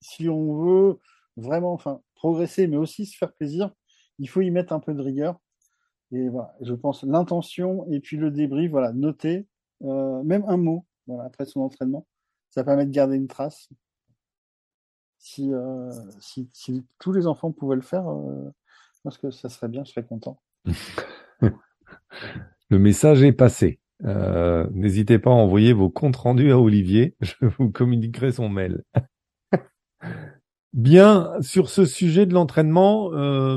si 0.00 0.28
on 0.28 0.56
veut 0.56 0.98
vraiment 1.36 1.72
enfin, 1.72 2.00
progresser, 2.14 2.66
mais 2.66 2.76
aussi 2.76 3.06
se 3.06 3.16
faire 3.16 3.32
plaisir, 3.32 3.72
il 4.18 4.28
faut 4.28 4.40
y 4.40 4.50
mettre 4.50 4.72
un 4.72 4.80
peu 4.80 4.94
de 4.94 5.02
rigueur. 5.02 5.38
Et 6.12 6.28
voilà, 6.28 6.54
je 6.62 6.72
pense 6.74 7.04
l'intention 7.04 7.86
et 7.90 8.00
puis 8.00 8.16
le 8.16 8.30
débrief, 8.30 8.70
voilà, 8.70 8.92
noter, 8.92 9.46
euh, 9.82 10.22
même 10.22 10.44
un 10.48 10.56
mot 10.56 10.86
voilà, 11.06 11.24
après 11.24 11.44
son 11.44 11.60
entraînement, 11.60 12.06
ça 12.58 12.64
permet 12.64 12.86
de 12.86 12.90
garder 12.90 13.14
une 13.14 13.28
trace. 13.28 13.68
Si, 15.18 15.52
euh, 15.52 15.92
tous 16.98 17.12
les 17.12 17.28
enfants 17.28 17.52
pouvaient 17.52 17.76
le 17.76 17.82
faire, 17.82 18.10
euh, 18.10 18.50
je 18.96 19.00
pense 19.04 19.16
que 19.16 19.30
ça 19.30 19.48
serait 19.48 19.68
bien, 19.68 19.84
je 19.84 19.92
serais 19.92 20.04
content. 20.04 20.42
le 21.40 22.78
message 22.80 23.22
est 23.22 23.32
passé. 23.32 23.78
N'hésitez 24.00 25.20
pas 25.20 25.30
à 25.30 25.34
envoyer 25.34 25.72
vos 25.72 25.88
comptes 25.88 26.16
rendus 26.16 26.50
à 26.50 26.58
Olivier, 26.58 27.14
je 27.20 27.46
vous 27.46 27.70
communiquerai 27.70 28.32
son 28.32 28.48
mail. 28.48 28.82
Bien, 30.72 31.30
sur 31.40 31.70
ce 31.70 31.84
sujet 31.84 32.26
de 32.26 32.34
l'entraînement, 32.34 33.12
euh, 33.12 33.56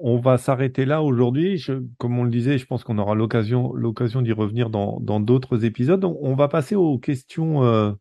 on 0.00 0.18
va 0.18 0.38
s'arrêter 0.38 0.84
là 0.84 1.02
aujourd'hui. 1.02 1.64
Comme 1.98 2.18
on 2.18 2.24
le 2.24 2.30
disait, 2.30 2.58
je 2.58 2.66
pense 2.66 2.84
qu'on 2.84 2.98
aura 2.98 3.14
l'occasion 3.14 3.72
l'occasion 3.74 4.22
d'y 4.22 4.32
revenir 4.32 4.70
dans 4.70 5.20
d'autres 5.20 5.64
épisodes. 5.64 6.04
On, 6.04 6.34
va 6.34 6.48
passer 6.48 6.74
aux 6.74 6.98
questions 6.98 7.62
euh, 7.64 7.92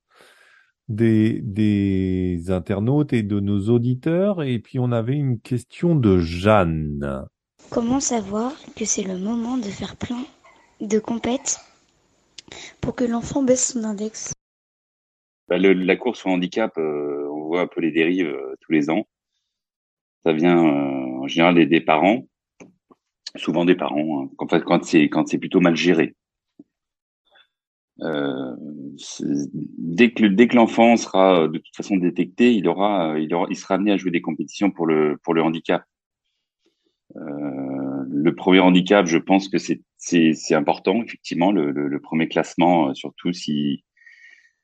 des, 0.87 1.41
des 1.41 2.49
internautes 2.49 3.13
et 3.13 3.23
de 3.23 3.39
nos 3.39 3.69
auditeurs. 3.69 4.43
Et 4.43 4.59
puis 4.59 4.79
on 4.79 4.91
avait 4.91 5.15
une 5.15 5.39
question 5.39 5.95
de 5.95 6.17
Jeanne. 6.17 7.25
Comment 7.69 7.99
savoir 7.99 8.53
que 8.75 8.85
c'est 8.85 9.03
le 9.03 9.17
moment 9.17 9.57
de 9.57 9.63
faire 9.63 9.95
plein 9.95 10.23
de 10.81 10.97
compètes 10.97 11.59
pour 12.81 12.95
que 12.95 13.03
l'enfant 13.03 13.43
baisse 13.43 13.73
son 13.73 13.83
index? 13.83 14.33
Bah, 15.49 15.57
la 15.57 15.95
course 15.95 16.25
au 16.25 16.29
handicap, 16.29 16.77
euh, 16.77 17.27
on 17.31 17.45
voit 17.45 17.61
un 17.61 17.67
peu 17.67 17.81
les 17.81 17.91
dérives 17.91 18.27
euh, 18.27 18.55
tous 18.61 18.71
les 18.71 18.89
ans. 18.89 19.05
Ça 20.23 20.33
vient 20.33 20.57
euh, 20.57 20.98
en 20.98 20.98
général 21.29 21.67
des, 21.67 21.81
parents, 21.81 22.27
souvent 23.35 23.65
des 23.65 23.75
parents, 23.75 24.23
hein, 24.23 24.47
fait, 24.49 24.63
quand 24.63 24.83
c'est 24.83 25.09
quand 25.09 25.27
c'est 25.27 25.37
plutôt 25.37 25.59
mal 25.61 25.75
géré. 25.75 26.15
dès 29.77 30.11
que 30.11 30.25
dès 30.25 30.47
que 30.47 30.55
l'enfant 30.55 30.97
sera 30.97 31.47
de 31.47 31.57
toute 31.57 31.75
façon 31.75 31.97
détecté, 31.97 32.53
il 32.53 32.67
aura 32.67 33.19
il 33.19 33.33
aura 33.33 33.47
il 33.49 33.55
sera 33.55 33.75
amené 33.75 33.91
à 33.91 33.97
jouer 33.97 34.11
des 34.11 34.21
compétitions 34.21 34.71
pour 34.71 34.87
le 34.87 35.17
pour 35.23 35.33
le 35.33 35.43
handicap. 35.43 35.83
le 37.15 38.31
premier 38.35 38.59
handicap, 38.59 39.05
je 39.07 39.17
pense 39.17 39.49
que 39.49 39.57
c'est 39.57 39.81
c'est 39.97 40.55
important 40.55 41.01
effectivement 41.03 41.51
le 41.51 41.99
premier 41.99 42.27
classement, 42.27 42.93
surtout 42.93 43.33
si 43.33 43.83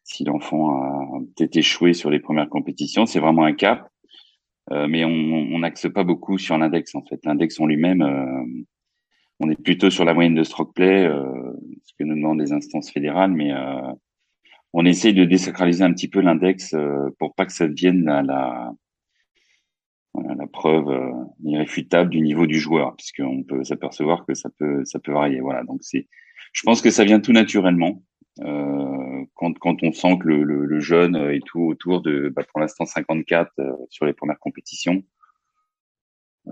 si 0.05 0.23
l'enfant 0.23 0.77
a 0.77 1.19
peut-être 1.35 1.57
échoué 1.57 1.93
sur 1.93 2.09
les 2.11 2.19
premières 2.19 2.47
compétitions, 2.47 3.05
c'est 3.05 3.19
vraiment 3.19 3.43
un 3.43 3.53
cap. 3.53 3.89
Euh, 4.71 4.87
mais 4.87 5.05
on 5.05 5.59
n'axe 5.59 5.87
pas 5.93 6.03
beaucoup 6.03 6.37
sur 6.39 6.57
l'index 6.57 6.95
en 6.95 7.03
fait. 7.03 7.23
L'index 7.23 7.59
en 7.59 7.67
lui-même, 7.67 8.01
euh, 8.01 8.63
on 9.39 9.49
est 9.49 9.61
plutôt 9.61 9.91
sur 9.91 10.05
la 10.05 10.13
moyenne 10.13 10.33
de 10.33 10.43
stroke 10.43 10.73
play, 10.73 11.05
euh, 11.05 11.53
ce 11.83 11.93
que 11.99 12.03
nous 12.03 12.15
demandent 12.15 12.39
les 12.39 12.51
instances 12.51 12.91
fédérales, 12.91 13.31
mais 13.31 13.53
euh, 13.53 13.91
on 14.73 14.85
essaye 14.85 15.13
de 15.13 15.23
désacraliser 15.23 15.83
un 15.83 15.93
petit 15.93 16.07
peu 16.07 16.19
l'index 16.19 16.73
euh, 16.73 17.09
pour 17.19 17.35
pas 17.35 17.45
que 17.45 17.53
ça 17.53 17.67
devienne 17.67 18.03
la, 18.05 18.23
la, 18.23 18.73
la 20.15 20.47
preuve 20.47 21.13
irréfutable 21.43 22.09
du 22.09 22.21
niveau 22.21 22.47
du 22.47 22.57
joueur, 22.57 22.95
puisqu'on 22.95 23.43
peut 23.43 23.63
s'apercevoir 23.63 24.25
que 24.25 24.33
ça 24.33 24.49
peut 24.57 24.83
ça 24.83 24.97
peut 24.99 25.11
varier. 25.11 25.41
Voilà, 25.41 25.63
donc 25.63 25.79
c'est, 25.81 26.07
je 26.53 26.63
pense 26.63 26.81
que 26.81 26.89
ça 26.89 27.03
vient 27.03 27.19
tout 27.19 27.33
naturellement. 27.33 28.01
Euh, 28.41 29.25
quand, 29.35 29.57
quand 29.59 29.81
on 29.83 29.91
sent 29.93 30.17
que 30.19 30.27
le, 30.27 30.43
le, 30.43 30.65
le, 30.65 30.79
jeune 30.79 31.15
est 31.15 31.45
tout 31.45 31.61
autour 31.61 32.01
de, 32.01 32.29
bah, 32.29 32.43
pour 32.51 32.59
l'instant, 32.59 32.85
54 32.85 33.51
euh, 33.59 33.71
sur 33.89 34.05
les 34.05 34.13
premières 34.13 34.39
compétitions. 34.39 35.03
Euh, 36.47 36.51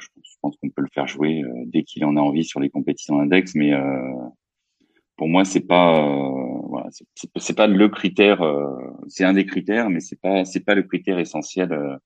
je 0.00 0.08
pense, 0.40 0.56
qu'on 0.56 0.70
peut 0.70 0.82
le 0.82 0.88
faire 0.92 1.06
jouer 1.06 1.42
euh, 1.42 1.52
dès 1.66 1.82
qu'il 1.84 2.04
en 2.04 2.16
a 2.16 2.20
envie 2.20 2.44
sur 2.44 2.60
les 2.60 2.70
compétitions 2.70 3.20
index, 3.20 3.54
mais 3.54 3.72
pour 5.16 5.28
moi, 5.28 5.44
c'est 5.44 5.60
pas, 5.60 6.02
voilà, 6.68 6.88
c'est 7.36 7.56
pas 7.56 7.66
le 7.66 7.88
critère. 7.88 8.42
c'est 9.06 9.24
un 9.24 9.34
des 9.34 9.46
critères, 9.46 9.90
mais 9.90 10.00
c'est 10.00 10.20
pas, 10.20 10.44
c'est 10.44 10.64
pas 10.64 10.74
le 10.74 10.82
critère 10.82 11.18
essentiel 11.18 11.98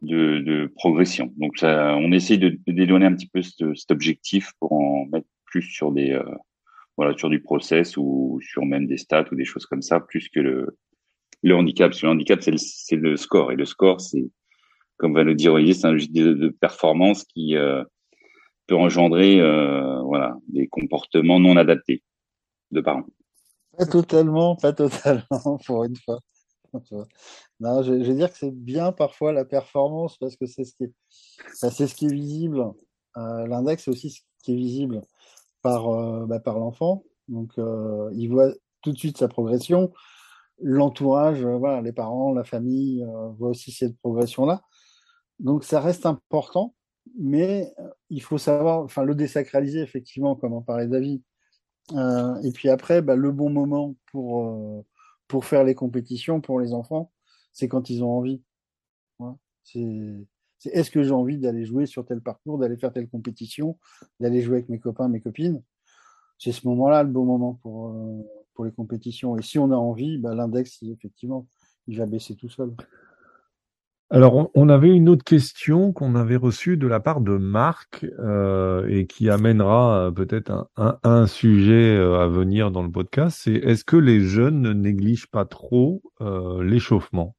de, 0.00 0.38
de, 0.38 0.72
progression. 0.76 1.32
Donc, 1.36 1.58
ça, 1.58 1.96
on 1.96 2.12
essaye 2.12 2.38
de, 2.38 2.50
de 2.66 2.72
dédouaner 2.72 3.06
un 3.06 3.14
petit 3.14 3.28
peu 3.28 3.42
cet, 3.42 3.76
cet, 3.76 3.90
objectif 3.90 4.52
pour 4.60 4.72
en 4.72 5.06
mettre 5.06 5.26
plus 5.44 5.62
sur 5.62 5.92
des 5.92 6.18
voilà, 6.98 7.16
sur 7.16 7.30
du 7.30 7.40
process 7.40 7.96
ou 7.96 8.40
sur 8.42 8.66
même 8.66 8.88
des 8.88 8.96
stats 8.96 9.26
ou 9.30 9.36
des 9.36 9.44
choses 9.44 9.66
comme 9.66 9.82
ça, 9.82 10.00
plus 10.00 10.28
que 10.28 10.40
le, 10.40 11.54
handicap. 11.54 11.94
Sur 11.94 12.08
le 12.08 12.14
handicap, 12.14 12.42
c'est 12.42 12.50
le, 12.96 13.16
score. 13.16 13.52
Et 13.52 13.56
le 13.56 13.64
score, 13.64 14.00
c'est, 14.00 14.28
comme 14.96 15.14
va 15.14 15.22
le 15.22 15.36
dire 15.36 15.52
Olivier, 15.52 15.74
c'est 15.74 15.86
un 15.86 15.96
jeu 15.96 16.08
de, 16.08 16.48
performance 16.48 17.24
qui 17.24 17.56
euh, 17.56 17.84
peut 18.66 18.74
engendrer 18.74 19.40
euh, 19.40 20.02
voilà, 20.02 20.34
des 20.48 20.66
comportements 20.66 21.38
non 21.38 21.56
adaptés 21.56 22.02
de 22.72 22.80
parents. 22.80 23.06
Pas 23.76 23.86
totalement, 23.86 24.56
pas 24.56 24.72
totalement, 24.72 25.58
pour 25.66 25.84
une 25.84 25.96
fois. 25.96 26.18
Non, 27.60 27.80
je, 27.82 28.02
je 28.02 28.08
vais 28.10 28.14
dire 28.14 28.32
que 28.32 28.38
c'est 28.38 28.52
bien 28.52 28.90
parfois 28.90 29.32
la 29.32 29.44
performance 29.44 30.18
parce 30.18 30.34
que 30.34 30.46
c'est 30.46 30.64
ce 30.64 30.74
qui 30.74 30.84
est, 30.84 30.92
ce 31.52 31.94
qui 31.94 32.06
est 32.06 32.12
visible. 32.12 32.64
Euh, 33.16 33.46
L'index, 33.46 33.84
c'est 33.84 33.90
aussi 33.92 34.10
ce 34.10 34.20
qui 34.42 34.52
est 34.52 34.56
visible 34.56 35.00
par, 35.62 35.88
euh, 35.88 36.26
bah, 36.26 36.40
par 36.40 36.58
l'enfant. 36.58 37.04
Donc, 37.28 37.52
euh, 37.58 38.10
il 38.14 38.28
voit 38.28 38.52
tout 38.82 38.92
de 38.92 38.98
suite 38.98 39.18
sa 39.18 39.28
progression. 39.28 39.92
L'entourage, 40.60 41.44
euh, 41.44 41.56
voilà, 41.56 41.82
les 41.82 41.92
parents, 41.92 42.32
la 42.32 42.44
famille 42.44 43.04
voient 43.38 43.50
aussi 43.50 43.72
cette 43.72 43.96
progression-là. 43.98 44.62
Donc, 45.38 45.64
ça 45.64 45.80
reste 45.80 46.06
important, 46.06 46.74
mais 47.18 47.72
il 48.10 48.22
faut 48.22 48.38
savoir, 48.38 48.82
enfin, 48.82 49.04
le 49.04 49.14
désacraliser, 49.14 49.80
effectivement, 49.80 50.34
comme 50.36 50.52
en 50.52 50.62
parlait 50.62 50.88
David. 50.88 51.22
et 51.92 52.52
puis 52.52 52.68
après, 52.68 53.02
bah, 53.02 53.16
le 53.16 53.32
bon 53.32 53.50
moment 53.50 53.94
pour, 54.10 54.84
pour 55.28 55.44
faire 55.44 55.64
les 55.64 55.74
compétitions 55.74 56.40
pour 56.40 56.60
les 56.60 56.74
enfants, 56.74 57.12
c'est 57.52 57.68
quand 57.68 57.90
ils 57.90 58.02
ont 58.02 58.10
envie. 58.10 58.42
C'est 59.64 60.26
c'est 60.58 60.70
est-ce 60.70 60.90
que 60.90 61.02
j'ai 61.02 61.12
envie 61.12 61.38
d'aller 61.38 61.64
jouer 61.64 61.86
sur 61.86 62.04
tel 62.04 62.20
parcours, 62.20 62.58
d'aller 62.58 62.76
faire 62.76 62.92
telle 62.92 63.08
compétition, 63.08 63.78
d'aller 64.20 64.42
jouer 64.42 64.56
avec 64.56 64.68
mes 64.68 64.78
copains, 64.78 65.08
mes 65.08 65.20
copines? 65.20 65.62
C'est 66.38 66.52
ce 66.52 66.66
moment-là 66.68 67.02
le 67.02 67.10
bon 67.10 67.24
moment 67.24 67.54
pour, 67.62 67.88
euh, 67.88 68.22
pour 68.54 68.64
les 68.64 68.72
compétitions. 68.72 69.36
Et 69.36 69.42
si 69.42 69.58
on 69.58 69.70
a 69.70 69.76
envie, 69.76 70.18
bah, 70.18 70.34
l'index, 70.34 70.82
effectivement, 70.82 71.46
il 71.86 71.98
va 71.98 72.06
baisser 72.06 72.34
tout 72.34 72.48
seul. 72.48 72.74
Alors, 74.10 74.50
on 74.54 74.68
avait 74.70 74.88
une 74.88 75.10
autre 75.10 75.24
question 75.24 75.92
qu'on 75.92 76.14
avait 76.14 76.36
reçue 76.36 76.78
de 76.78 76.86
la 76.86 76.98
part 76.98 77.20
de 77.20 77.36
Marc 77.36 78.06
euh, 78.18 78.86
et 78.88 79.06
qui 79.06 79.28
amènera 79.28 80.06
euh, 80.06 80.10
peut-être 80.10 80.70
un, 80.76 81.26
sujet 81.26 81.98
à 81.98 82.26
venir 82.26 82.70
dans 82.70 82.82
le 82.82 82.90
podcast. 82.90 83.40
C'est 83.42 83.52
est-ce 83.52 83.84
que 83.84 83.96
les 83.96 84.20
jeunes 84.20 84.62
ne 84.62 84.72
négligent 84.72 85.30
pas 85.30 85.44
trop 85.44 86.02
l'échauffement? 86.60 87.36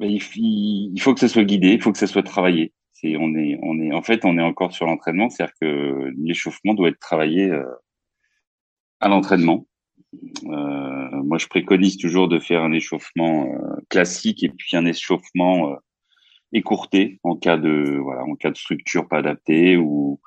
Il, 0.00 1.00
faut 1.00 1.14
que 1.14 1.20
ça 1.20 1.28
soit 1.28 1.44
guidé, 1.44 1.72
il 1.72 1.82
faut 1.82 1.92
que 1.92 1.98
ça 1.98 2.06
soit 2.06 2.22
travaillé. 2.22 2.72
C'est, 2.92 3.16
on 3.16 3.34
est, 3.34 3.58
on 3.62 3.80
est, 3.80 3.92
en 3.92 4.02
fait, 4.02 4.24
on 4.24 4.38
est 4.38 4.42
encore 4.42 4.72
sur 4.72 4.86
l'entraînement, 4.86 5.28
c'est-à-dire 5.30 5.54
que 5.60 6.12
l'échauffement 6.16 6.74
doit 6.74 6.88
être 6.88 6.98
travaillé 6.98 7.50
euh, 7.50 7.64
à 9.00 9.08
l'entraînement. 9.08 9.66
Euh, 10.46 11.22
moi, 11.22 11.38
je 11.38 11.46
préconise 11.46 11.96
toujours 11.96 12.28
de 12.28 12.38
faire 12.38 12.62
un 12.62 12.72
échauffement 12.72 13.46
euh, 13.46 13.76
classique 13.88 14.42
et 14.42 14.48
puis 14.48 14.76
un 14.76 14.86
échauffement 14.86 15.70
euh, 15.70 15.76
écourté 16.52 17.18
en 17.22 17.36
cas 17.36 17.56
de, 17.56 17.98
voilà, 18.02 18.22
en 18.24 18.34
cas 18.36 18.50
de 18.50 18.56
structure 18.56 19.08
pas 19.08 19.18
adaptée 19.18 19.76
ou 19.76 20.20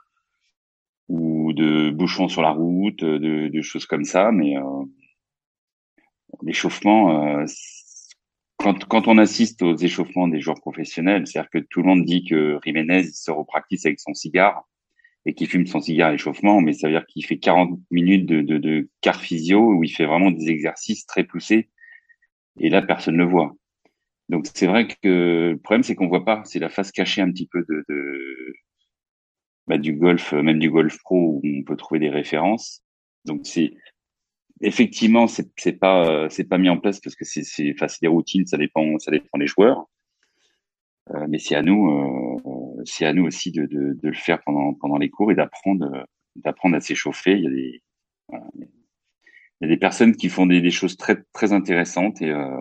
ou 1.09 1.53
de 1.53 1.89
bouchons 1.89 2.27
sur 2.27 2.41
la 2.41 2.51
route, 2.51 3.01
de, 3.01 3.47
de 3.47 3.61
choses 3.61 3.85
comme 3.85 4.03
ça. 4.03 4.33
Mais 4.33 4.55
l'échauffement, 6.41 7.45
quand, 8.67 8.85
quand 8.85 9.07
on 9.07 9.17
assiste 9.17 9.61
aux 9.61 9.77
échauffements 9.77 10.27
des 10.27 10.41
joueurs 10.41 10.59
professionnels, 10.59 11.25
c'est-à-dire 11.25 11.49
que 11.49 11.59
tout 11.59 11.81
le 11.81 11.87
monde 11.87 12.03
dit 12.03 12.25
que 12.25 12.59
Jiménez 12.65 12.99
il 12.99 13.13
sort 13.13 13.39
au 13.39 13.45
practice 13.45 13.85
avec 13.85 13.99
son 14.01 14.13
cigare 14.13 14.67
et 15.25 15.33
qui 15.33 15.45
fume 15.45 15.65
son 15.65 15.79
cigare 15.79 16.09
à 16.09 16.11
l'échauffement, 16.11 16.59
mais 16.59 16.73
ça 16.73 16.87
veut 16.87 16.93
dire 16.93 17.05
qu'il 17.05 17.25
fait 17.25 17.37
40 17.37 17.79
minutes 17.91 18.25
de, 18.25 18.41
de, 18.41 18.57
de 18.57 18.89
car 18.99 19.21
physio 19.21 19.73
où 19.73 19.83
il 19.85 19.89
fait 19.89 20.05
vraiment 20.05 20.31
des 20.31 20.49
exercices 20.49 21.05
très 21.05 21.23
poussés. 21.23 21.69
Et 22.59 22.69
là, 22.69 22.81
personne 22.81 23.15
ne 23.15 23.23
le 23.23 23.29
voit. 23.29 23.55
Donc 24.27 24.47
c'est 24.53 24.67
vrai 24.67 24.87
que 24.87 25.51
le 25.51 25.57
problème, 25.57 25.83
c'est 25.83 25.95
qu'on 25.95 26.09
voit 26.09 26.25
pas. 26.25 26.41
C'est 26.43 26.59
la 26.59 26.69
face 26.69 26.91
cachée 26.91 27.21
un 27.21 27.31
petit 27.31 27.47
peu 27.47 27.63
de, 27.69 27.85
de 27.87 28.53
bah, 29.67 29.77
du 29.77 29.93
golf, 29.93 30.33
même 30.33 30.59
du 30.59 30.69
golf 30.69 30.97
pro 31.03 31.15
où 31.15 31.41
on 31.45 31.63
peut 31.63 31.77
trouver 31.77 31.99
des 32.01 32.09
références. 32.09 32.83
Donc 33.23 33.41
c'est 33.45 33.75
effectivement 34.61 35.27
c'est 35.27 35.49
c'est 35.57 35.73
pas 35.73 36.29
c'est 36.29 36.43
pas 36.45 36.57
mis 36.57 36.69
en 36.69 36.77
place 36.79 36.99
parce 36.99 37.15
que 37.15 37.25
c'est 37.25 37.43
c'est 37.43 37.73
enfin, 37.73 37.87
des 38.01 38.07
routines, 38.07 38.45
ça 38.45 38.57
dépend 38.57 38.97
ça 38.99 39.11
dépend 39.11 39.37
des 39.37 39.47
joueurs. 39.47 39.87
Euh, 41.11 41.25
mais 41.29 41.39
c'est 41.39 41.55
à 41.55 41.61
nous 41.61 41.89
euh, 41.89 42.81
c'est 42.85 43.05
à 43.05 43.13
nous 43.13 43.25
aussi 43.25 43.51
de, 43.51 43.65
de, 43.65 43.93
de, 43.93 44.07
le 44.07 44.13
faire 44.13 44.41
pendant 44.43 44.73
pendant 44.73 44.97
les 44.97 45.09
cours 45.09 45.31
et 45.31 45.35
d'apprendre 45.35 46.05
d'apprendre 46.35 46.75
à 46.75 46.81
s'échauffer. 46.81 47.33
Il 47.33 47.43
y 47.43 47.47
a 47.47 47.49
des 47.49 47.83
voilà, 48.27 48.45
il 48.57 48.67
y 49.61 49.65
a 49.65 49.67
des 49.67 49.77
personnes 49.77 50.15
qui 50.15 50.29
font 50.29 50.45
des, 50.45 50.61
des 50.61 50.71
choses 50.71 50.97
très 50.97 51.23
très 51.33 51.53
intéressantes 51.53 52.21
et 52.21 52.29
euh, 52.29 52.59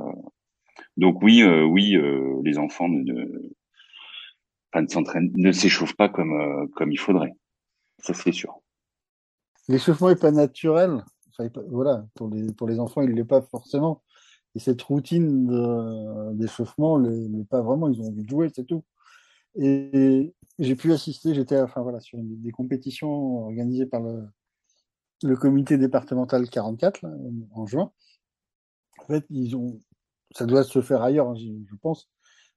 donc 0.97 1.22
oui 1.22 1.42
euh, 1.42 1.64
oui 1.64 1.97
euh, 1.97 2.40
les 2.44 2.59
enfants 2.59 2.88
ne, 2.88 3.03
ne 3.03 3.51
ne 4.74 4.86
s'entraînent 4.88 5.32
ne 5.36 5.53
s'échauffent 5.53 5.97
pas 5.97 6.09
comme 6.09 6.32
euh, 6.32 6.66
comme 6.74 6.92
il 6.92 6.99
faudrait. 6.99 7.32
Ça 7.99 8.14
c'est 8.14 8.32
sûr. 8.32 8.61
L'échauffement 9.68 10.11
est 10.11 10.20
pas 10.20 10.30
naturel? 10.30 11.03
Voilà, 11.68 12.07
pour 12.14 12.28
les, 12.28 12.53
pour 12.53 12.68
les 12.68 12.80
enfants, 12.80 13.03
il 13.03 13.11
l'est 13.11 13.24
pas 13.24 13.43
forcément. 13.43 14.03
Et 14.55 14.59
cette 14.59 14.80
routine 14.82 15.47
d'échauffement 16.34 16.99
n'est 16.99 17.45
pas 17.45 17.62
vraiment. 17.62 17.89
Ils 17.89 18.01
ont 18.01 18.09
envie 18.09 18.24
de 18.24 18.28
jouer, 18.28 18.51
c'est 18.55 18.64
tout. 18.64 18.84
Et 19.57 20.34
j'ai 20.59 20.76
pu 20.76 20.93
assister, 20.93 21.34
j'étais 21.34 21.61
enfin 21.61 21.82
voilà 21.82 22.01
sur 22.01 22.18
des 22.20 22.51
compétitions 22.51 23.45
organisées 23.45 23.87
par 23.87 24.03
le, 24.03 24.24
le 25.22 25.37
comité 25.37 25.78
départemental 25.78 26.49
44 26.49 27.03
là, 27.03 27.11
en 27.53 27.66
juin. 27.66 27.93
En 28.99 29.07
fait, 29.07 29.24
ils 29.30 29.57
ont, 29.57 29.80
ça 30.32 30.47
doit 30.47 30.64
se 30.64 30.80
faire 30.82 31.03
ailleurs, 31.03 31.28
hein, 31.28 31.37
je 31.37 31.76
pense. 31.80 32.09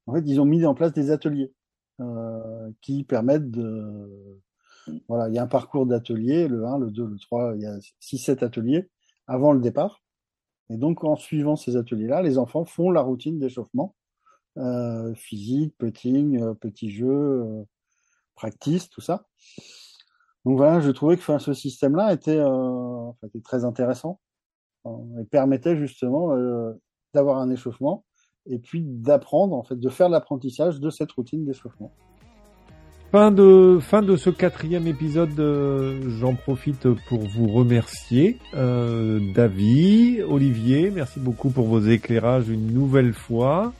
En 0.07 0.13
fait, 0.13 0.23
ils 0.25 0.39
ont 0.41 0.45
mis 0.45 0.65
en 0.65 0.73
place 0.73 0.93
des 0.93 1.11
ateliers 1.11 1.53
euh, 1.99 2.71
qui 2.81 3.03
permettent 3.03 3.51
de 3.51 4.39
voilà, 5.07 5.29
il 5.29 5.35
y 5.35 5.39
a 5.39 5.43
un 5.43 5.47
parcours 5.47 5.85
d'ateliers, 5.85 6.47
le 6.47 6.65
1, 6.65 6.79
le 6.79 6.91
2, 6.91 7.05
le 7.05 7.17
3, 7.17 7.55
il 7.55 7.61
y 7.61 7.65
a 7.65 7.77
6-7 8.01 8.43
ateliers 8.43 8.89
avant 9.27 9.53
le 9.53 9.59
départ. 9.59 10.01
Et 10.69 10.77
donc, 10.77 11.03
en 11.03 11.15
suivant 11.15 11.55
ces 11.55 11.75
ateliers-là, 11.75 12.21
les 12.21 12.37
enfants 12.37 12.65
font 12.65 12.91
la 12.91 13.01
routine 13.01 13.39
d'échauffement 13.39 13.95
euh, 14.57 15.13
physique, 15.15 15.75
putting, 15.77 16.41
euh, 16.41 16.53
petits 16.53 16.91
jeux, 16.91 17.07
euh, 17.07 17.63
practice, 18.35 18.89
tout 18.89 19.01
ça. 19.01 19.25
Donc 20.45 20.57
voilà, 20.57 20.79
je 20.79 20.91
trouvais 20.91 21.17
que 21.17 21.39
ce 21.39 21.53
système-là 21.53 22.13
était, 22.13 22.41
très 23.43 23.65
intéressant 23.65 24.19
et 24.85 25.25
permettait 25.25 25.75
justement 25.75 26.33
d'avoir 27.13 27.39
un 27.39 27.49
échauffement 27.49 28.05
et 28.45 28.57
puis 28.57 28.81
d'apprendre, 28.83 29.55
en 29.55 29.63
fait, 29.63 29.75
de 29.75 29.89
faire 29.89 30.09
l'apprentissage 30.09 30.79
de 30.79 30.89
cette 30.89 31.11
routine 31.11 31.45
d'échauffement. 31.45 31.91
Fin 33.11 33.31
de, 33.31 33.79
fin 33.81 34.03
de 34.03 34.15
ce 34.15 34.29
quatrième 34.29 34.85
épisode, 34.85 35.39
euh, 35.39 35.99
j'en 36.19 36.35
profite 36.35 36.87
pour 37.07 37.21
vous 37.27 37.47
remercier. 37.47 38.37
Euh, 38.53 39.19
David, 39.33 40.25
Olivier, 40.29 40.91
merci 40.91 41.19
beaucoup 41.19 41.49
pour 41.49 41.65
vos 41.65 41.81
éclairages 41.81 42.49
une 42.49 42.71
nouvelle 42.71 43.13
fois. 43.13 43.73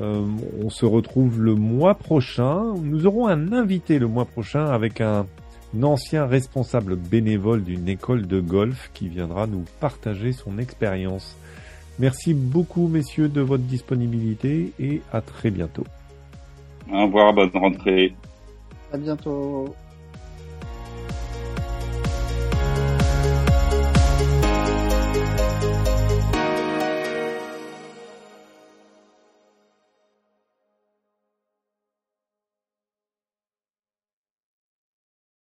Euh, 0.00 0.24
on 0.62 0.70
se 0.70 0.86
retrouve 0.86 1.42
le 1.42 1.54
mois 1.54 1.94
prochain. 1.94 2.72
Nous 2.82 3.06
aurons 3.06 3.26
un 3.26 3.52
invité 3.52 3.98
le 3.98 4.08
mois 4.08 4.24
prochain 4.24 4.64
avec 4.64 5.02
un, 5.02 5.26
un 5.76 5.82
ancien 5.82 6.24
responsable 6.24 6.96
bénévole 6.96 7.62
d'une 7.62 7.86
école 7.86 8.26
de 8.26 8.40
golf 8.40 8.90
qui 8.94 9.08
viendra 9.08 9.46
nous 9.46 9.64
partager 9.78 10.32
son 10.32 10.58
expérience. 10.58 11.36
Merci 11.98 12.32
beaucoup 12.32 12.88
messieurs 12.88 13.28
de 13.28 13.42
votre 13.42 13.64
disponibilité 13.64 14.72
et 14.80 15.02
à 15.12 15.20
très 15.20 15.50
bientôt. 15.50 15.84
Au 16.90 17.02
revoir, 17.02 17.34
bonne 17.34 17.50
rentrée. 17.52 18.14
À 18.94 18.96
bientôt. 18.96 19.74